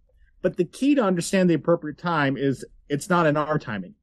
But 0.42 0.58
the 0.58 0.66
key 0.66 0.96
to 0.96 1.04
understand 1.04 1.50
the 1.50 1.56
appropriate 1.56 1.98
time 1.98 2.38
is 2.38 2.66
it's 2.90 3.10
not 3.10 3.28
in 3.28 3.38
our 3.38 3.60
timing. 3.60 3.94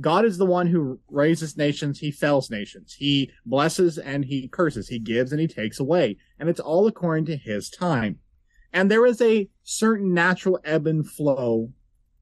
God 0.00 0.24
is 0.24 0.38
the 0.38 0.46
one 0.46 0.66
who 0.66 1.00
raises 1.10 1.56
nations, 1.56 1.98
he 1.98 2.10
fells 2.10 2.50
nations. 2.50 2.94
He 2.98 3.30
blesses 3.44 3.98
and 3.98 4.24
he 4.24 4.48
curses. 4.48 4.88
He 4.88 4.98
gives 4.98 5.32
and 5.32 5.40
he 5.40 5.46
takes 5.46 5.78
away. 5.78 6.16
And 6.38 6.48
it's 6.48 6.60
all 6.60 6.86
according 6.86 7.26
to 7.26 7.36
his 7.36 7.68
time. 7.68 8.18
And 8.72 8.90
there 8.90 9.04
is 9.04 9.20
a 9.20 9.48
certain 9.62 10.14
natural 10.14 10.58
ebb 10.64 10.86
and 10.86 11.06
flow 11.06 11.72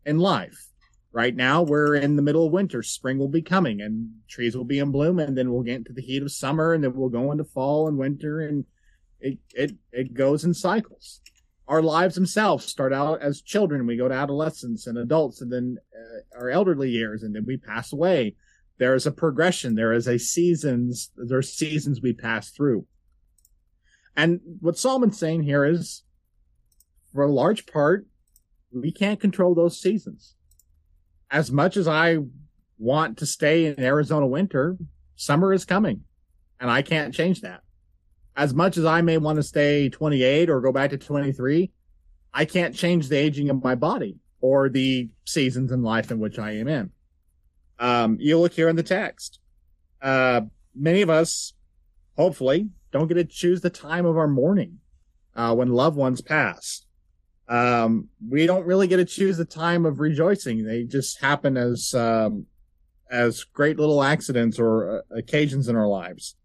in 0.05 0.19
life. 0.19 0.67
Right 1.13 1.35
now, 1.35 1.63
we're 1.63 1.97
in 1.97 2.17
the 2.17 2.23
middle 2.23 2.47
of 2.47 2.53
winter. 2.53 2.83
Spring 2.83 3.19
will 3.19 3.29
be 3.29 3.43
coming 3.43 3.81
and 3.81 4.11
trees 4.29 4.57
will 4.57 4.65
be 4.65 4.79
in 4.79 4.91
bloom 4.91 5.19
and 5.19 5.37
then 5.37 5.53
we'll 5.53 5.63
get 5.63 5.77
into 5.77 5.93
the 5.93 6.03
heat 6.03 6.23
of 6.23 6.33
summer 6.33 6.73
and 6.73 6.83
then 6.83 6.95
we'll 6.95 7.09
go 7.09 7.31
into 7.31 7.45
fall 7.45 7.89
and 7.89 7.99
winter 7.99 8.41
and 8.41 8.65
it, 9.21 9.39
it, 9.55 9.73
it 9.93 10.15
goes 10.15 10.45
in 10.45 10.55
cycles. 10.55 11.21
Our 11.71 11.83
lives 11.83 12.17
themselves 12.17 12.65
start 12.65 12.93
out 12.93 13.23
as 13.23 13.43
children. 13.43 13.87
We 13.87 13.97
go 13.97 14.09
to 14.09 14.15
adolescence 14.15 14.89
and 14.89 14.99
adults 14.99 15.41
and 15.41 15.53
then 15.53 15.79
uh, 15.95 16.37
our 16.37 16.51
elderly 16.51 16.91
years 16.91 17.23
and 17.23 17.33
then 17.33 17.45
we 17.47 17.57
pass 17.57 17.93
away. 17.93 18.35
There 18.79 18.97
is 18.97 19.07
a 19.07 19.13
progression. 19.13 19.77
There 19.77 19.93
is 19.93 20.09
a 20.09 20.19
seasons, 20.19 21.13
there 21.17 21.39
are 21.39 21.43
seasons 21.43 22.03
we 22.03 22.13
pass 22.13 22.51
through. 22.51 22.87
And 24.17 24.41
what 24.59 24.79
Solomon's 24.79 25.17
saying 25.17 25.45
here 25.45 25.65
is 25.65 26.03
for 27.13 27.23
a 27.23 27.33
large 27.33 27.67
part, 27.67 28.05
we 28.73 28.91
can't 28.91 29.21
control 29.21 29.55
those 29.55 29.81
seasons. 29.81 30.35
As 31.31 31.53
much 31.53 31.77
as 31.77 31.87
I 31.87 32.19
want 32.79 33.17
to 33.19 33.27
stay 33.27 33.67
in 33.67 33.79
Arizona 33.79 34.27
winter, 34.27 34.77
summer 35.15 35.53
is 35.53 35.65
coming 35.65 36.03
and 36.59 36.69
I 36.69 36.83
can't 36.83 37.15
change 37.15 37.43
that 37.43 37.61
as 38.37 38.55
much 38.55 38.77
as 38.77 38.85
I 38.85 39.03
may 39.03 39.19
want 39.19 39.37
to 39.37 39.43
stay 39.43 39.88
28 39.88 40.51
or 40.51 40.61
go 40.61 40.72
back 40.72 40.91
to 40.91 40.99
23, 40.99 41.70
I 42.33 42.45
can't 42.45 42.74
change 42.74 43.09
the 43.09 43.16
aging 43.16 43.51
of 43.51 43.62
my 43.62 43.74
body 43.74 44.16
or 44.41 44.68
the 44.68 45.09
seasons 45.24 45.72
in 45.72 45.83
life 45.83 46.11
in 46.11 46.18
which 46.18 46.39
I 46.39 46.53
am 46.53 46.68
in. 46.68 46.91
Um, 47.78 48.16
you 48.20 48.39
look 48.39 48.53
here 48.53 48.68
in 48.68 48.76
the 48.76 48.83
text. 48.83 49.41
Uh, 50.01 50.43
many 50.74 51.03
of 51.03 51.11
us, 51.11 51.55
hopefully, 52.16 52.68
don't 52.93 53.09
get 53.09 53.14
to 53.14 53.24
choose 53.24 53.61
the 53.61 53.70
time 53.70 54.07
of 54.07 54.16
our 54.16 54.28
mourning 54.28 54.78
uh, 55.35 55.55
when 55.55 55.68
loved 55.68 55.97
ones 55.97 56.20
pass. 56.20 56.87
Um, 57.49 58.09
we 58.28 58.47
don't 58.47 58.66
really 58.66 58.87
get 58.87 58.99
to 58.99 59.05
choose 59.05 59.37
the 59.37 59.45
time 59.45 59.85
of 59.85 59.99
rejoicing. 59.99 60.64
They 60.64 60.85
just 60.85 61.20
happen 61.20 61.57
as 61.57 61.95
um, 61.95 62.47
as 63.11 63.43
great 63.43 63.78
little 63.78 64.03
accidents 64.03 64.59
or 64.59 64.99
uh, 64.99 65.16
occasions 65.16 65.68
in 65.68 65.74
our 65.74 65.89
lives. 65.89 66.37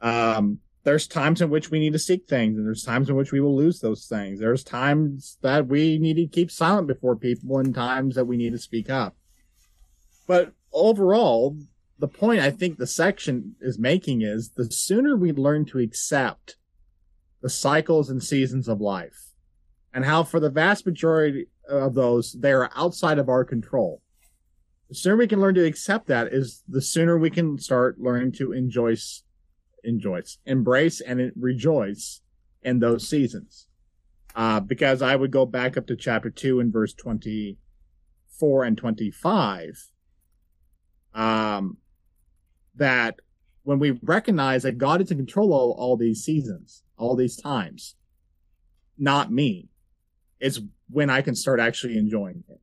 Um, 0.00 0.58
there's 0.84 1.06
times 1.06 1.40
in 1.40 1.50
which 1.50 1.70
we 1.70 1.78
need 1.78 1.92
to 1.92 1.98
seek 1.98 2.26
things 2.26 2.56
and 2.56 2.66
there's 2.66 2.82
times 2.82 3.08
in 3.08 3.16
which 3.16 3.32
we 3.32 3.40
will 3.40 3.56
lose 3.56 3.80
those 3.80 4.06
things. 4.06 4.40
There's 4.40 4.64
times 4.64 5.38
that 5.42 5.68
we 5.68 5.98
need 5.98 6.14
to 6.14 6.26
keep 6.26 6.50
silent 6.50 6.88
before 6.88 7.14
people 7.16 7.58
and 7.58 7.74
times 7.74 8.16
that 8.16 8.24
we 8.24 8.36
need 8.36 8.52
to 8.52 8.58
speak 8.58 8.90
up. 8.90 9.16
But 10.26 10.52
overall, 10.72 11.56
the 11.98 12.08
point 12.08 12.40
I 12.40 12.50
think 12.50 12.78
the 12.78 12.86
section 12.86 13.54
is 13.60 13.78
making 13.78 14.22
is 14.22 14.50
the 14.50 14.70
sooner 14.70 15.16
we 15.16 15.32
learn 15.32 15.64
to 15.66 15.78
accept 15.78 16.56
the 17.42 17.50
cycles 17.50 18.10
and 18.10 18.22
seasons 18.22 18.68
of 18.68 18.80
life 18.80 19.32
and 19.94 20.04
how 20.04 20.24
for 20.24 20.40
the 20.40 20.50
vast 20.50 20.86
majority 20.86 21.46
of 21.68 21.94
those, 21.94 22.32
they 22.32 22.52
are 22.52 22.70
outside 22.74 23.18
of 23.18 23.28
our 23.28 23.44
control. 23.44 24.02
The 24.88 24.94
sooner 24.94 25.16
we 25.16 25.28
can 25.28 25.40
learn 25.40 25.54
to 25.54 25.64
accept 25.64 26.06
that 26.08 26.32
is 26.32 26.62
the 26.68 26.82
sooner 26.82 27.18
we 27.18 27.30
can 27.30 27.58
start 27.58 28.00
learning 28.00 28.32
to 28.32 28.52
enjoy 28.52 28.96
enjoys, 29.84 30.38
embrace 30.46 31.00
and 31.00 31.32
rejoice 31.36 32.20
in 32.62 32.78
those 32.80 33.08
seasons. 33.08 33.68
Uh, 34.34 34.60
because 34.60 35.02
I 35.02 35.14
would 35.14 35.30
go 35.30 35.44
back 35.44 35.76
up 35.76 35.86
to 35.88 35.96
chapter 35.96 36.30
two 36.30 36.58
and 36.58 36.72
verse 36.72 36.94
24 36.94 38.64
and 38.64 38.78
25. 38.78 39.88
Um, 41.14 41.76
that 42.74 43.20
when 43.64 43.78
we 43.78 43.98
recognize 44.02 44.62
that 44.62 44.78
God 44.78 45.02
is 45.02 45.10
in 45.10 45.18
control 45.18 45.52
of 45.52 45.78
all 45.78 45.96
these 45.96 46.24
seasons, 46.24 46.82
all 46.96 47.14
these 47.14 47.36
times, 47.36 47.96
not 48.98 49.30
me, 49.30 49.68
is 50.40 50.62
when 50.88 51.10
I 51.10 51.22
can 51.22 51.34
start 51.34 51.60
actually 51.60 51.98
enjoying 51.98 52.44
it. 52.48 52.60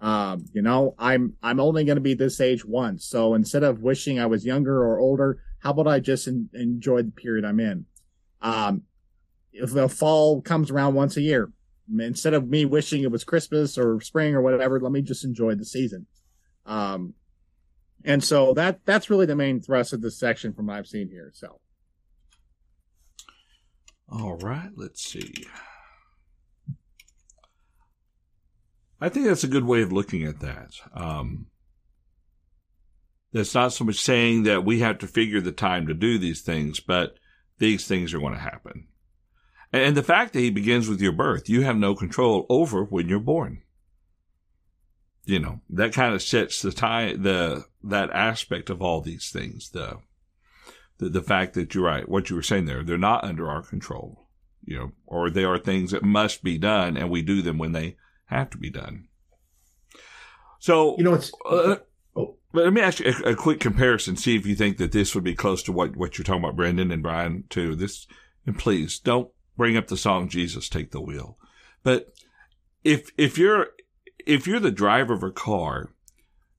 Um, 0.00 0.44
you 0.52 0.62
know, 0.62 0.94
I'm 0.98 1.34
I'm 1.42 1.58
only 1.58 1.84
going 1.84 1.96
to 1.96 2.02
be 2.02 2.14
this 2.14 2.40
age 2.40 2.64
once, 2.64 3.04
so 3.04 3.34
instead 3.34 3.64
of 3.64 3.82
wishing 3.82 4.20
I 4.20 4.26
was 4.26 4.46
younger 4.46 4.84
or 4.84 4.98
older, 4.98 5.42
how 5.60 5.70
about 5.70 5.88
I 5.88 6.00
just 6.00 6.28
en- 6.28 6.50
enjoy 6.54 7.02
the 7.02 7.10
period 7.10 7.44
I'm 7.44 7.60
in? 7.60 7.86
Um, 8.40 8.82
if 9.52 9.72
the 9.72 9.88
fall 9.88 10.40
comes 10.40 10.70
around 10.70 10.94
once 10.94 11.16
a 11.16 11.22
year, 11.22 11.50
instead 11.98 12.34
of 12.34 12.48
me 12.48 12.64
wishing 12.64 13.02
it 13.02 13.10
was 13.10 13.24
Christmas 13.24 13.76
or 13.76 14.00
spring 14.00 14.34
or 14.34 14.42
whatever, 14.42 14.78
let 14.80 14.92
me 14.92 15.02
just 15.02 15.24
enjoy 15.24 15.54
the 15.54 15.64
season. 15.64 16.06
Um, 16.66 17.14
and 18.04 18.22
so 18.22 18.54
that 18.54 18.80
that's 18.84 19.10
really 19.10 19.26
the 19.26 19.34
main 19.34 19.60
thrust 19.60 19.92
of 19.92 20.00
this 20.00 20.18
section 20.18 20.52
from 20.52 20.66
what 20.66 20.76
I've 20.76 20.86
seen 20.86 21.08
here. 21.08 21.30
So, 21.34 21.58
all 24.10 24.36
right, 24.36 24.70
let's 24.76 25.02
see. 25.02 25.46
I 29.00 29.08
think 29.08 29.26
that's 29.26 29.44
a 29.44 29.48
good 29.48 29.64
way 29.64 29.82
of 29.82 29.92
looking 29.92 30.24
at 30.24 30.40
that. 30.40 30.72
Um, 30.92 31.46
that's 33.32 33.54
not 33.54 33.72
so 33.72 33.84
much 33.84 34.00
saying 34.00 34.44
that 34.44 34.64
we 34.64 34.80
have 34.80 34.98
to 34.98 35.06
figure 35.06 35.40
the 35.40 35.52
time 35.52 35.86
to 35.86 35.94
do 35.94 36.18
these 36.18 36.40
things, 36.40 36.80
but 36.80 37.18
these 37.58 37.86
things 37.86 38.14
are 38.14 38.20
going 38.20 38.34
to 38.34 38.38
happen. 38.38 38.86
And 39.72 39.96
the 39.96 40.02
fact 40.02 40.32
that 40.32 40.40
he 40.40 40.50
begins 40.50 40.88
with 40.88 41.00
your 41.00 41.12
birth, 41.12 41.48
you 41.48 41.62
have 41.62 41.76
no 41.76 41.94
control 41.94 42.46
over 42.48 42.84
when 42.84 43.08
you're 43.08 43.18
born. 43.20 43.62
You 45.24 45.40
know, 45.40 45.60
that 45.70 45.92
kind 45.92 46.14
of 46.14 46.22
sets 46.22 46.62
the 46.62 46.72
time, 46.72 47.22
the, 47.22 47.66
that 47.84 48.10
aspect 48.10 48.70
of 48.70 48.80
all 48.80 49.02
these 49.02 49.30
things, 49.30 49.70
the, 49.70 49.98
the, 50.96 51.10
the 51.10 51.22
fact 51.22 51.52
that 51.54 51.74
you're 51.74 51.84
right, 51.84 52.08
what 52.08 52.30
you 52.30 52.36
were 52.36 52.42
saying 52.42 52.64
there, 52.64 52.82
they're 52.82 52.96
not 52.96 53.24
under 53.24 53.50
our 53.50 53.62
control, 53.62 54.26
you 54.64 54.78
know, 54.78 54.92
or 55.06 55.28
they 55.28 55.44
are 55.44 55.58
things 55.58 55.90
that 55.90 56.02
must 56.02 56.42
be 56.42 56.56
done 56.56 56.96
and 56.96 57.10
we 57.10 57.20
do 57.20 57.42
them 57.42 57.58
when 57.58 57.72
they 57.72 57.96
have 58.26 58.48
to 58.50 58.58
be 58.58 58.70
done. 58.70 59.08
So, 60.60 60.96
you 60.96 61.04
know, 61.04 61.12
it's, 61.12 61.30
uh, 61.48 61.76
but 62.52 62.64
let 62.64 62.72
me 62.72 62.80
ask 62.80 63.00
you 63.00 63.12
a, 63.24 63.30
a, 63.30 63.36
quick 63.36 63.60
comparison. 63.60 64.16
See 64.16 64.36
if 64.36 64.46
you 64.46 64.54
think 64.54 64.78
that 64.78 64.92
this 64.92 65.14
would 65.14 65.24
be 65.24 65.34
close 65.34 65.62
to 65.64 65.72
what, 65.72 65.96
what 65.96 66.16
you're 66.16 66.24
talking 66.24 66.42
about, 66.42 66.56
Brendan 66.56 66.90
and 66.90 67.02
Brian, 67.02 67.44
too. 67.50 67.74
This, 67.74 68.06
and 68.46 68.58
please 68.58 68.98
don't 68.98 69.30
bring 69.56 69.76
up 69.76 69.88
the 69.88 69.96
song 69.96 70.28
Jesus 70.28 70.68
Take 70.68 70.90
the 70.90 71.00
Wheel. 71.00 71.36
But 71.82 72.12
if, 72.84 73.10
if 73.16 73.38
you're, 73.38 73.68
if 74.26 74.46
you're 74.46 74.60
the 74.60 74.70
driver 74.70 75.14
of 75.14 75.22
a 75.22 75.30
car, 75.30 75.92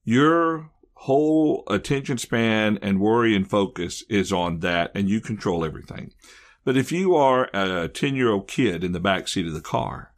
your 0.03 0.71
whole 0.93 1.63
attention 1.67 2.17
span 2.17 2.77
and 2.81 2.99
worry 2.99 3.35
and 3.35 3.49
focus 3.49 4.03
is 4.09 4.33
on 4.33 4.59
that 4.59 4.91
and 4.93 5.09
you 5.09 5.21
control 5.21 5.63
everything. 5.63 6.11
But 6.65 6.77
if 6.77 6.91
you 6.91 7.15
are 7.15 7.49
a 7.53 7.87
10 7.87 8.15
year 8.15 8.29
old 8.29 8.47
kid 8.47 8.83
in 8.83 8.91
the 8.91 8.99
back 8.99 9.27
seat 9.27 9.47
of 9.47 9.53
the 9.53 9.61
car, 9.61 10.13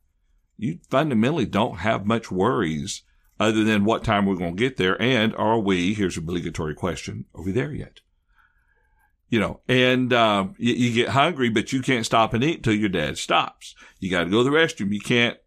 you 0.58 0.80
fundamentally 0.90 1.46
don't 1.46 1.78
have 1.78 2.06
much 2.06 2.32
worries 2.32 3.04
other 3.42 3.64
than 3.64 3.86
what 3.86 4.04
time 4.04 4.28
we're 4.28 4.36
going 4.36 4.56
to 4.56 4.60
get 4.60 4.78
there. 4.78 5.02
And 5.02 5.36
are 5.36 5.58
we, 5.58 5.96
here's 5.96 6.16
a 6.16 6.20
obligatory 6.20 6.76
question, 6.76 7.26
are 7.34 7.42
we 7.42 7.52
there 7.52 7.74
yet? 7.74 8.02
You 9.30 9.40
know, 9.40 9.62
and 9.68 10.14
um, 10.14 10.54
you, 10.60 10.74
you, 10.76 10.94
get 10.94 11.10
hungry, 11.10 11.50
but 11.50 11.74
you 11.74 11.82
can't 11.82 12.06
stop 12.06 12.36
and 12.36 12.44
eat 12.44 12.58
until 12.58 12.76
your 12.76 12.90
dad 12.90 13.18
stops. 13.18 13.74
You 14.00 14.12
got 14.12 14.26
to 14.26 14.30
go 14.30 14.44
to 14.44 14.50
the 14.50 14.56
restroom. 14.56 14.94
You 14.94 15.00
can't, 15.00 15.38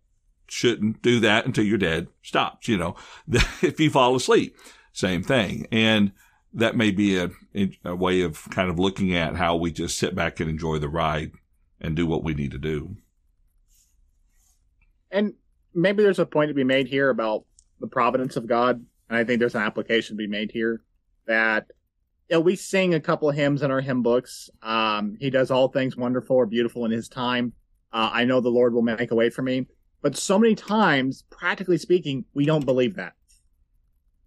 shouldn't 0.49 1.03
do 1.03 1.21
that 1.21 1.47
until 1.47 1.65
your 1.65 1.79
dad 1.79 2.09
stops. 2.21 2.67
You 2.67 2.79
know, 2.79 2.97
if 3.63 3.79
you 3.79 3.91
fall 3.91 4.17
asleep, 4.17 4.57
same 4.93 5.23
thing. 5.23 5.69
And 5.71 6.11
that 6.53 6.77
may 6.77 6.91
be 6.91 7.17
a, 7.17 7.31
a 7.85 7.95
way 7.95 8.23
of 8.23 8.51
kind 8.51 8.71
of 8.71 8.79
looking 8.79 9.15
at 9.15 9.37
how 9.37 9.55
we 9.55 9.71
just 9.71 9.99
sit 9.99 10.17
back 10.17 10.41
and 10.41 10.51
enjoy 10.51 10.79
the 10.79 10.89
ride 10.89 11.31
and 11.81 11.95
do 11.95 12.07
what 12.07 12.25
we 12.25 12.35
need 12.35 12.51
to 12.51 12.59
do. 12.59 12.97
And 15.13 15.35
maybe 15.73 16.03
there's 16.03 16.19
a 16.19 16.27
point 16.27 16.49
to 16.49 16.55
be 16.55 16.65
made 16.65 16.89
here 16.89 17.11
about 17.11 17.45
the 17.85 17.91
providence 17.91 18.37
of 18.37 18.47
God. 18.47 18.85
And 19.09 19.19
I 19.19 19.25
think 19.25 19.39
there's 19.39 19.55
an 19.55 19.63
application 19.63 20.17
to 20.17 20.19
be 20.19 20.27
made 20.27 20.51
here 20.51 20.81
that 21.27 21.67
you 22.31 22.37
know, 22.37 22.41
we 22.41 22.57
sing 22.57 22.95
a 22.95 23.01
couple 23.01 23.31
hymns 23.31 23.63
in 23.63 23.71
our 23.71 23.83
hymn 23.83 24.03
books. 24.03 24.49
Um, 24.63 25.17
he 25.21 25.29
does 25.29 25.51
all 25.51 25.69
things 25.69 25.97
wonderful 25.97 26.37
or 26.37 26.47
beautiful 26.47 26.87
in 26.87 26.91
his 26.91 27.09
time. 27.09 27.53
Uh, 27.93 28.11
I 28.13 28.25
know 28.25 28.41
the 28.41 28.49
Lord 28.49 28.73
will 28.73 28.83
make 28.83 29.11
a 29.11 29.15
way 29.15 29.29
for 29.29 29.43
me. 29.43 29.67
But 30.01 30.17
so 30.17 30.39
many 30.39 30.55
times, 30.55 31.25
practically 31.31 31.79
speaking, 31.79 32.25
we 32.35 32.47
don't 32.47 32.65
believe 32.65 32.97
that. 32.97 33.13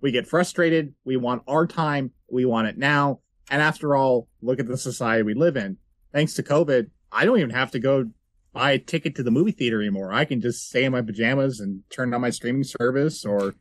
We 0.01 0.11
get 0.11 0.27
frustrated. 0.27 0.93
We 1.03 1.17
want 1.17 1.41
our 1.47 1.65
time. 1.65 2.11
We 2.29 2.45
want 2.45 2.67
it 2.67 2.77
now. 2.77 3.21
And 3.49 3.61
after 3.61 3.95
all, 3.95 4.27
look 4.41 4.59
at 4.59 4.67
the 4.67 4.77
society 4.77 5.23
we 5.23 5.33
live 5.33 5.57
in. 5.57 5.77
Thanks 6.13 6.35
to 6.35 6.43
COVID, 6.43 6.89
I 7.11 7.25
don't 7.25 7.39
even 7.39 7.49
have 7.49 7.71
to 7.71 7.79
go 7.79 8.11
buy 8.53 8.71
a 8.71 8.79
ticket 8.79 9.15
to 9.15 9.23
the 9.23 9.31
movie 9.31 9.51
theater 9.51 9.79
anymore. 9.81 10.11
I 10.11 10.25
can 10.25 10.41
just 10.41 10.67
stay 10.69 10.83
in 10.83 10.91
my 10.91 11.01
pajamas 11.01 11.59
and 11.59 11.83
turn 11.89 12.13
on 12.13 12.21
my 12.21 12.29
streaming 12.29 12.63
service. 12.63 13.25
Or, 13.25 13.55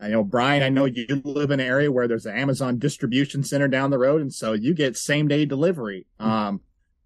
I 0.00 0.08
know 0.08 0.24
Brian, 0.24 0.62
I 0.62 0.68
know 0.68 0.86
you 0.86 1.06
live 1.24 1.50
in 1.50 1.60
an 1.60 1.66
area 1.66 1.92
where 1.92 2.08
there's 2.08 2.26
an 2.26 2.36
Amazon 2.36 2.78
distribution 2.78 3.42
center 3.42 3.68
down 3.68 3.90
the 3.90 3.98
road, 3.98 4.22
and 4.22 4.32
so 4.32 4.52
you 4.52 4.74
get 4.74 4.96
same 4.96 5.28
day 5.28 5.44
delivery. 5.44 6.06
Um, 6.18 6.60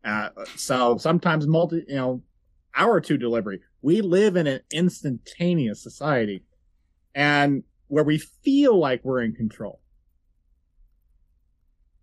uh, 0.04 0.30
so 0.56 0.98
sometimes 0.98 1.46
multi, 1.46 1.84
you 1.88 1.96
know, 1.96 2.22
hour 2.74 2.92
or 2.92 3.00
two 3.00 3.18
delivery. 3.18 3.60
We 3.82 4.00
live 4.00 4.36
in 4.36 4.46
an 4.46 4.60
instantaneous 4.72 5.82
society, 5.82 6.44
and 7.14 7.64
where 7.88 8.04
we 8.04 8.18
feel 8.18 8.78
like 8.78 9.04
we're 9.04 9.22
in 9.22 9.34
control. 9.34 9.80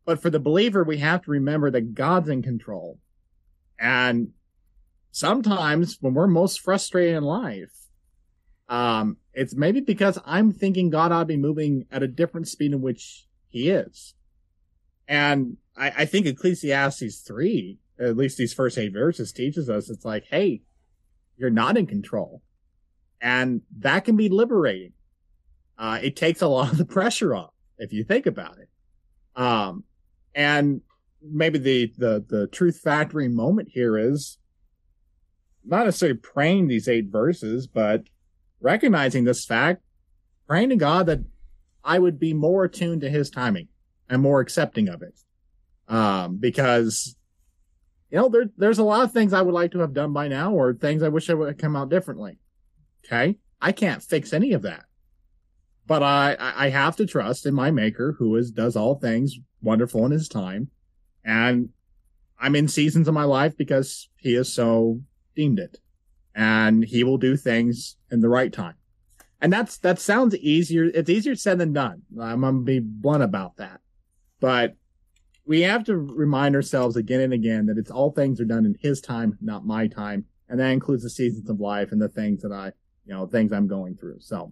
But 0.05 0.21
for 0.21 0.29
the 0.29 0.39
believer, 0.39 0.83
we 0.83 0.97
have 0.97 1.21
to 1.23 1.31
remember 1.31 1.69
that 1.71 1.93
God's 1.93 2.29
in 2.29 2.41
control. 2.41 2.99
And 3.79 4.29
sometimes 5.11 5.97
when 6.01 6.13
we're 6.13 6.27
most 6.27 6.59
frustrated 6.61 7.15
in 7.15 7.23
life, 7.23 7.87
um, 8.67 9.17
it's 9.33 9.55
maybe 9.55 9.81
because 9.81 10.19
I'm 10.25 10.51
thinking 10.51 10.89
God 10.89 11.11
ought 11.11 11.21
to 11.21 11.25
be 11.25 11.37
moving 11.37 11.85
at 11.91 12.03
a 12.03 12.07
different 12.07 12.47
speed 12.47 12.71
in 12.71 12.81
which 12.81 13.25
he 13.47 13.69
is. 13.69 14.13
And 15.07 15.57
I, 15.75 15.91
I 15.99 16.05
think 16.05 16.27
Ecclesiastes 16.27 17.21
3, 17.21 17.79
at 17.99 18.17
least 18.17 18.37
these 18.37 18.53
first 18.53 18.77
eight 18.77 18.93
verses 18.93 19.31
teaches 19.31 19.69
us, 19.69 19.89
it's 19.89 20.05
like, 20.05 20.25
hey, 20.29 20.61
you're 21.35 21.49
not 21.49 21.77
in 21.77 21.87
control. 21.87 22.43
And 23.21 23.61
that 23.79 24.05
can 24.05 24.15
be 24.15 24.29
liberating. 24.29 24.93
Uh, 25.77 25.99
it 26.01 26.15
takes 26.15 26.41
a 26.41 26.47
lot 26.47 26.71
of 26.71 26.77
the 26.77 26.85
pressure 26.85 27.33
off 27.33 27.53
if 27.77 27.91
you 27.91 28.03
think 28.03 28.25
about 28.25 28.57
it. 28.59 28.69
Um, 29.35 29.85
and 30.35 30.81
maybe 31.21 31.57
the, 31.57 31.91
the, 31.97 32.25
the 32.27 32.47
truth 32.47 32.79
factory 32.79 33.27
moment 33.27 33.69
here 33.71 33.97
is 33.97 34.37
not 35.65 35.85
necessarily 35.85 36.17
praying 36.17 36.67
these 36.67 36.87
eight 36.87 37.07
verses, 37.07 37.67
but 37.67 38.03
recognizing 38.59 39.23
this 39.23 39.45
fact, 39.45 39.83
praying 40.47 40.69
to 40.69 40.75
God 40.75 41.05
that 41.07 41.19
I 41.83 41.99
would 41.99 42.19
be 42.19 42.33
more 42.33 42.65
attuned 42.65 43.01
to 43.01 43.09
his 43.09 43.29
timing 43.29 43.67
and 44.09 44.21
more 44.21 44.39
accepting 44.39 44.89
of 44.89 45.01
it. 45.01 45.19
Um, 45.87 46.37
because, 46.37 47.15
you 48.09 48.17
know, 48.17 48.29
there, 48.29 48.49
there's 48.57 48.79
a 48.79 48.83
lot 48.83 49.03
of 49.03 49.11
things 49.11 49.33
I 49.33 49.41
would 49.41 49.53
like 49.53 49.71
to 49.71 49.79
have 49.79 49.93
done 49.93 50.13
by 50.13 50.27
now 50.27 50.53
or 50.53 50.73
things 50.73 51.03
I 51.03 51.09
wish 51.09 51.29
I 51.29 51.33
would 51.33 51.47
have 51.47 51.57
come 51.57 51.75
out 51.75 51.89
differently. 51.89 52.37
Okay. 53.05 53.37
I 53.61 53.71
can't 53.71 54.03
fix 54.03 54.33
any 54.33 54.53
of 54.53 54.61
that, 54.61 54.85
but 55.85 56.01
I, 56.01 56.37
I 56.39 56.69
have 56.69 56.95
to 56.97 57.05
trust 57.05 57.45
in 57.45 57.53
my 57.53 57.71
maker 57.71 58.15
who 58.17 58.35
is, 58.35 58.51
does 58.51 58.75
all 58.75 58.95
things 58.95 59.35
wonderful 59.61 60.05
in 60.05 60.11
his 60.11 60.29
time. 60.29 60.69
And 61.25 61.69
I'm 62.39 62.55
in 62.55 62.67
seasons 62.67 63.07
of 63.07 63.13
my 63.13 63.25
life 63.25 63.57
because 63.57 64.09
he 64.15 64.35
is 64.35 64.53
so 64.53 65.01
deemed 65.39 65.59
it 65.59 65.77
and 66.35 66.83
he 66.83 67.01
will 67.01 67.17
do 67.17 67.37
things 67.37 67.95
in 68.11 68.19
the 68.19 68.27
right 68.27 68.51
time. 68.51 68.75
And 69.41 69.53
that's, 69.53 69.77
that 69.77 69.99
sounds 69.99 70.35
easier. 70.35 70.91
It's 70.93 71.09
easier 71.09 71.35
said 71.35 71.59
than 71.59 71.71
done. 71.71 72.01
I'm 72.21 72.41
to 72.41 72.51
be 72.51 72.79
blunt 72.79 73.23
about 73.23 73.55
that, 73.55 73.79
but 74.41 74.75
we 75.45 75.61
have 75.61 75.85
to 75.85 75.97
remind 75.97 76.55
ourselves 76.55 76.97
again 76.97 77.21
and 77.21 77.33
again 77.33 77.67
that 77.67 77.77
it's 77.77 77.89
all 77.89 78.11
things 78.11 78.41
are 78.41 78.45
done 78.45 78.65
in 78.65 78.75
his 78.81 78.99
time, 78.99 79.37
not 79.41 79.65
my 79.65 79.87
time. 79.87 80.25
And 80.49 80.59
that 80.59 80.71
includes 80.71 81.03
the 81.03 81.09
seasons 81.09 81.49
of 81.49 81.59
life 81.59 81.93
and 81.93 82.01
the 82.01 82.09
things 82.09 82.41
that 82.41 82.51
I, 82.51 82.73
you 83.05 83.13
know, 83.13 83.25
things 83.25 83.53
I'm 83.53 83.67
going 83.67 83.95
through. 83.95 84.19
So 84.19 84.51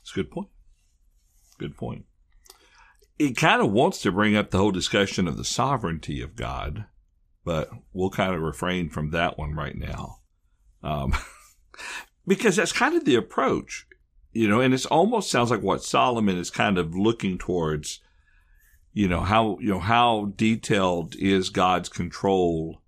it's 0.00 0.10
a 0.10 0.14
good 0.16 0.30
point. 0.30 0.48
Good 1.58 1.76
point. 1.76 2.06
It 3.18 3.36
kind 3.36 3.62
of 3.62 3.70
wants 3.70 4.02
to 4.02 4.10
bring 4.10 4.34
up 4.34 4.50
the 4.50 4.58
whole 4.58 4.72
discussion 4.72 5.28
of 5.28 5.36
the 5.36 5.44
sovereignty 5.44 6.20
of 6.20 6.34
God, 6.34 6.86
but 7.44 7.70
we'll 7.92 8.10
kind 8.10 8.34
of 8.34 8.40
refrain 8.40 8.88
from 8.88 9.10
that 9.10 9.38
one 9.38 9.54
right 9.54 9.76
now. 9.76 10.18
Um, 10.82 11.14
because 12.26 12.56
that's 12.56 12.72
kind 12.72 12.94
of 12.94 13.04
the 13.04 13.16
approach, 13.16 13.86
you 14.32 14.48
know, 14.48 14.60
and 14.60 14.74
it 14.74 14.86
almost 14.86 15.30
sounds 15.30 15.50
like 15.50 15.62
what 15.62 15.84
Solomon 15.84 16.36
is 16.36 16.50
kind 16.50 16.78
of 16.78 16.94
looking 16.94 17.38
towards 17.38 18.00
you 18.94 19.08
know 19.08 19.20
how 19.20 19.58
you 19.60 19.68
know 19.68 19.80
how 19.80 20.32
detailed 20.36 21.16
is 21.16 21.50
God's 21.50 21.88
control 21.88 22.80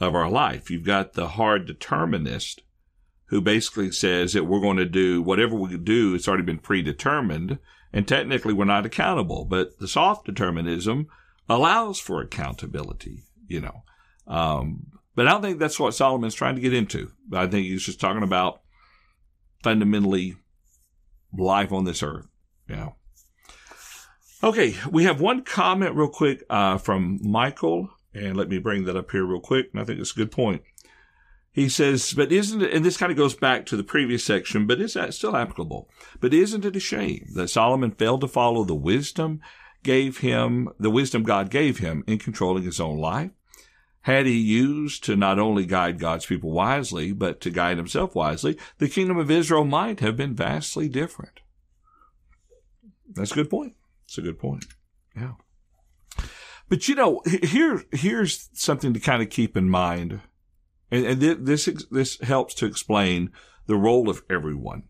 of 0.00 0.14
our 0.14 0.30
life. 0.30 0.70
You've 0.70 0.84
got 0.84 1.12
the 1.12 1.28
hard 1.28 1.66
determinist 1.66 2.62
who 3.26 3.40
basically 3.40 3.92
says 3.92 4.32
that 4.32 4.44
we're 4.44 4.60
going 4.60 4.78
to 4.78 4.86
do 4.86 5.22
whatever 5.22 5.54
we 5.54 5.76
do. 5.76 6.14
It's 6.14 6.26
already 6.26 6.42
been 6.42 6.58
predetermined, 6.58 7.58
and 7.92 8.08
technically 8.08 8.54
we're 8.54 8.64
not 8.64 8.86
accountable. 8.86 9.44
But 9.44 9.78
the 9.78 9.88
soft 9.88 10.24
determinism 10.24 11.06
allows 11.48 12.00
for 12.00 12.20
accountability. 12.20 13.24
You 13.46 13.60
know, 13.60 13.84
um, 14.26 14.86
but 15.14 15.26
I 15.26 15.30
don't 15.30 15.42
think 15.42 15.58
that's 15.58 15.80
what 15.80 15.94
Solomon's 15.94 16.34
trying 16.34 16.54
to 16.54 16.60
get 16.60 16.74
into. 16.74 17.10
I 17.32 17.46
think 17.46 17.66
he's 17.66 17.84
just 17.84 18.00
talking 18.00 18.22
about 18.22 18.62
fundamentally 19.62 20.36
life 21.36 21.72
on 21.72 21.84
this 21.84 22.02
earth. 22.02 22.26
Know. 22.68 22.96
Okay, 24.42 24.74
we 24.90 25.04
have 25.04 25.20
one 25.20 25.42
comment 25.42 25.94
real 25.94 26.08
quick 26.08 26.42
uh, 26.48 26.78
from 26.78 27.20
Michael, 27.22 27.90
and 28.14 28.36
let 28.36 28.48
me 28.48 28.58
bring 28.58 28.84
that 28.84 28.96
up 28.96 29.10
here 29.10 29.24
real 29.24 29.40
quick. 29.40 29.66
And 29.72 29.80
I 29.80 29.84
think 29.84 30.00
it's 30.00 30.12
a 30.12 30.16
good 30.16 30.32
point. 30.32 30.62
He 31.52 31.68
says, 31.68 32.14
but 32.14 32.32
isn't 32.32 32.62
it, 32.62 32.72
and 32.72 32.82
this 32.82 32.96
kind 32.96 33.12
of 33.12 33.18
goes 33.18 33.34
back 33.34 33.66
to 33.66 33.76
the 33.76 33.84
previous 33.84 34.24
section, 34.24 34.66
but 34.66 34.80
is 34.80 34.94
that 34.94 35.12
still 35.12 35.36
applicable? 35.36 35.90
But 36.18 36.32
isn't 36.32 36.64
it 36.64 36.76
a 36.76 36.80
shame 36.80 37.26
that 37.34 37.48
Solomon 37.48 37.90
failed 37.90 38.22
to 38.22 38.28
follow 38.28 38.64
the 38.64 38.74
wisdom 38.74 39.40
gave 39.82 40.18
him, 40.18 40.70
the 40.80 40.90
wisdom 40.90 41.24
God 41.24 41.50
gave 41.50 41.78
him 41.78 42.04
in 42.06 42.18
controlling 42.18 42.62
his 42.62 42.80
own 42.80 42.98
life? 42.98 43.32
Had 44.02 44.26
he 44.26 44.38
used 44.38 45.04
to 45.04 45.16
not 45.16 45.38
only 45.38 45.64
guide 45.64 45.98
God's 45.98 46.26
people 46.26 46.50
wisely, 46.50 47.12
but 47.12 47.40
to 47.42 47.50
guide 47.50 47.76
himself 47.76 48.14
wisely, 48.14 48.58
the 48.78 48.88
kingdom 48.88 49.16
of 49.16 49.30
Israel 49.30 49.64
might 49.64 50.00
have 50.00 50.16
been 50.16 50.34
vastly 50.34 50.88
different. 50.88 51.40
That's 53.08 53.32
a 53.32 53.36
good 53.36 53.50
point. 53.50 53.74
It's 54.06 54.18
a 54.18 54.22
good 54.22 54.38
point. 54.38 54.64
Yeah. 55.16 55.34
But 56.68 56.88
you 56.88 56.94
know, 56.94 57.20
here 57.42 57.84
here's 57.92 58.48
something 58.54 58.94
to 58.94 59.00
kind 59.00 59.22
of 59.22 59.30
keep 59.30 59.56
in 59.56 59.68
mind, 59.68 60.20
and, 60.90 61.04
and 61.04 61.20
this 61.20 61.68
this 61.90 62.18
helps 62.20 62.54
to 62.54 62.66
explain 62.66 63.30
the 63.66 63.76
role 63.76 64.08
of 64.08 64.22
everyone, 64.30 64.84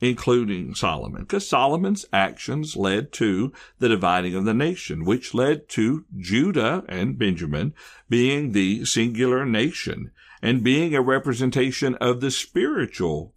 including 0.00 0.74
Solomon, 0.74 1.22
because 1.22 1.48
Solomon's 1.48 2.06
actions 2.12 2.76
led 2.76 3.12
to 3.12 3.52
the 3.78 3.88
dividing 3.88 4.34
of 4.34 4.44
the 4.44 4.54
nation, 4.54 5.04
which 5.04 5.34
led 5.34 5.68
to 5.70 6.04
Judah 6.16 6.84
and 6.88 7.18
Benjamin 7.18 7.74
being 8.08 8.52
the 8.52 8.84
singular 8.84 9.44
nation 9.44 10.12
and 10.40 10.62
being 10.62 10.94
a 10.94 11.02
representation 11.02 11.96
of 11.96 12.20
the 12.20 12.30
spiritual 12.30 13.34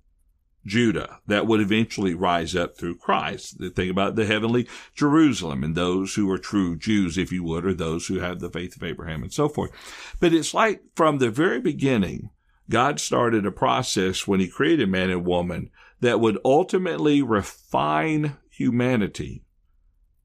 Judah 0.64 1.20
that 1.26 1.48
would 1.48 1.60
eventually 1.60 2.14
rise 2.14 2.56
up 2.56 2.78
through 2.78 2.98
Christ. 2.98 3.58
Think 3.76 3.90
about 3.90 4.16
the 4.16 4.28
heavenly 4.28 4.68
Jerusalem 4.94 5.64
and 5.64 5.74
those 5.74 6.14
who 6.14 6.30
are 6.30 6.38
true 6.38 6.78
Jews, 6.78 7.18
if 7.18 7.32
you 7.32 7.44
would, 7.44 7.66
or 7.66 7.74
those 7.74 8.06
who 8.06 8.20
have 8.20 8.40
the 8.40 8.50
faith 8.50 8.76
of 8.76 8.84
Abraham 8.84 9.24
and 9.24 9.34
so 9.34 9.50
forth. 9.50 9.72
But 10.20 10.34
it's 10.34 10.54
like 10.54 10.84
from 10.96 11.18
the 11.18 11.32
very 11.32 11.60
beginning, 11.60 12.30
God 12.70 13.00
started 13.00 13.46
a 13.46 13.52
process 13.52 14.28
when 14.28 14.40
he 14.40 14.48
created 14.48 14.88
man 14.88 15.10
and 15.10 15.26
woman 15.26 15.72
that 16.02 16.20
would 16.20 16.38
ultimately 16.44 17.22
refine 17.22 18.38
humanity 18.50 19.44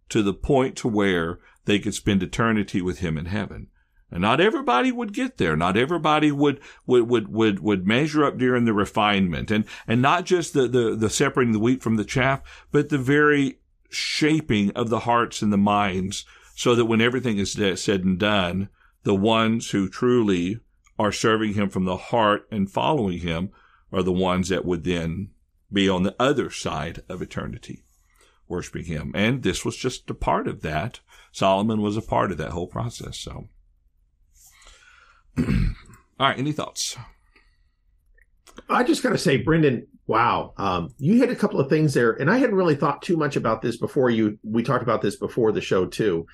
to 0.08 0.22
the 0.22 0.34
point 0.34 0.76
to 0.76 0.88
where 0.88 1.38
they 1.64 1.78
could 1.78 1.94
spend 1.94 2.22
eternity 2.22 2.80
with 2.82 2.98
him 2.98 3.16
in 3.16 3.26
heaven. 3.26 3.68
And 4.10 4.22
not 4.22 4.40
everybody 4.40 4.92
would 4.92 5.12
get 5.12 5.36
there. 5.36 5.56
Not 5.56 5.76
everybody 5.76 6.30
would, 6.30 6.60
would, 6.86 7.08
would, 7.08 7.28
would, 7.28 7.60
would 7.60 7.86
measure 7.86 8.24
up 8.24 8.38
during 8.38 8.64
the 8.64 8.72
refinement 8.72 9.50
and, 9.50 9.64
and 9.86 10.00
not 10.00 10.24
just 10.24 10.54
the, 10.54 10.68
the, 10.68 10.94
the 10.94 11.10
separating 11.10 11.52
the 11.52 11.58
wheat 11.58 11.82
from 11.82 11.96
the 11.96 12.04
chaff, 12.04 12.40
but 12.70 12.88
the 12.88 12.98
very 12.98 13.58
shaping 13.90 14.70
of 14.72 14.90
the 14.90 15.00
hearts 15.00 15.42
and 15.42 15.52
the 15.52 15.58
minds 15.58 16.24
so 16.54 16.74
that 16.74 16.84
when 16.84 17.00
everything 17.00 17.38
is 17.38 17.52
said 17.52 18.04
and 18.04 18.18
done, 18.18 18.68
the 19.02 19.14
ones 19.14 19.70
who 19.70 19.88
truly 19.88 20.60
are 20.98 21.12
serving 21.12 21.54
him 21.54 21.68
from 21.68 21.84
the 21.84 21.96
heart 21.96 22.46
and 22.50 22.70
following 22.70 23.18
him 23.18 23.50
are 23.92 24.02
the 24.02 24.12
ones 24.12 24.48
that 24.48 24.64
would 24.64 24.84
then 24.84 25.30
be 25.72 25.88
on 25.88 26.02
the 26.02 26.16
other 26.18 26.50
side 26.50 27.02
of 27.08 27.22
eternity, 27.22 27.84
worshiping 28.48 28.84
him. 28.84 29.12
And 29.14 29.42
this 29.42 29.64
was 29.64 29.76
just 29.76 30.08
a 30.10 30.14
part 30.14 30.46
of 30.46 30.62
that. 30.62 31.00
Solomon 31.32 31.82
was 31.82 31.96
a 31.96 32.02
part 32.02 32.30
of 32.30 32.38
that 32.38 32.50
whole 32.50 32.68
process. 32.68 33.18
So. 33.18 33.48
All 35.38 35.44
right. 36.18 36.38
Any 36.38 36.52
thoughts? 36.52 36.96
I 38.68 38.84
just 38.84 39.02
got 39.02 39.10
to 39.10 39.18
say, 39.18 39.36
Brendan, 39.36 39.86
wow, 40.06 40.54
um, 40.56 40.94
you 40.98 41.18
hit 41.18 41.30
a 41.30 41.36
couple 41.36 41.60
of 41.60 41.68
things 41.68 41.94
there, 41.94 42.12
and 42.12 42.30
I 42.30 42.38
hadn't 42.38 42.56
really 42.56 42.76
thought 42.76 43.02
too 43.02 43.16
much 43.16 43.36
about 43.36 43.62
this 43.62 43.76
before 43.76 44.10
you. 44.10 44.38
We 44.42 44.62
talked 44.62 44.82
about 44.82 45.02
this 45.02 45.16
before 45.16 45.52
the 45.52 45.60
show 45.60 45.86
too. 45.86 46.26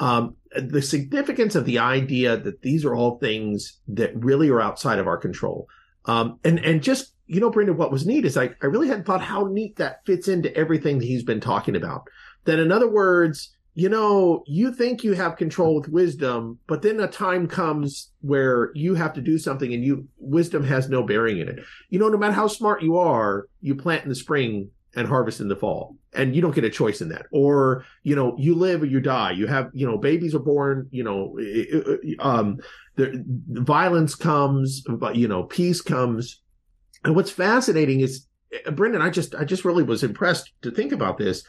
Um, 0.00 0.36
the 0.54 0.82
significance 0.82 1.54
of 1.54 1.64
the 1.64 1.78
idea 1.78 2.36
that 2.36 2.62
these 2.62 2.84
are 2.84 2.94
all 2.94 3.18
things 3.18 3.80
that 3.88 4.12
really 4.16 4.48
are 4.48 4.60
outside 4.60 4.98
of 4.98 5.06
our 5.06 5.16
control, 5.16 5.68
um, 6.06 6.38
and 6.44 6.58
and 6.64 6.82
just 6.82 7.14
you 7.32 7.40
know, 7.40 7.50
Brendan, 7.50 7.78
what 7.78 7.90
was 7.90 8.06
neat 8.06 8.26
is 8.26 8.36
I 8.36 8.50
I 8.62 8.66
really 8.66 8.88
hadn't 8.88 9.04
thought 9.04 9.22
how 9.22 9.46
neat 9.46 9.76
that 9.76 10.04
fits 10.04 10.28
into 10.28 10.54
everything 10.54 10.98
that 10.98 11.06
he's 11.06 11.22
been 11.22 11.40
talking 11.40 11.76
about. 11.76 12.06
That 12.44 12.58
in 12.58 12.70
other 12.70 12.90
words, 12.90 13.56
you 13.74 13.88
know, 13.88 14.44
you 14.46 14.72
think 14.72 15.02
you 15.02 15.14
have 15.14 15.36
control 15.36 15.74
with 15.76 15.88
wisdom, 15.88 16.58
but 16.66 16.82
then 16.82 17.00
a 17.00 17.08
time 17.08 17.46
comes 17.46 18.10
where 18.20 18.70
you 18.74 18.94
have 18.94 19.14
to 19.14 19.22
do 19.22 19.38
something 19.38 19.72
and 19.72 19.82
you 19.82 20.06
wisdom 20.18 20.62
has 20.64 20.90
no 20.90 21.02
bearing 21.02 21.38
in 21.38 21.48
it. 21.48 21.60
You 21.88 21.98
know, 21.98 22.10
no 22.10 22.18
matter 22.18 22.34
how 22.34 22.48
smart 22.48 22.82
you 22.82 22.98
are, 22.98 23.46
you 23.62 23.76
plant 23.76 24.02
in 24.02 24.10
the 24.10 24.14
spring 24.14 24.70
and 24.94 25.08
harvest 25.08 25.40
in 25.40 25.48
the 25.48 25.56
fall 25.56 25.96
and 26.12 26.36
you 26.36 26.42
don't 26.42 26.54
get 26.54 26.64
a 26.64 26.70
choice 26.70 27.00
in 27.00 27.08
that 27.08 27.24
or 27.32 27.82
you 28.02 28.14
know 28.14 28.36
you 28.38 28.54
live 28.54 28.82
or 28.82 28.86
you 28.86 29.00
die 29.00 29.30
you 29.30 29.46
have 29.46 29.70
you 29.72 29.86
know 29.86 29.96
babies 29.96 30.34
are 30.34 30.38
born 30.38 30.86
you 30.90 31.02
know 31.02 31.34
um 32.18 32.58
the, 32.96 33.24
the 33.48 33.62
violence 33.62 34.14
comes 34.14 34.82
but 34.82 35.16
you 35.16 35.26
know 35.26 35.44
peace 35.44 35.80
comes 35.80 36.41
and 37.04 37.14
what's 37.14 37.30
fascinating 37.30 38.00
is 38.00 38.26
brendan 38.72 39.02
i 39.02 39.10
just 39.10 39.34
i 39.34 39.44
just 39.44 39.64
really 39.64 39.82
was 39.82 40.02
impressed 40.02 40.52
to 40.62 40.70
think 40.70 40.92
about 40.92 41.18
this 41.18 41.44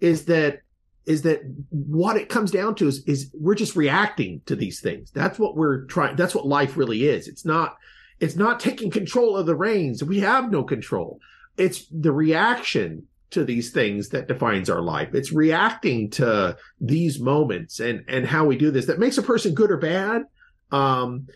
is 0.00 0.24
that 0.26 0.60
is 1.06 1.22
that 1.22 1.40
what 1.70 2.16
it 2.16 2.28
comes 2.28 2.50
down 2.50 2.74
to 2.74 2.88
is, 2.88 3.04
is 3.06 3.30
we're 3.32 3.54
just 3.54 3.76
reacting 3.76 4.42
to 4.46 4.56
these 4.56 4.80
things. 4.80 5.10
That's 5.12 5.38
what 5.38 5.56
we're 5.56 5.84
trying. 5.84 6.16
That's 6.16 6.34
what 6.34 6.46
life 6.46 6.76
really 6.76 7.06
is. 7.06 7.28
It's 7.28 7.44
not, 7.44 7.76
it's 8.18 8.34
not 8.34 8.58
taking 8.58 8.90
control 8.90 9.36
of 9.36 9.46
the 9.46 9.54
reins. 9.54 10.02
We 10.02 10.20
have 10.20 10.50
no 10.50 10.64
control. 10.64 11.20
It's 11.56 11.86
the 11.92 12.12
reaction 12.12 13.06
to 13.30 13.44
these 13.44 13.70
things 13.70 14.08
that 14.10 14.26
defines 14.26 14.68
our 14.68 14.82
life. 14.82 15.14
It's 15.14 15.32
reacting 15.32 16.10
to 16.10 16.56
these 16.80 17.20
moments 17.20 17.78
and, 17.78 18.04
and 18.08 18.26
how 18.26 18.44
we 18.44 18.56
do 18.56 18.72
this 18.72 18.86
that 18.86 18.98
makes 18.98 19.18
a 19.18 19.22
person 19.22 19.54
good 19.54 19.70
or 19.70 19.78
bad. 19.78 20.24
Um, 20.72 21.28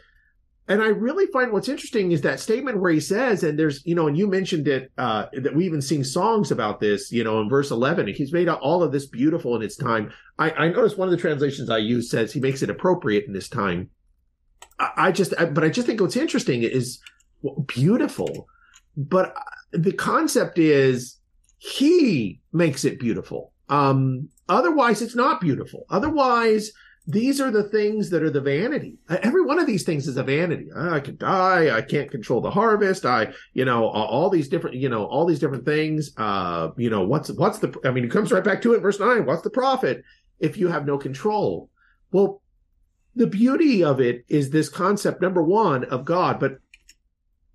and 0.70 0.80
I 0.80 0.86
really 0.86 1.26
find 1.26 1.50
what's 1.50 1.68
interesting 1.68 2.12
is 2.12 2.20
that 2.20 2.38
statement 2.38 2.78
where 2.78 2.92
he 2.92 3.00
says, 3.00 3.42
and 3.42 3.58
there's, 3.58 3.84
you 3.84 3.96
know, 3.96 4.06
and 4.06 4.16
you 4.16 4.28
mentioned 4.28 4.68
it, 4.68 4.92
uh, 4.96 5.26
that 5.32 5.52
we 5.52 5.66
even 5.66 5.82
sing 5.82 6.04
songs 6.04 6.52
about 6.52 6.78
this, 6.78 7.10
you 7.10 7.24
know, 7.24 7.40
in 7.40 7.48
verse 7.48 7.72
11, 7.72 8.06
he's 8.14 8.32
made 8.32 8.48
all 8.48 8.84
of 8.84 8.92
this 8.92 9.06
beautiful 9.06 9.56
in 9.56 9.62
its 9.62 9.74
time. 9.74 10.12
I, 10.38 10.52
I 10.52 10.68
noticed 10.68 10.96
one 10.96 11.08
of 11.08 11.10
the 11.10 11.18
translations 11.18 11.70
I 11.70 11.78
use 11.78 12.08
says 12.08 12.32
he 12.32 12.38
makes 12.38 12.62
it 12.62 12.70
appropriate 12.70 13.24
in 13.26 13.32
this 13.32 13.48
time. 13.48 13.90
I, 14.78 14.90
I 14.96 15.12
just, 15.12 15.34
I, 15.40 15.46
but 15.46 15.64
I 15.64 15.70
just 15.70 15.88
think 15.88 16.00
what's 16.00 16.16
interesting 16.16 16.62
is 16.62 17.00
beautiful, 17.66 18.46
but 18.96 19.34
the 19.72 19.92
concept 19.92 20.56
is 20.56 21.16
he 21.58 22.42
makes 22.52 22.84
it 22.84 23.00
beautiful. 23.00 23.52
Um, 23.70 24.28
otherwise 24.48 25.02
it's 25.02 25.16
not 25.16 25.40
beautiful. 25.40 25.84
Otherwise, 25.90 26.70
these 27.10 27.40
are 27.40 27.50
the 27.50 27.64
things 27.64 28.10
that 28.10 28.22
are 28.22 28.30
the 28.30 28.40
vanity. 28.40 28.98
Every 29.08 29.42
one 29.42 29.58
of 29.58 29.66
these 29.66 29.84
things 29.84 30.06
is 30.06 30.16
a 30.16 30.22
vanity. 30.22 30.68
I 30.76 31.00
could 31.00 31.18
die. 31.18 31.76
I 31.76 31.82
can't 31.82 32.10
control 32.10 32.40
the 32.40 32.50
harvest. 32.50 33.06
I, 33.06 33.32
you 33.54 33.64
know, 33.64 33.86
all 33.86 34.30
these 34.30 34.48
different, 34.48 34.76
you 34.76 34.88
know, 34.88 35.04
all 35.04 35.24
these 35.26 35.38
different 35.38 35.64
things. 35.64 36.12
Uh, 36.16 36.70
you 36.76 36.90
know, 36.90 37.02
what's, 37.02 37.30
what's 37.30 37.58
the, 37.58 37.74
I 37.84 37.90
mean, 37.90 38.04
it 38.04 38.10
comes 38.10 38.32
right 38.32 38.44
back 38.44 38.62
to 38.62 38.74
it, 38.74 38.80
verse 38.80 39.00
nine. 39.00 39.26
What's 39.26 39.42
the 39.42 39.50
profit 39.50 40.04
if 40.38 40.56
you 40.56 40.68
have 40.68 40.86
no 40.86 40.98
control? 40.98 41.70
Well, 42.12 42.42
the 43.16 43.26
beauty 43.26 43.82
of 43.82 44.00
it 44.00 44.24
is 44.28 44.50
this 44.50 44.68
concept, 44.68 45.20
number 45.20 45.42
one, 45.42 45.84
of 45.84 46.04
God. 46.04 46.38
But 46.38 46.58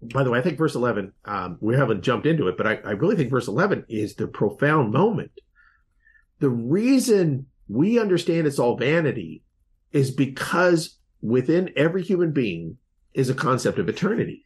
by 0.02 0.24
the 0.24 0.32
way, 0.32 0.40
I 0.40 0.42
think 0.42 0.58
verse 0.58 0.76
11, 0.76 1.14
um, 1.26 1.58
we 1.62 1.76
haven't 1.76 2.04
jumped 2.04 2.26
into 2.28 2.48
it, 2.48 2.58
but 2.58 2.68
I, 2.68 2.76
I 2.84 2.92
really 2.92 3.16
think 3.16 3.30
verse 3.30 3.48
11 3.48 3.86
is 3.90 4.16
the 4.16 4.28
profound 4.28 4.92
moment. 4.92 5.32
The 6.40 6.50
reason 6.50 7.48
we 7.68 8.00
understand 8.00 8.48
it's 8.48 8.60
all 8.60 8.78
vanity 8.78 9.42
is 9.96 10.12
because 10.12 10.98
within 11.22 11.72
every 11.78 12.04
human 12.04 12.32
being 12.32 12.78
is 13.14 13.30
a 13.30 13.34
concept 13.34 13.80
of 13.80 13.88
eternity. 13.88 14.44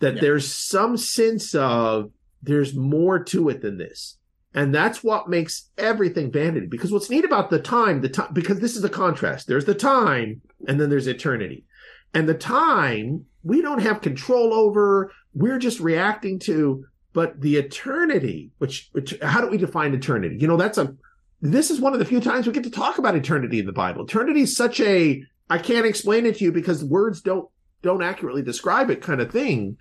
That 0.00 0.16
yeah. 0.16 0.20
there's 0.20 0.52
some 0.52 0.96
sense 0.96 1.54
of 1.54 2.10
there's 2.42 2.74
more 2.74 3.22
to 3.24 3.48
it 3.48 3.62
than 3.62 3.78
this. 3.78 4.18
And 4.54 4.74
that's 4.74 5.04
what 5.04 5.28
makes 5.28 5.70
everything 5.78 6.32
vanity. 6.32 6.66
Because 6.66 6.90
what's 6.90 7.10
neat 7.10 7.24
about 7.24 7.48
the 7.48 7.60
time, 7.60 8.00
the 8.00 8.08
time, 8.08 8.32
because 8.32 8.58
this 8.58 8.76
is 8.76 8.82
a 8.82 8.88
contrast. 8.88 9.46
There's 9.46 9.66
the 9.66 9.74
time 9.74 10.40
and 10.66 10.80
then 10.80 10.90
there's 10.90 11.06
eternity. 11.06 11.64
And 12.12 12.28
the 12.28 12.34
time 12.34 13.24
we 13.44 13.62
don't 13.62 13.82
have 13.82 14.00
control 14.00 14.52
over. 14.52 15.12
We're 15.32 15.58
just 15.58 15.78
reacting 15.78 16.40
to, 16.40 16.84
but 17.12 17.40
the 17.40 17.56
eternity, 17.56 18.50
which, 18.58 18.88
which, 18.92 19.16
how 19.22 19.40
do 19.40 19.48
we 19.48 19.58
define 19.58 19.94
eternity? 19.94 20.38
You 20.40 20.48
know, 20.48 20.56
that's 20.56 20.78
a, 20.78 20.96
this 21.40 21.70
is 21.70 21.80
one 21.80 21.92
of 21.92 21.98
the 21.98 22.04
few 22.04 22.20
times 22.20 22.46
we 22.46 22.52
get 22.52 22.64
to 22.64 22.70
talk 22.70 22.98
about 22.98 23.14
eternity 23.14 23.60
in 23.60 23.66
the 23.66 23.72
Bible. 23.72 24.04
Eternity 24.04 24.42
is 24.42 24.56
such 24.56 24.80
a, 24.80 25.22
I 25.48 25.58
can't 25.58 25.86
explain 25.86 26.26
it 26.26 26.36
to 26.38 26.44
you 26.44 26.52
because 26.52 26.84
words 26.84 27.20
don't, 27.20 27.48
don't 27.82 28.02
accurately 28.02 28.42
describe 28.42 28.90
it 28.90 29.02
kind 29.02 29.20
of 29.20 29.30
thing 29.30 29.76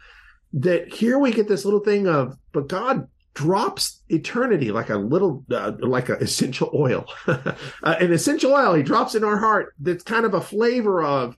that 0.53 0.93
here 0.93 1.17
we 1.17 1.31
get 1.31 1.47
this 1.47 1.65
little 1.65 1.79
thing 1.79 2.07
of, 2.07 2.37
but 2.51 2.67
God 2.67 3.07
drops 3.37 4.01
eternity 4.09 4.71
like 4.71 4.89
a 4.89 4.97
little 4.97 5.45
uh, 5.51 5.71
like 5.81 6.09
an 6.09 6.17
essential 6.21 6.71
oil. 6.73 7.05
Uh, 7.83 7.95
an 7.99 8.11
essential 8.11 8.51
oil. 8.51 8.73
He 8.73 8.81
drops 8.81 9.13
in 9.13 9.23
our 9.23 9.37
heart 9.37 9.73
that's 9.79 10.03
kind 10.03 10.25
of 10.25 10.33
a 10.33 10.41
flavor 10.41 11.03
of 11.03 11.37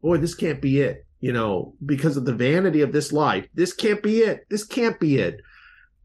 boy 0.00 0.16
this 0.18 0.34
can't 0.34 0.62
be 0.62 0.80
it 0.80 1.04
you 1.20 1.32
know 1.32 1.74
because 1.84 2.16
of 2.16 2.24
the 2.24 2.32
vanity 2.32 2.80
of 2.80 2.92
this 2.92 3.12
life. 3.12 3.46
This 3.54 3.72
can't 3.72 4.02
be 4.02 4.18
it. 4.18 4.46
This 4.48 4.64
can't 4.64 5.00
be 5.00 5.18
it. 5.18 5.40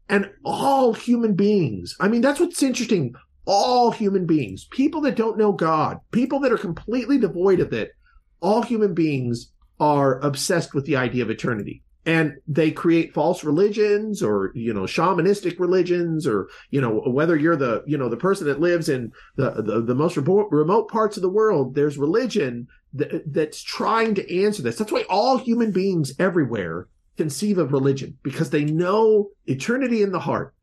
And 0.08 0.30
all 0.44 0.92
human 0.92 1.34
beings. 1.34 1.96
I 2.00 2.08
mean 2.08 2.20
that's 2.20 2.40
what's 2.40 2.62
interesting 2.62 3.14
all 3.46 3.90
human 3.90 4.26
beings 4.26 4.66
people 4.70 5.00
that 5.00 5.16
don't 5.16 5.38
know 5.38 5.52
god 5.52 5.98
people 6.10 6.40
that 6.40 6.52
are 6.52 6.58
completely 6.58 7.18
devoid 7.18 7.60
of 7.60 7.72
it 7.72 7.92
all 8.40 8.62
human 8.62 8.94
beings 8.94 9.52
are 9.80 10.20
obsessed 10.20 10.74
with 10.74 10.84
the 10.86 10.96
idea 10.96 11.22
of 11.22 11.30
eternity. 11.30 11.82
And 12.04 12.36
they 12.46 12.70
create 12.70 13.12
false 13.12 13.42
religions 13.42 14.22
or 14.22 14.52
you 14.54 14.72
know 14.72 14.82
shamanistic 14.82 15.58
religions 15.58 16.24
or 16.24 16.48
you 16.70 16.80
know 16.80 17.00
whether 17.00 17.36
you're 17.36 17.56
the 17.56 17.82
you 17.84 17.98
know 17.98 18.08
the 18.08 18.16
person 18.16 18.46
that 18.46 18.60
lives 18.60 18.88
in 18.88 19.10
the 19.34 19.50
the, 19.50 19.82
the 19.82 19.94
most 19.94 20.16
remote 20.16 20.88
parts 20.88 21.16
of 21.16 21.22
the 21.22 21.28
world 21.28 21.74
there's 21.74 21.98
religion 21.98 22.68
that, 22.92 23.24
that's 23.32 23.60
trying 23.60 24.14
to 24.14 24.42
answer 24.42 24.62
this. 24.62 24.76
That's 24.76 24.92
why 24.92 25.04
all 25.10 25.36
human 25.36 25.72
beings 25.72 26.12
everywhere 26.20 26.86
conceive 27.16 27.58
of 27.58 27.72
religion 27.72 28.16
because 28.22 28.50
they 28.50 28.64
know 28.64 29.30
eternity 29.46 30.02
in 30.02 30.12
the 30.12 30.20
heart 30.20 30.54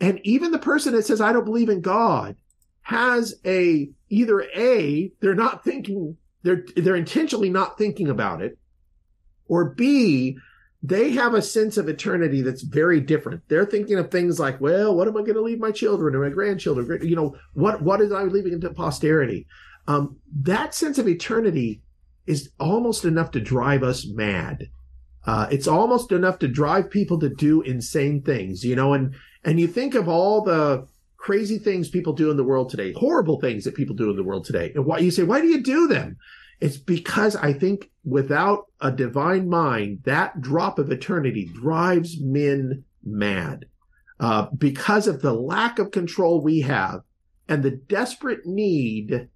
and 0.00 0.20
even 0.24 0.50
the 0.50 0.58
person 0.58 0.92
that 0.94 1.06
says 1.06 1.20
i 1.20 1.32
don't 1.32 1.44
believe 1.44 1.68
in 1.68 1.80
god 1.80 2.36
has 2.82 3.34
a 3.44 3.88
either 4.08 4.42
a 4.54 5.10
they're 5.20 5.34
not 5.34 5.64
thinking 5.64 6.16
they're 6.42 6.64
they're 6.76 6.96
intentionally 6.96 7.50
not 7.50 7.78
thinking 7.78 8.08
about 8.08 8.42
it 8.42 8.58
or 9.48 9.70
b 9.70 10.36
they 10.82 11.10
have 11.10 11.34
a 11.34 11.42
sense 11.42 11.76
of 11.78 11.88
eternity 11.88 12.42
that's 12.42 12.62
very 12.62 13.00
different. 13.00 13.42
They're 13.48 13.66
thinking 13.66 13.98
of 13.98 14.10
things 14.10 14.38
like, 14.38 14.60
well, 14.60 14.94
what 14.94 15.08
am 15.08 15.16
I 15.16 15.22
going 15.22 15.34
to 15.34 15.40
leave 15.40 15.58
my 15.58 15.72
children 15.72 16.14
or 16.14 16.22
my 16.22 16.32
grandchildren? 16.32 17.06
You 17.06 17.16
know, 17.16 17.36
what 17.54 17.82
what 17.82 18.00
is 18.00 18.12
I 18.12 18.22
leaving 18.22 18.52
into 18.52 18.70
posterity? 18.70 19.46
Um, 19.88 20.16
that 20.42 20.74
sense 20.74 20.98
of 20.98 21.08
eternity 21.08 21.82
is 22.26 22.50
almost 22.60 23.04
enough 23.04 23.32
to 23.32 23.40
drive 23.40 23.82
us 23.82 24.06
mad. 24.06 24.68
Uh, 25.26 25.48
it's 25.50 25.66
almost 25.66 26.12
enough 26.12 26.38
to 26.40 26.48
drive 26.48 26.90
people 26.90 27.18
to 27.18 27.28
do 27.28 27.62
insane 27.62 28.22
things, 28.22 28.64
you 28.64 28.76
know, 28.76 28.92
and 28.94 29.14
and 29.46 29.58
you 29.58 29.68
think 29.68 29.94
of 29.94 30.08
all 30.08 30.42
the 30.42 30.86
crazy 31.16 31.58
things 31.58 31.88
people 31.88 32.12
do 32.12 32.30
in 32.30 32.36
the 32.36 32.44
world 32.44 32.68
today, 32.68 32.92
horrible 32.92 33.40
things 33.40 33.64
that 33.64 33.74
people 33.74 33.96
do 33.96 34.10
in 34.10 34.16
the 34.16 34.24
world 34.24 34.44
today, 34.44 34.72
and 34.74 34.84
why 34.84 34.98
you 34.98 35.10
say, 35.10 35.22
why 35.22 35.40
do 35.40 35.46
you 35.46 35.62
do 35.62 35.86
them? 35.86 36.16
It's 36.60 36.76
because 36.76 37.36
I 37.36 37.52
think 37.52 37.90
without 38.04 38.66
a 38.80 38.90
divine 38.90 39.48
mind, 39.48 40.00
that 40.04 40.40
drop 40.40 40.78
of 40.78 40.90
eternity 40.90 41.50
drives 41.52 42.20
men 42.20 42.84
mad 43.04 43.66
uh, 44.18 44.46
because 44.56 45.06
of 45.06 45.22
the 45.22 45.34
lack 45.34 45.78
of 45.78 45.90
control 45.90 46.40
we 46.40 46.60
have 46.62 47.00
and 47.48 47.62
the 47.62 47.70
desperate 47.70 48.46
need 48.46 49.28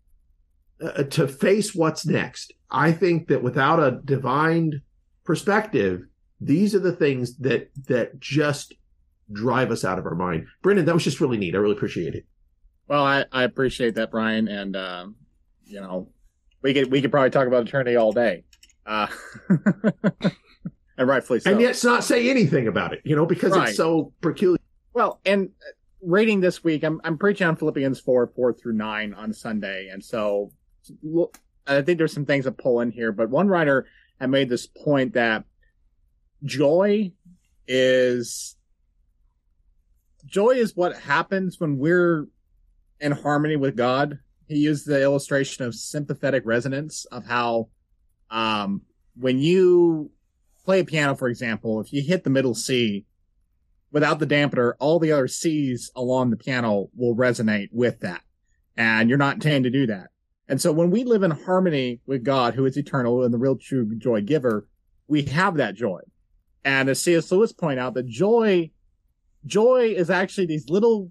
uh, 0.83 1.03
to 1.05 1.29
face 1.29 1.75
what's 1.75 2.07
next. 2.07 2.53
I 2.71 2.93
think 2.93 3.29
that 3.29 3.43
without 3.43 3.81
a 3.81 4.01
divine 4.05 4.83
perspective, 5.25 6.03
these 6.41 6.75
are 6.75 6.81
the 6.81 6.97
things 6.97 7.37
that 7.39 7.71
that 7.87 8.19
just 8.19 8.75
drive 9.33 9.71
us 9.71 9.85
out 9.85 9.99
of 9.99 10.07
our 10.07 10.15
mind. 10.15 10.47
Brendan, 10.63 10.87
that 10.87 10.95
was 10.95 11.05
just 11.05 11.21
really 11.21 11.39
neat. 11.39 11.55
I 11.55 11.59
really 11.59 11.77
appreciate 11.77 12.15
it. 12.15 12.27
Well, 12.89 13.05
I, 13.05 13.25
I 13.31 13.45
appreciate 13.45 13.95
that, 13.95 14.11
Brian, 14.11 14.49
and 14.49 14.75
uh, 14.75 15.07
you 15.65 15.81
know, 15.81 16.09
we 16.63 16.75
could 16.75 16.91
we 16.91 17.01
could 17.01 17.11
probably 17.11 17.31
talk 17.31 17.47
about 17.47 17.67
eternity 17.67 17.97
all 17.97 18.13
day, 18.13 18.45
uh, 18.85 19.07
and 20.99 21.09
rightfully 21.09 21.41
so. 21.41 21.53
And 21.53 21.61
yet, 21.61 21.83
not 21.85 22.03
say 22.03 22.29
anything 22.29 22.67
about 22.67 22.93
it, 22.93 23.01
you 23.05 23.15
know, 23.15 23.27
because 23.27 23.53
right. 23.53 23.69
it's 23.69 23.77
so 23.77 24.13
peculiar. 24.21 24.59
Well, 24.93 25.21
and 25.25 25.51
reading 26.03 26.41
this 26.41 26.65
week, 26.65 26.83
I'm 26.83 27.01
I'm 27.05 27.17
preaching 27.17 27.47
on 27.47 27.57
Philippians 27.57 28.01
four 28.01 28.27
four 28.35 28.53
through 28.53 28.75
nine 28.75 29.15
on 29.15 29.33
Sunday, 29.33 29.89
and 29.93 30.05
so 30.05 30.51
I 31.67 31.83
think 31.83 31.99
there's 31.99 32.13
some 32.13 32.27
things 32.27 32.45
that 32.45 32.59
pull 32.59 32.81
in 32.81 32.91
here. 32.91 33.13
But 33.13 33.31
one 33.31 33.49
writer 33.49 33.87
had 34.19 34.31
made 34.31 34.49
this 34.49 34.67
point 34.67 35.15
that 35.15 35.45
joy 36.45 37.13
is 37.69 38.57
joy 40.31 40.53
is 40.53 40.75
what 40.75 40.97
happens 40.97 41.61
when 41.61 41.79
we're 41.79 42.27
in 43.01 43.13
harmony 43.13 43.57
with 43.57 43.77
God 43.77 44.19
he 44.51 44.59
used 44.59 44.85
the 44.85 45.01
illustration 45.01 45.65
of 45.65 45.77
sympathetic 45.77 46.43
resonance 46.45 47.05
of 47.13 47.25
how 47.25 47.69
um, 48.31 48.83
when 49.15 49.39
you 49.39 50.11
play 50.65 50.81
a 50.81 50.85
piano, 50.85 51.15
for 51.15 51.29
example, 51.29 51.81
if 51.81 51.93
you 51.93 52.03
hit 52.03 52.25
the 52.25 52.31
middle 52.31 52.57
C 52.57 53.07
without 53.93 54.19
the 54.19 54.27
dampener, 54.27 54.73
all 54.81 54.99
the 54.99 55.13
other 55.13 55.29
C's 55.29 55.93
along 55.95 56.31
the 56.31 56.37
piano 56.37 56.89
will 56.97 57.15
resonate 57.15 57.69
with 57.71 58.01
that. 58.01 58.23
And 58.77 59.09
you're 59.09 59.19
not 59.19 59.35
intending 59.35 59.63
to 59.65 59.71
do 59.71 59.87
that. 59.87 60.09
And 60.49 60.61
so 60.61 60.73
when 60.73 60.91
we 60.91 61.05
live 61.05 61.23
in 61.23 61.31
harmony 61.31 62.01
with 62.07 62.25
God, 62.25 62.55
who 62.55 62.67
is 62.67 62.77
eternal 62.77 63.23
and 63.23 63.33
the 63.33 63.39
real 63.39 63.57
true 63.57 63.95
joy 63.99 64.21
giver, 64.21 64.67
we 65.07 65.23
have 65.27 65.59
that 65.59 65.77
joy. 65.77 66.01
And 66.65 66.89
as 66.89 67.01
C.S. 67.01 67.31
Lewis 67.31 67.53
pointed 67.53 67.79
out, 67.79 67.95
the 67.95 68.03
joy, 68.03 68.73
joy 69.47 69.95
is 69.97 70.11
actually 70.11 70.47
these 70.47 70.69
little 70.69 71.11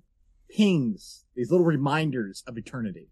pings, 0.50 1.26
these 1.36 1.52
little 1.52 1.66
reminders 1.66 2.44
of 2.48 2.58
eternity. 2.58 3.10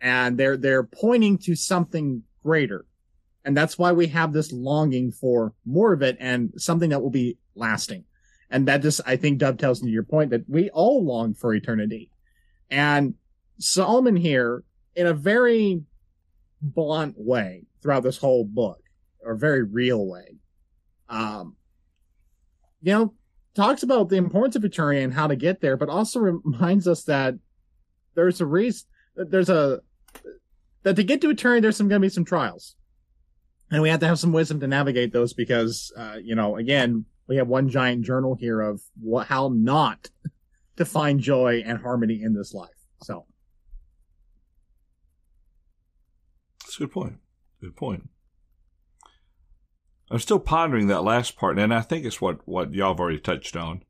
And 0.00 0.38
they're 0.38 0.56
they're 0.56 0.84
pointing 0.84 1.38
to 1.38 1.54
something 1.54 2.22
greater. 2.42 2.86
And 3.44 3.56
that's 3.56 3.78
why 3.78 3.92
we 3.92 4.06
have 4.08 4.32
this 4.32 4.52
longing 4.52 5.12
for 5.12 5.54
more 5.64 5.92
of 5.92 6.02
it 6.02 6.16
and 6.20 6.52
something 6.56 6.90
that 6.90 7.00
will 7.00 7.10
be 7.10 7.38
lasting. 7.54 8.04
And 8.50 8.66
that 8.68 8.82
just 8.82 9.00
i 9.06 9.16
think 9.16 9.38
dovetails 9.38 9.80
into 9.80 9.92
your 9.92 10.02
point 10.02 10.30
that 10.30 10.48
we 10.48 10.70
all 10.70 11.04
long 11.04 11.34
for 11.34 11.54
eternity. 11.54 12.10
And 12.70 13.14
solomon 13.58 14.16
here 14.16 14.64
in 14.96 15.06
a 15.06 15.12
very 15.12 15.82
blunt 16.62 17.14
way 17.16 17.64
throughout 17.82 18.02
this 18.02 18.18
whole 18.18 18.44
book 18.44 18.82
or 19.22 19.34
very 19.34 19.62
real 19.62 20.06
way 20.06 20.36
um 21.08 21.56
you 22.82 22.92
know 22.92 23.14
talks 23.54 23.82
about 23.82 24.08
the 24.08 24.16
importance 24.16 24.56
of 24.56 24.64
eternity 24.64 25.02
and 25.02 25.14
how 25.14 25.26
to 25.26 25.36
get 25.36 25.60
there 25.60 25.76
but 25.76 25.88
also 25.88 26.20
reminds 26.20 26.86
us 26.86 27.04
that 27.04 27.34
there's 28.14 28.40
a 28.40 28.46
reason 28.46 28.86
there's 29.16 29.50
a 29.50 29.80
that 30.82 30.96
to 30.96 31.04
get 31.04 31.20
to 31.20 31.30
eternity, 31.30 31.60
there's 31.60 31.76
some 31.76 31.88
going 31.88 32.00
to 32.00 32.06
be 32.06 32.10
some 32.10 32.24
trials, 32.24 32.74
and 33.70 33.82
we 33.82 33.90
have 33.90 34.00
to 34.00 34.06
have 34.06 34.18
some 34.18 34.32
wisdom 34.32 34.60
to 34.60 34.66
navigate 34.66 35.12
those 35.12 35.32
because, 35.32 35.92
uh, 35.96 36.16
you 36.22 36.34
know, 36.34 36.56
again, 36.56 37.04
we 37.28 37.36
have 37.36 37.48
one 37.48 37.68
giant 37.68 38.04
journal 38.04 38.34
here 38.34 38.60
of 38.60 38.80
what, 39.00 39.26
how 39.26 39.50
not 39.54 40.08
to 40.76 40.84
find 40.84 41.20
joy 41.20 41.62
and 41.64 41.78
harmony 41.78 42.22
in 42.22 42.34
this 42.34 42.54
life. 42.54 42.70
So, 43.02 43.26
that's 46.62 46.76
a 46.76 46.80
good 46.80 46.92
point. 46.92 47.18
Good 47.60 47.76
point. 47.76 48.08
I'm 50.10 50.18
still 50.18 50.40
pondering 50.40 50.88
that 50.88 51.04
last 51.04 51.36
part, 51.36 51.58
and 51.58 51.72
I 51.72 51.82
think 51.82 52.04
it's 52.04 52.20
what 52.20 52.46
what 52.46 52.74
y'all 52.74 52.92
have 52.92 53.00
already 53.00 53.20
touched 53.20 53.56
on. 53.56 53.82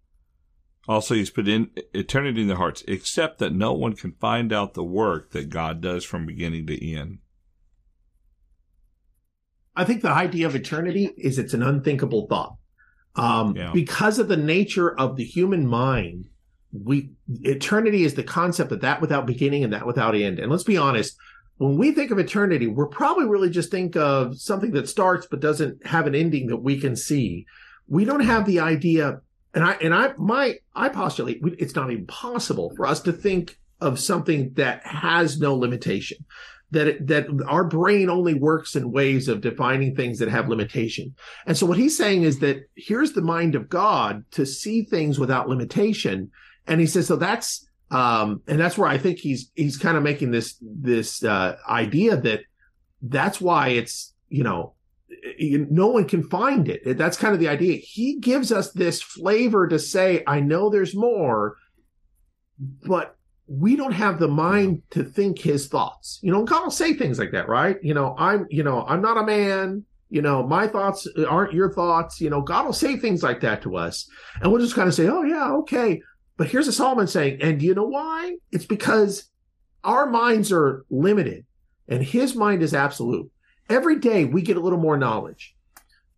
Also, 0.88 1.14
he's 1.14 1.30
put 1.30 1.48
in 1.48 1.70
eternity 1.94 2.42
in 2.42 2.48
their 2.48 2.56
hearts, 2.56 2.82
except 2.88 3.38
that 3.38 3.52
no 3.52 3.72
one 3.72 3.94
can 3.94 4.12
find 4.12 4.52
out 4.52 4.74
the 4.74 4.84
work 4.84 5.30
that 5.30 5.48
God 5.48 5.80
does 5.80 6.04
from 6.04 6.26
beginning 6.26 6.66
to 6.66 6.92
end. 6.92 7.18
I 9.76 9.84
think 9.84 10.02
the 10.02 10.10
idea 10.10 10.46
of 10.46 10.54
eternity 10.54 11.10
is 11.16 11.38
it's 11.38 11.54
an 11.54 11.62
unthinkable 11.62 12.26
thought. 12.26 12.56
Um, 13.16 13.56
yeah. 13.56 13.70
Because 13.72 14.18
of 14.18 14.28
the 14.28 14.36
nature 14.36 14.98
of 14.98 15.16
the 15.16 15.24
human 15.24 15.66
mind, 15.66 16.26
we 16.72 17.10
eternity 17.42 18.04
is 18.04 18.14
the 18.14 18.22
concept 18.22 18.72
of 18.72 18.80
that 18.80 19.00
without 19.00 19.26
beginning 19.26 19.64
and 19.64 19.72
that 19.72 19.86
without 19.86 20.14
end. 20.14 20.38
And 20.38 20.50
let's 20.50 20.64
be 20.64 20.76
honest, 20.76 21.16
when 21.60 21.76
we 21.76 21.92
think 21.92 22.10
of 22.10 22.18
eternity, 22.18 22.66
we're 22.66 22.86
probably 22.86 23.26
really 23.26 23.50
just 23.50 23.70
think 23.70 23.94
of 23.94 24.40
something 24.40 24.70
that 24.70 24.88
starts 24.88 25.26
but 25.30 25.40
doesn't 25.40 25.86
have 25.86 26.06
an 26.06 26.14
ending 26.14 26.46
that 26.46 26.56
we 26.56 26.80
can 26.80 26.96
see. 26.96 27.44
We 27.86 28.06
don't 28.06 28.24
have 28.24 28.46
the 28.46 28.60
idea 28.60 29.20
and 29.52 29.62
I 29.64 29.72
and 29.72 29.92
I 29.94 30.14
my 30.16 30.54
I 30.74 30.88
postulate 30.88 31.42
it's 31.58 31.74
not 31.74 31.90
even 31.90 32.06
possible 32.06 32.72
for 32.76 32.86
us 32.86 33.00
to 33.02 33.12
think 33.12 33.58
of 33.78 34.00
something 34.00 34.54
that 34.54 34.86
has 34.86 35.38
no 35.38 35.54
limitation 35.54 36.24
that 36.70 36.86
it, 36.86 37.06
that 37.08 37.26
our 37.46 37.64
brain 37.64 38.08
only 38.08 38.32
works 38.32 38.74
in 38.74 38.90
ways 38.90 39.28
of 39.28 39.42
defining 39.42 39.94
things 39.94 40.18
that 40.20 40.30
have 40.30 40.48
limitation. 40.48 41.14
And 41.44 41.58
so 41.58 41.66
what 41.66 41.76
he's 41.76 41.96
saying 41.96 42.22
is 42.22 42.38
that 42.38 42.70
here's 42.74 43.12
the 43.12 43.22
mind 43.22 43.54
of 43.54 43.68
God 43.68 44.24
to 44.30 44.46
see 44.46 44.84
things 44.84 45.18
without 45.18 45.48
limitation. 45.48 46.30
And 46.68 46.80
he 46.80 46.86
says, 46.86 47.08
so 47.08 47.16
that's, 47.16 47.66
um, 47.90 48.42
and 48.46 48.58
that's 48.58 48.78
where 48.78 48.88
I 48.88 48.98
think 48.98 49.18
he's, 49.18 49.50
he's 49.54 49.76
kind 49.76 49.96
of 49.96 50.02
making 50.02 50.30
this, 50.30 50.56
this, 50.60 51.24
uh, 51.24 51.56
idea 51.68 52.16
that 52.16 52.40
that's 53.02 53.40
why 53.40 53.68
it's, 53.68 54.14
you 54.28 54.44
know, 54.44 54.74
no 55.38 55.88
one 55.88 56.06
can 56.06 56.22
find 56.22 56.68
it. 56.68 56.96
That's 56.96 57.16
kind 57.16 57.34
of 57.34 57.40
the 57.40 57.48
idea. 57.48 57.76
He 57.76 58.18
gives 58.18 58.52
us 58.52 58.72
this 58.72 59.02
flavor 59.02 59.68
to 59.68 59.78
say, 59.78 60.22
I 60.26 60.40
know 60.40 60.70
there's 60.70 60.94
more, 60.94 61.56
but 62.86 63.16
we 63.46 63.74
don't 63.74 63.92
have 63.92 64.18
the 64.18 64.28
mind 64.28 64.82
to 64.90 65.02
think 65.02 65.38
his 65.38 65.66
thoughts. 65.66 66.20
You 66.22 66.30
know, 66.30 66.44
God 66.44 66.62
will 66.62 66.70
say 66.70 66.94
things 66.94 67.18
like 67.18 67.32
that, 67.32 67.48
right? 67.48 67.76
You 67.82 67.94
know, 67.94 68.14
I'm, 68.16 68.46
you 68.48 68.62
know, 68.62 68.84
I'm 68.86 69.02
not 69.02 69.18
a 69.18 69.26
man. 69.26 69.84
You 70.08 70.22
know, 70.22 70.46
my 70.46 70.68
thoughts 70.68 71.08
aren't 71.28 71.52
your 71.52 71.72
thoughts. 71.72 72.20
You 72.20 72.30
know, 72.30 72.40
God 72.40 72.66
will 72.66 72.72
say 72.72 72.96
things 72.96 73.22
like 73.22 73.40
that 73.40 73.62
to 73.62 73.76
us. 73.76 74.08
And 74.40 74.50
we'll 74.50 74.60
just 74.60 74.74
kind 74.74 74.88
of 74.88 74.94
say, 74.94 75.08
oh, 75.08 75.22
yeah, 75.22 75.50
okay. 75.52 76.00
But 76.36 76.48
here's 76.48 76.68
a 76.68 76.72
Solomon 76.72 77.06
saying, 77.06 77.42
and 77.42 77.60
do 77.60 77.66
you 77.66 77.74
know 77.74 77.84
why? 77.84 78.36
It's 78.50 78.64
because 78.64 79.30
our 79.84 80.06
minds 80.06 80.52
are 80.52 80.84
limited 80.90 81.44
and 81.88 82.02
his 82.02 82.34
mind 82.34 82.62
is 82.62 82.72
absolute. 82.72 83.30
Every 83.68 83.98
day 83.98 84.24
we 84.24 84.42
get 84.42 84.56
a 84.56 84.60
little 84.60 84.78
more 84.78 84.96
knowledge. 84.96 85.54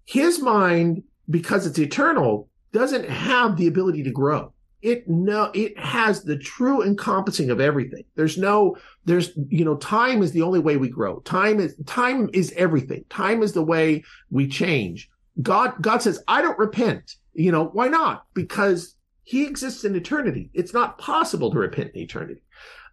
His 0.04 0.40
mind, 0.40 1.02
because 1.28 1.66
it's 1.66 1.78
eternal, 1.78 2.48
doesn't 2.72 3.08
have 3.08 3.56
the 3.56 3.66
ability 3.66 4.02
to 4.04 4.10
grow. 4.10 4.52
It 4.80 5.08
no 5.08 5.50
it 5.54 5.78
has 5.78 6.24
the 6.24 6.36
true 6.36 6.82
encompassing 6.82 7.50
of 7.50 7.60
everything. 7.60 8.02
There's 8.16 8.36
no 8.36 8.76
there's 9.04 9.30
you 9.48 9.64
know 9.64 9.76
time 9.76 10.22
is 10.22 10.32
the 10.32 10.42
only 10.42 10.58
way 10.58 10.76
we 10.76 10.88
grow. 10.88 11.20
Time 11.20 11.60
is 11.60 11.76
time 11.86 12.28
is 12.32 12.52
everything. 12.56 13.04
Time 13.08 13.42
is 13.42 13.52
the 13.52 13.62
way 13.62 14.02
we 14.30 14.48
change. 14.48 15.08
God 15.40 15.74
god 15.80 16.02
says 16.02 16.22
i 16.26 16.42
don't 16.42 16.58
repent. 16.58 17.14
You 17.32 17.52
know 17.52 17.66
why 17.66 17.88
not? 17.88 18.24
Because 18.34 18.96
he 19.22 19.44
exists 19.44 19.84
in 19.84 19.94
eternity 19.94 20.50
it's 20.54 20.74
not 20.74 20.98
possible 20.98 21.50
to 21.50 21.58
repent 21.58 21.90
in 21.94 22.02
eternity 22.02 22.42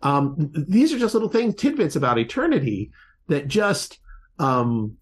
um, 0.01 0.51
these 0.67 0.93
are 0.93 0.99
just 0.99 1.13
little 1.13 1.29
things 1.29 1.55
tidbits 1.55 1.95
about 1.95 2.17
eternity 2.17 2.91
that 3.27 3.47
just 3.47 3.99
um, 4.39 4.95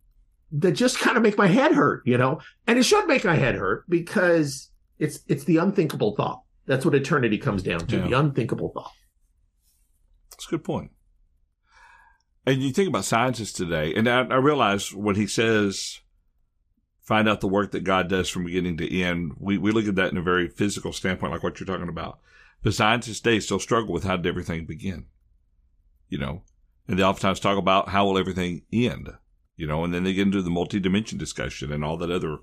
that 0.52 0.72
just 0.72 0.98
kind 0.98 1.18
of 1.18 1.24
make 1.24 1.38
my 1.38 1.48
head 1.48 1.74
hurt 1.74 2.02
you 2.06 2.18
know 2.18 2.40
and 2.66 2.80
it 2.80 2.84
should 2.84 3.08
make 3.08 3.24
my 3.24 3.36
head 3.36 3.56
hurt 3.56 3.84
because 3.90 4.72
it's 5.00 5.20
it's 5.28 5.44
the 5.44 5.58
unthinkable 5.58 6.16
thought 6.16 6.42
that's 6.68 6.86
what 6.86 6.94
eternity 6.94 7.38
comes 7.38 7.64
down 7.64 7.80
to, 7.88 7.98
yeah. 7.98 8.08
the 8.08 8.20
unthinkable 8.20 8.72
thought. 8.74 8.92
That's 10.32 10.46
a 10.48 10.50
good 10.50 10.64
point. 10.64 10.92
And 12.46 12.62
you 12.62 12.72
think 12.72 12.90
about 12.90 13.06
scientists 13.06 13.54
today, 13.54 13.94
and 13.96 14.08
I, 14.08 14.22
I 14.22 14.36
realize 14.36 14.94
when 14.94 15.16
he 15.16 15.28
says, 15.28 16.00
find 17.08 17.30
out 17.30 17.40
the 17.40 17.48
work 17.48 17.72
that 17.72 17.86
God 17.86 18.10
does 18.10 18.28
from 18.28 18.44
beginning 18.44 18.76
to 18.78 19.02
end, 19.02 19.32
we, 19.40 19.58
we 19.58 19.72
look 19.72 19.88
at 19.88 19.96
that 19.96 20.12
in 20.12 20.18
a 20.18 20.22
very 20.22 20.50
physical 20.50 20.92
standpoint, 20.92 21.32
like 21.32 21.42
what 21.42 21.58
you're 21.58 21.66
talking 21.66 21.88
about. 21.88 22.20
But 22.62 22.74
scientists 22.74 23.22
today 23.22 23.40
still 23.40 23.60
struggle 23.60 23.94
with 23.94 24.04
how 24.04 24.18
did 24.18 24.26
everything 24.26 24.66
begin? 24.66 25.06
You 26.10 26.18
know, 26.18 26.44
and 26.86 27.00
they 27.00 27.04
oftentimes 27.04 27.40
talk 27.40 27.58
about 27.58 27.90
how 27.90 28.06
will 28.06 28.18
everything 28.18 28.64
end? 28.74 29.10
You 29.56 29.68
know, 29.68 29.86
and 29.86 29.94
then 29.94 30.04
they 30.04 30.14
get 30.14 30.28
into 30.28 30.42
the 30.42 30.50
multi-dimension 30.50 31.18
discussion 31.18 31.72
and 31.72 31.82
all 31.82 31.96
that 31.96 32.12
other 32.12 32.40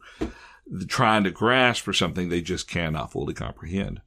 trying 0.88 1.24
to 1.24 1.30
grasp 1.30 1.84
for 1.84 1.92
something 1.92 2.30
they 2.30 2.40
just 2.40 2.66
cannot 2.66 3.12
fully 3.12 3.34
comprehend. 3.34 4.00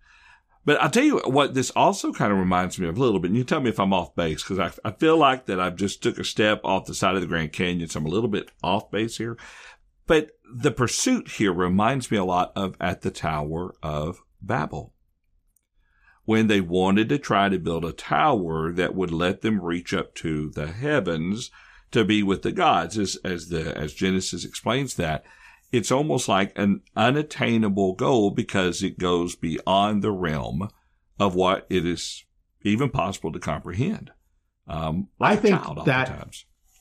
But 0.65 0.81
I'll 0.81 0.89
tell 0.89 1.03
you 1.03 1.19
what 1.19 1.53
this 1.53 1.69
also 1.75 2.11
kind 2.11 2.31
of 2.31 2.39
reminds 2.39 2.79
me 2.79 2.87
of 2.87 2.97
a 2.97 2.99
little 2.99 3.19
bit. 3.19 3.29
And 3.29 3.37
you 3.37 3.43
tell 3.43 3.61
me 3.61 3.69
if 3.69 3.79
I'm 3.79 3.93
off 3.93 4.15
base 4.15 4.41
because 4.43 4.57
I, 4.59 4.89
I 4.89 4.91
feel 4.91 5.17
like 5.17 5.45
that 5.45 5.59
I've 5.59 5.75
just 5.75 6.01
took 6.01 6.17
a 6.17 6.23
step 6.23 6.61
off 6.63 6.87
the 6.87 6.95
side 6.95 7.13
of 7.13 7.21
the 7.21 7.27
Grand 7.27 7.53
Canyon. 7.53 7.87
So 7.87 7.99
I'm 7.99 8.07
a 8.07 8.09
little 8.09 8.27
bit 8.27 8.49
off 8.63 8.89
base 8.89 9.17
here. 9.17 9.37
But 10.07 10.31
the 10.53 10.71
pursuit 10.71 11.31
here 11.31 11.53
reminds 11.53 12.11
me 12.11 12.17
a 12.17 12.23
lot 12.23 12.51
of 12.55 12.75
at 12.79 13.01
the 13.01 13.11
Tower 13.11 13.75
of 13.81 14.21
Babel. 14.41 14.93
When 16.25 16.47
they 16.47 16.61
wanted 16.61 17.09
to 17.09 17.17
try 17.17 17.49
to 17.49 17.57
build 17.57 17.85
a 17.85 17.93
tower 17.93 18.71
that 18.73 18.95
would 18.95 19.11
let 19.11 19.41
them 19.41 19.61
reach 19.61 19.93
up 19.93 20.13
to 20.15 20.49
the 20.49 20.67
heavens 20.67 21.51
to 21.91 22.03
be 22.03 22.21
with 22.21 22.41
the 22.41 22.51
gods, 22.51 22.97
as, 22.97 23.17
as 23.23 23.47
the, 23.47 23.77
as 23.77 23.93
Genesis 23.93 24.43
explains 24.43 24.95
that 24.95 25.23
it's 25.71 25.91
almost 25.91 26.27
like 26.27 26.57
an 26.57 26.81
unattainable 26.95 27.93
goal 27.93 28.31
because 28.31 28.83
it 28.83 28.99
goes 28.99 29.35
beyond 29.35 30.01
the 30.01 30.11
realm 30.11 30.69
of 31.19 31.35
what 31.35 31.65
it 31.69 31.85
is 31.85 32.25
even 32.63 32.89
possible 32.89 33.31
to 33.31 33.39
comprehend. 33.39 34.11
Um, 34.67 35.07
like 35.19 35.39
I 35.39 35.41
think 35.41 35.85
that 35.85 36.27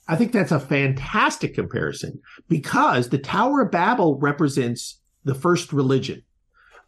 I 0.08 0.16
think 0.16 0.32
that's 0.32 0.52
a 0.52 0.60
fantastic 0.60 1.54
comparison 1.54 2.20
because 2.48 3.08
the 3.08 3.18
Tower 3.18 3.62
of 3.62 3.70
Babel 3.70 4.18
represents 4.18 5.00
the 5.24 5.34
first 5.34 5.72
religion. 5.72 6.22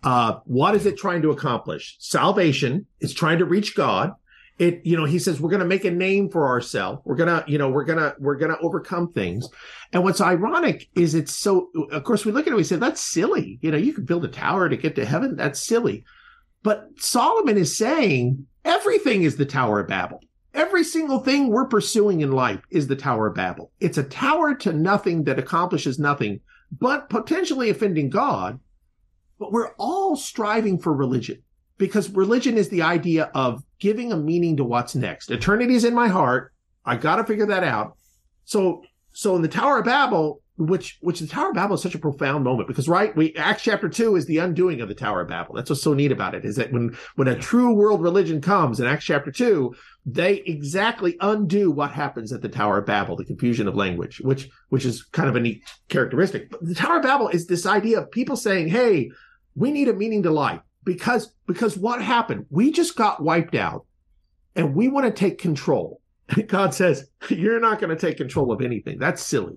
Uh, 0.04 0.38
what 0.44 0.76
is 0.76 0.86
it 0.86 0.96
trying 0.96 1.22
to 1.22 1.30
accomplish? 1.30 1.96
Salvation. 1.98 2.86
It's 3.00 3.12
trying 3.12 3.38
to 3.38 3.44
reach 3.44 3.74
God 3.74 4.14
it 4.58 4.80
you 4.84 4.96
know 4.96 5.04
he 5.04 5.18
says 5.18 5.40
we're 5.40 5.50
going 5.50 5.60
to 5.60 5.66
make 5.66 5.84
a 5.84 5.90
name 5.90 6.28
for 6.28 6.46
ourselves 6.46 7.00
we're 7.04 7.16
going 7.16 7.28
to 7.28 7.50
you 7.50 7.58
know 7.58 7.70
we're 7.70 7.84
to 7.84 8.14
we're 8.18 8.36
to 8.36 8.58
overcome 8.58 9.12
things 9.12 9.48
and 9.92 10.02
what's 10.02 10.20
ironic 10.20 10.88
is 10.94 11.14
it's 11.14 11.34
so 11.34 11.70
of 11.90 12.04
course 12.04 12.24
we 12.24 12.32
look 12.32 12.46
at 12.46 12.52
it 12.52 12.56
we 12.56 12.64
say 12.64 12.76
that's 12.76 13.00
silly 13.00 13.58
you 13.62 13.70
know 13.70 13.76
you 13.76 13.92
could 13.92 14.06
build 14.06 14.24
a 14.24 14.28
tower 14.28 14.68
to 14.68 14.76
get 14.76 14.96
to 14.96 15.04
heaven 15.04 15.36
that's 15.36 15.62
silly 15.62 16.04
but 16.62 16.88
solomon 16.96 17.56
is 17.56 17.76
saying 17.76 18.46
everything 18.64 19.22
is 19.22 19.36
the 19.36 19.46
tower 19.46 19.80
of 19.80 19.88
babel 19.88 20.20
every 20.54 20.84
single 20.84 21.18
thing 21.18 21.48
we're 21.48 21.66
pursuing 21.66 22.20
in 22.20 22.32
life 22.32 22.60
is 22.70 22.86
the 22.86 22.96
tower 22.96 23.28
of 23.28 23.34
babel 23.34 23.70
it's 23.80 23.98
a 23.98 24.02
tower 24.02 24.54
to 24.54 24.72
nothing 24.72 25.24
that 25.24 25.38
accomplishes 25.38 25.98
nothing 25.98 26.40
but 26.72 27.08
potentially 27.08 27.70
offending 27.70 28.10
god 28.10 28.58
but 29.38 29.52
we're 29.52 29.72
all 29.78 30.16
striving 30.16 30.78
for 30.78 30.92
religion 30.92 31.42
because 31.78 32.10
religion 32.10 32.58
is 32.58 32.68
the 32.68 32.82
idea 32.82 33.30
of 33.34 33.62
giving 33.78 34.12
a 34.12 34.16
meaning 34.16 34.56
to 34.56 34.64
what's 34.64 34.94
next. 34.94 35.30
Eternity 35.30 35.74
is 35.74 35.84
in 35.84 35.94
my 35.94 36.08
heart. 36.08 36.52
I 36.84 36.96
got 36.96 37.16
to 37.16 37.24
figure 37.24 37.46
that 37.46 37.64
out. 37.64 37.96
So, 38.44 38.82
so 39.12 39.36
in 39.36 39.42
the 39.42 39.48
Tower 39.48 39.78
of 39.78 39.84
Babel, 39.84 40.42
which, 40.58 40.98
which 41.00 41.20
the 41.20 41.26
Tower 41.26 41.50
of 41.50 41.54
Babel 41.54 41.76
is 41.76 41.82
such 41.82 41.94
a 41.94 42.00
profound 42.00 42.42
moment 42.42 42.66
because, 42.66 42.88
right, 42.88 43.14
we, 43.16 43.32
Acts 43.34 43.62
chapter 43.62 43.88
two 43.88 44.16
is 44.16 44.26
the 44.26 44.38
undoing 44.38 44.80
of 44.80 44.88
the 44.88 44.94
Tower 44.94 45.20
of 45.20 45.28
Babel. 45.28 45.54
That's 45.54 45.70
what's 45.70 45.82
so 45.82 45.94
neat 45.94 46.10
about 46.10 46.34
it 46.34 46.44
is 46.44 46.56
that 46.56 46.72
when, 46.72 46.96
when 47.14 47.28
a 47.28 47.38
true 47.38 47.72
world 47.72 48.02
religion 48.02 48.40
comes 48.40 48.80
in 48.80 48.86
Acts 48.86 49.04
chapter 49.04 49.30
two, 49.30 49.74
they 50.04 50.38
exactly 50.46 51.16
undo 51.20 51.70
what 51.70 51.92
happens 51.92 52.32
at 52.32 52.42
the 52.42 52.48
Tower 52.48 52.78
of 52.78 52.86
Babel, 52.86 53.16
the 53.16 53.24
confusion 53.24 53.68
of 53.68 53.76
language, 53.76 54.20
which, 54.20 54.48
which 54.70 54.84
is 54.84 55.04
kind 55.04 55.28
of 55.28 55.36
a 55.36 55.40
neat 55.40 55.62
characteristic. 55.88 56.50
But 56.50 56.66
the 56.66 56.74
Tower 56.74 56.96
of 56.96 57.02
Babel 57.02 57.28
is 57.28 57.46
this 57.46 57.64
idea 57.64 58.00
of 58.00 58.10
people 58.10 58.36
saying, 58.36 58.68
Hey, 58.68 59.10
we 59.54 59.70
need 59.70 59.88
a 59.88 59.94
meaning 59.94 60.24
to 60.24 60.30
life 60.30 60.60
because 60.84 61.32
because 61.46 61.78
what 61.78 62.02
happened? 62.02 62.46
We 62.50 62.72
just 62.72 62.96
got 62.96 63.22
wiped 63.22 63.54
out 63.54 63.86
and 64.56 64.74
we 64.74 64.88
want 64.88 65.06
to 65.06 65.12
take 65.12 65.38
control. 65.38 66.00
God 66.48 66.74
says, 66.74 67.08
You're 67.28 67.60
not 67.60 67.80
going 67.80 67.96
to 67.96 68.06
take 68.06 68.16
control 68.16 68.50
of 68.50 68.60
anything. 68.60 68.98
That's 68.98 69.22
silly. 69.22 69.56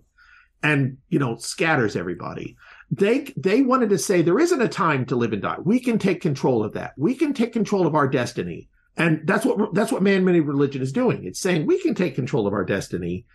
And 0.64 0.98
you 1.10 1.20
know, 1.20 1.38
scatters 1.38 1.96
everybody. 1.96 2.56
They 2.92 3.34
they 3.36 3.62
wanted 3.62 3.90
to 3.90 3.98
say 3.98 4.22
there 4.22 4.40
isn't 4.40 4.62
a 4.62 4.68
time 4.68 5.06
to 5.08 5.16
live 5.16 5.34
and 5.34 5.42
die. 5.42 5.58
We 5.64 5.80
can 5.80 5.98
take 5.98 6.22
control 6.22 6.64
of 6.64 6.74
that. 6.74 6.94
We 6.98 7.16
can 7.16 7.34
take 7.34 7.54
control 7.54 7.88
of 7.88 7.96
our 7.96 8.08
destiny. 8.08 8.70
And 8.98 9.26
that's 9.26 9.46
what 9.46 9.74
that's 9.74 9.92
what 9.92 10.04
man 10.04 10.26
made 10.26 10.42
religion 10.42 10.82
is 10.82 10.92
doing. 10.92 11.26
It's 11.26 11.40
saying 11.40 11.66
we 11.66 11.80
can 11.80 11.96
take 11.96 12.16
control 12.16 12.46
of 12.46 12.54
our 12.54 12.66
destiny. 12.66 13.26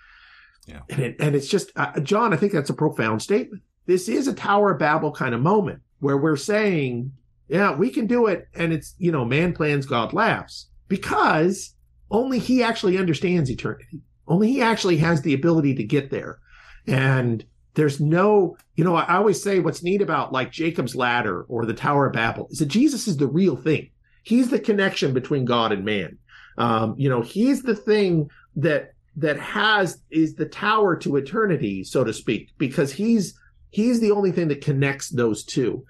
Yeah. 0.66 0.80
And 0.90 1.00
it, 1.00 1.16
and 1.18 1.34
it's 1.34 1.48
just 1.48 1.72
uh, 1.76 1.98
John, 2.00 2.32
I 2.32 2.36
think 2.36 2.52
that's 2.52 2.70
a 2.70 2.74
profound 2.74 3.22
statement. 3.22 3.62
This 3.86 4.08
is 4.08 4.28
a 4.28 4.34
Tower 4.34 4.72
of 4.72 4.78
Babel 4.78 5.12
kind 5.12 5.34
of 5.34 5.40
moment 5.40 5.80
where 6.00 6.16
we're 6.16 6.36
saying 6.36 7.12
yeah, 7.48 7.74
we 7.74 7.90
can 7.90 8.06
do 8.06 8.26
it. 8.26 8.48
And 8.54 8.72
it's, 8.72 8.94
you 8.98 9.12
know, 9.12 9.24
man 9.24 9.52
plans, 9.52 9.86
God 9.86 10.12
laughs 10.12 10.66
because 10.88 11.74
only 12.10 12.38
he 12.38 12.62
actually 12.62 12.98
understands 12.98 13.50
eternity. 13.50 14.00
Only 14.26 14.48
he 14.48 14.62
actually 14.62 14.96
has 14.98 15.22
the 15.22 15.34
ability 15.34 15.74
to 15.76 15.84
get 15.84 16.10
there. 16.10 16.40
And 16.86 17.44
there's 17.74 18.00
no, 18.00 18.56
you 18.74 18.84
know, 18.84 18.96
I 18.96 19.16
always 19.16 19.42
say 19.42 19.58
what's 19.58 19.82
neat 19.82 20.02
about 20.02 20.32
like 20.32 20.50
Jacob's 20.50 20.94
ladder 20.94 21.42
or 21.42 21.66
the 21.66 21.74
Tower 21.74 22.06
of 22.06 22.12
Babel 22.12 22.48
is 22.50 22.58
that 22.58 22.66
Jesus 22.66 23.06
is 23.06 23.16
the 23.16 23.26
real 23.26 23.56
thing. 23.56 23.90
He's 24.22 24.50
the 24.50 24.58
connection 24.58 25.12
between 25.12 25.44
God 25.44 25.72
and 25.72 25.84
man. 25.84 26.18
Um, 26.58 26.94
you 26.96 27.08
know, 27.08 27.20
he's 27.20 27.62
the 27.62 27.76
thing 27.76 28.30
that 28.56 28.92
that 29.16 29.38
has 29.38 30.02
is 30.10 30.34
the 30.34 30.46
tower 30.46 30.96
to 30.96 31.16
eternity, 31.16 31.84
so 31.84 32.04
to 32.04 32.12
speak, 32.12 32.50
because 32.58 32.92
he's 32.92 33.38
he's 33.70 34.00
the 34.00 34.10
only 34.10 34.32
thing 34.32 34.48
that 34.48 34.62
connects 34.62 35.10
those 35.10 35.44
two 35.44 35.84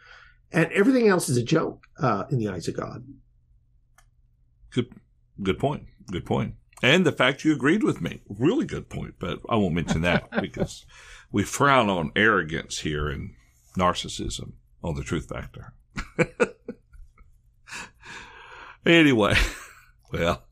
and 0.53 0.71
everything 0.73 1.09
else 1.09 1.29
is 1.29 1.37
a 1.37 1.43
joke 1.43 1.87
uh, 2.01 2.25
in 2.31 2.39
the 2.39 2.49
eyes 2.49 2.69
of 2.69 2.77
God. 2.77 3.05
Good, 4.71 4.93
good 5.43 5.59
point. 5.59 5.85
Good 6.11 6.25
point. 6.25 6.55
And 6.83 7.07
the 7.07 7.13
fact 7.13 7.45
you 7.45 7.53
agreed 7.53 7.83
with 7.83 8.01
me, 8.01 8.21
really 8.29 8.67
good 8.67 8.89
point. 8.89 9.15
But 9.19 9.41
I 9.49 9.57
won't 9.57 9.75
mention 9.75 10.03
that 10.03 10.31
because 10.41 10.85
we 11.33 11.43
frown 11.43 11.89
on 11.89 12.13
arrogance 12.15 12.81
here 12.81 13.09
and 13.09 13.35
narcissism 13.77 14.53
on 14.83 14.95
the 14.95 15.03
truth 15.03 15.29
factor. 15.29 15.73
anyway, 18.87 19.35
well, 20.13 20.45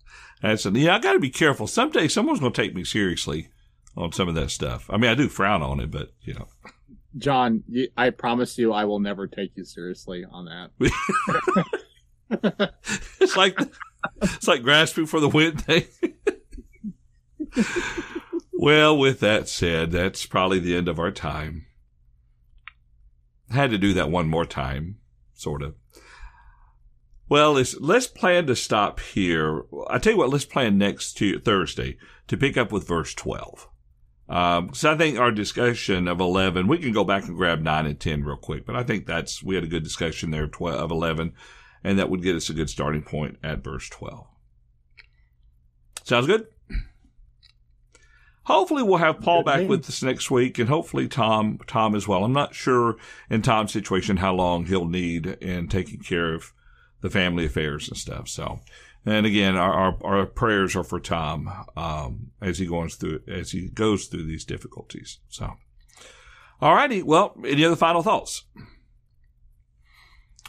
That's 0.42 0.64
yeah. 0.66 0.96
I 0.96 0.98
got 0.98 1.12
to 1.12 1.20
be 1.20 1.30
careful. 1.30 1.66
Someday 1.66 2.08
someone's 2.08 2.40
going 2.40 2.52
to 2.52 2.62
take 2.62 2.74
me 2.74 2.84
seriously 2.84 3.48
on 3.96 4.12
some 4.12 4.28
of 4.28 4.34
that 4.34 4.50
stuff. 4.50 4.86
I 4.90 4.96
mean, 4.96 5.10
I 5.10 5.14
do 5.14 5.28
frown 5.28 5.62
on 5.62 5.80
it, 5.80 5.90
but 5.90 6.12
you 6.22 6.34
know. 6.34 6.48
John, 7.16 7.62
I 7.96 8.10
promise 8.10 8.58
you, 8.58 8.72
I 8.72 8.86
will 8.86 8.98
never 8.98 9.28
take 9.28 9.52
you 9.54 9.64
seriously 9.64 10.24
on 10.28 10.46
that. 10.46 10.70
it's 13.20 13.36
like 13.36 13.56
it's 14.22 14.48
like 14.48 14.62
grasping 14.62 15.06
for 15.06 15.20
the 15.20 15.28
wind 15.28 15.62
thing. 15.62 15.84
well, 18.52 18.96
with 18.96 19.20
that 19.20 19.48
said, 19.48 19.92
that's 19.92 20.26
probably 20.26 20.58
the 20.58 20.76
end 20.76 20.88
of 20.88 20.98
our 20.98 21.10
time. 21.10 21.66
Had 23.50 23.70
to 23.70 23.78
do 23.78 23.94
that 23.94 24.10
one 24.10 24.28
more 24.28 24.46
time, 24.46 24.96
sort 25.34 25.62
of. 25.62 25.74
Well, 27.28 27.54
let's, 27.54 27.78
let's 27.80 28.06
plan 28.06 28.46
to 28.46 28.56
stop 28.56 29.00
here. 29.00 29.62
I 29.88 29.98
tell 29.98 30.12
you 30.12 30.18
what, 30.18 30.30
let's 30.30 30.44
plan 30.44 30.76
next 30.76 31.14
to 31.14 31.38
Thursday 31.38 31.96
to 32.28 32.36
pick 32.36 32.56
up 32.56 32.70
with 32.70 32.86
verse 32.86 33.14
12. 33.14 33.68
Um, 34.28 34.70
so 34.72 34.92
I 34.92 34.96
think 34.96 35.18
our 35.18 35.30
discussion 35.30 36.08
of 36.08 36.20
11, 36.20 36.66
we 36.66 36.78
can 36.78 36.92
go 36.92 37.04
back 37.04 37.26
and 37.26 37.36
grab 37.36 37.60
9 37.60 37.86
and 37.86 38.00
10 38.00 38.24
real 38.24 38.36
quick, 38.36 38.64
but 38.64 38.76
I 38.76 38.82
think 38.82 39.06
that's, 39.06 39.42
we 39.42 39.54
had 39.54 39.64
a 39.64 39.68
good 39.68 39.84
discussion 39.84 40.30
there 40.30 40.46
12, 40.46 40.80
of 40.80 40.90
11, 40.90 41.32
and 41.84 41.98
that 41.98 42.10
would 42.10 42.22
get 42.22 42.34
us 42.34 42.48
a 42.48 42.54
good 42.54 42.70
starting 42.70 43.02
point 43.02 43.38
at 43.42 43.62
verse 43.62 43.88
12. 43.90 44.26
Sounds 46.02 46.26
good? 46.26 46.46
Hopefully 48.44 48.82
we'll 48.82 48.98
have 48.98 49.20
Paul 49.20 49.42
good 49.42 49.46
back 49.46 49.68
with 49.68 49.88
us 49.88 50.02
next 50.02 50.30
week 50.30 50.58
and 50.58 50.68
hopefully 50.68 51.08
Tom, 51.08 51.58
Tom 51.66 51.94
as 51.94 52.08
well. 52.08 52.24
I'm 52.24 52.32
not 52.32 52.54
sure 52.54 52.96
in 53.30 53.42
Tom's 53.42 53.72
situation 53.72 54.18
how 54.18 54.34
long 54.34 54.66
he'll 54.66 54.88
need 54.88 55.26
in 55.26 55.68
taking 55.68 56.00
care 56.00 56.34
of 56.34 56.52
the 57.00 57.10
family 57.10 57.46
affairs 57.46 57.88
and 57.88 57.96
stuff. 57.96 58.28
So, 58.28 58.60
and 59.06 59.24
again, 59.24 59.56
our, 59.56 59.72
our, 59.72 59.98
our 60.04 60.26
prayers 60.26 60.76
are 60.76 60.84
for 60.84 61.00
Tom 61.00 61.50
um, 61.76 62.32
as 62.40 62.58
he 62.58 62.66
goes 62.66 62.96
through 62.96 63.20
as 63.28 63.52
he 63.52 63.68
goes 63.68 64.06
through 64.06 64.26
these 64.26 64.44
difficulties. 64.44 65.18
So, 65.28 65.52
all 66.60 66.74
righty. 66.74 67.02
Well, 67.02 67.34
any 67.46 67.64
other 67.64 67.76
final 67.76 68.02
thoughts? 68.02 68.44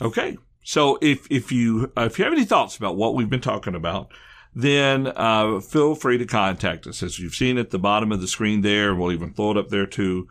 Okay. 0.01 0.37
So 0.65 0.97
if 0.99 1.27
if 1.31 1.51
you 1.51 1.93
uh, 1.95 2.05
if 2.05 2.17
you 2.17 2.25
have 2.25 2.33
any 2.33 2.43
thoughts 2.43 2.75
about 2.75 2.97
what 2.97 3.13
we've 3.13 3.29
been 3.29 3.39
talking 3.39 3.75
about, 3.75 4.11
then 4.53 5.13
uh, 5.15 5.59
feel 5.59 5.93
free 5.93 6.17
to 6.17 6.25
contact 6.25 6.87
us. 6.87 7.03
As 7.03 7.19
you've 7.19 7.35
seen 7.35 7.59
at 7.59 7.69
the 7.69 7.77
bottom 7.77 8.11
of 8.11 8.19
the 8.19 8.27
screen 8.27 8.61
there, 8.61 8.95
we'll 8.95 9.11
even 9.11 9.31
throw 9.31 9.51
it 9.51 9.57
up 9.57 9.69
there 9.69 9.85
too. 9.85 10.27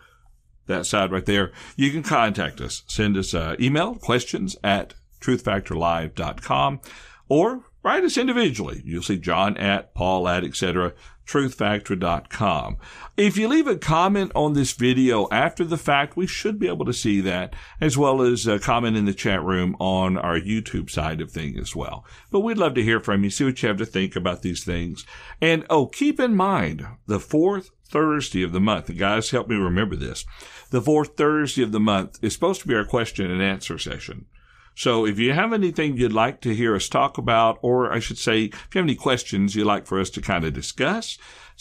That 0.66 0.86
side 0.86 1.12
right 1.12 1.24
there. 1.24 1.52
You 1.76 1.90
can 1.92 2.02
contact 2.02 2.60
us. 2.60 2.82
Send 2.88 3.16
us 3.16 3.32
uh, 3.32 3.54
email 3.60 3.94
questions 3.94 4.56
at 4.64 4.94
truthfactorlive.com 5.20 6.80
or 7.28 7.66
write 7.82 8.02
us 8.02 8.16
individually. 8.16 8.82
You'll 8.84 9.02
see 9.02 9.18
John 9.18 9.56
at, 9.58 9.94
Paul 9.94 10.26
at, 10.26 10.42
etc. 10.42 10.94
truthfactor.com. 11.26 12.76
If 13.16 13.36
you 13.36 13.48
leave 13.48 13.66
a 13.66 13.76
comment 13.76 14.32
on 14.34 14.52
this 14.52 14.72
video 14.72 15.28
after 15.30 15.64
the 15.64 15.76
fact, 15.76 16.16
we 16.16 16.26
should 16.26 16.58
be 16.58 16.68
able 16.68 16.84
to 16.84 16.92
see 16.92 17.20
that, 17.22 17.54
as 17.80 17.96
well 17.96 18.22
as 18.22 18.46
a 18.46 18.58
comment 18.58 18.96
in 18.96 19.04
the 19.04 19.14
chat 19.14 19.42
room 19.42 19.76
on 19.78 20.18
our 20.18 20.38
YouTube 20.38 20.90
side 20.90 21.20
of 21.20 21.30
things 21.30 21.58
as 21.60 21.76
well. 21.76 22.04
But 22.30 22.40
we'd 22.40 22.58
love 22.58 22.74
to 22.74 22.82
hear 22.82 23.00
from 23.00 23.24
you, 23.24 23.30
see 23.30 23.44
what 23.44 23.62
you 23.62 23.68
have 23.68 23.78
to 23.78 23.86
think 23.86 24.16
about 24.16 24.42
these 24.42 24.64
things. 24.64 25.06
And 25.40 25.64
oh, 25.70 25.86
keep 25.86 26.20
in 26.20 26.34
mind, 26.34 26.86
the 27.06 27.20
fourth 27.20 27.70
Thursday 27.86 28.42
of 28.42 28.52
the 28.52 28.60
month, 28.60 28.86
the 28.86 28.92
guys 28.92 29.30
help 29.30 29.48
me 29.48 29.56
remember 29.56 29.96
this. 29.96 30.24
The 30.70 30.82
fourth 30.82 31.16
Thursday 31.16 31.62
of 31.62 31.72
the 31.72 31.80
month 31.80 32.18
is 32.22 32.32
supposed 32.32 32.60
to 32.62 32.68
be 32.68 32.74
our 32.74 32.84
question 32.84 33.30
and 33.30 33.40
answer 33.40 33.78
session. 33.78 34.26
So 34.74 35.06
if 35.06 35.18
you 35.18 35.32
have 35.32 35.52
anything 35.52 35.96
you'd 35.96 36.12
like 36.12 36.40
to 36.42 36.54
hear 36.54 36.74
us 36.74 36.88
talk 36.88 37.16
about, 37.16 37.58
or 37.62 37.92
I 37.92 38.00
should 38.00 38.18
say, 38.18 38.44
if 38.44 38.74
you 38.74 38.80
have 38.80 38.86
any 38.86 38.96
questions 38.96 39.54
you'd 39.54 39.66
like 39.66 39.86
for 39.86 40.00
us 40.00 40.10
to 40.10 40.20
kind 40.20 40.44
of 40.44 40.52
discuss, 40.52 41.16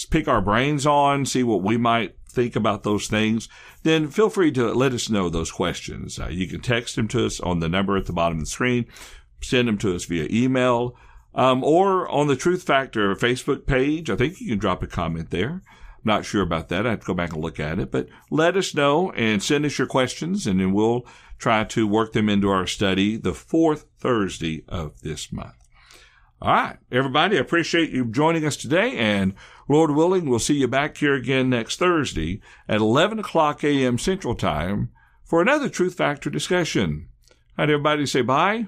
pick 0.10 0.28
our 0.28 0.42
brains 0.42 0.86
on, 0.86 1.26
see 1.26 1.44
what 1.44 1.62
we 1.62 1.78
might 1.78 2.16
think 2.28 2.56
about 2.56 2.84
those 2.84 3.08
things, 3.08 3.48
then 3.84 4.10
feel 4.10 4.30
free 4.30 4.52
to 4.52 4.74
let 4.74 4.94
us 4.94 5.10
know 5.10 5.30
those 5.30 5.52
questions. 5.52 6.20
Uh, 6.20 6.28
you 6.28 6.48
can 6.48 6.62
text 6.62 6.96
them 6.96 7.08
to 7.10 7.26
us 7.26 7.40
on 7.40 7.60
the 7.60 7.70
number 7.70 7.96
at 7.96 8.08
the 8.08 8.14
bottom 8.14 8.40
of 8.40 8.46
the 8.46 8.50
screen, 8.50 8.86
send 9.42 9.68
them 9.68 9.78
to 9.78 9.96
us 9.96 10.06
via 10.06 10.28
email, 10.32 10.96
um, 11.36 11.64
or 11.64 12.10
on 12.10 12.28
the 12.28 12.36
Truth 12.36 12.64
Factor 12.64 13.16
Facebook 13.16 13.66
page. 13.66 14.10
I 14.10 14.16
think 14.16 14.42
you 14.42 14.50
can 14.50 14.60
drop 14.60 14.82
a 14.82 14.88
comment 14.88 15.30
there. 15.30 15.62
I'm 16.06 16.10
not 16.10 16.26
sure 16.26 16.42
about 16.42 16.70
that. 16.70 16.86
I 16.86 16.92
have 16.92 17.02
to 17.02 17.06
go 17.06 17.14
back 17.14 17.34
and 17.34 17.42
look 17.42 17.60
at 17.60 17.80
it, 17.80 17.92
but 17.92 18.10
let 18.30 18.58
us 18.58 18.76
know 18.76 19.12
and 19.12 19.42
send 19.42 19.66
us 19.66 19.78
your 19.78 19.88
questions 19.88 20.48
and 20.48 20.60
then 20.60 20.74
we'll 20.74 21.06
try 21.44 21.66
to 21.66 21.86
work 21.86 22.14
them 22.14 22.30
into 22.30 22.50
our 22.50 22.66
study 22.66 23.18
the 23.18 23.34
fourth 23.34 23.86
Thursday 24.00 24.64
of 24.70 25.02
this 25.02 25.30
month. 25.30 25.56
All 26.42 26.54
right, 26.54 26.78
everybody, 26.90 27.36
I 27.36 27.42
appreciate 27.42 27.90
you 27.90 28.06
joining 28.06 28.46
us 28.46 28.56
today, 28.56 28.96
and 28.96 29.34
Lord 29.68 29.92
willing, 29.92 30.30
we'll 30.30 30.40
see 30.40 30.54
you 30.54 30.70
back 30.70 30.96
here 30.96 31.14
again 31.14 31.50
next 31.50 31.80
Thursday 31.80 32.40
at 32.70 32.80
11 32.80 33.20
o'clock 33.20 33.62
a.m. 33.62 33.98
Central 33.98 34.36
Time 34.36 34.92
for 35.22 35.42
another 35.42 35.68
Truth 35.68 35.96
Factor 35.96 36.30
discussion. 36.30 37.10
All 37.30 37.66
right, 37.66 37.70
everybody 37.70 38.06
say 38.06 38.22
bye. 38.22 38.68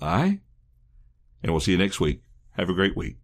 Bye. 0.00 0.40
And 1.40 1.52
we'll 1.52 1.60
see 1.60 1.72
you 1.72 1.78
next 1.78 2.00
week. 2.00 2.22
Have 2.56 2.68
a 2.68 2.74
great 2.74 2.96
week. 2.96 3.18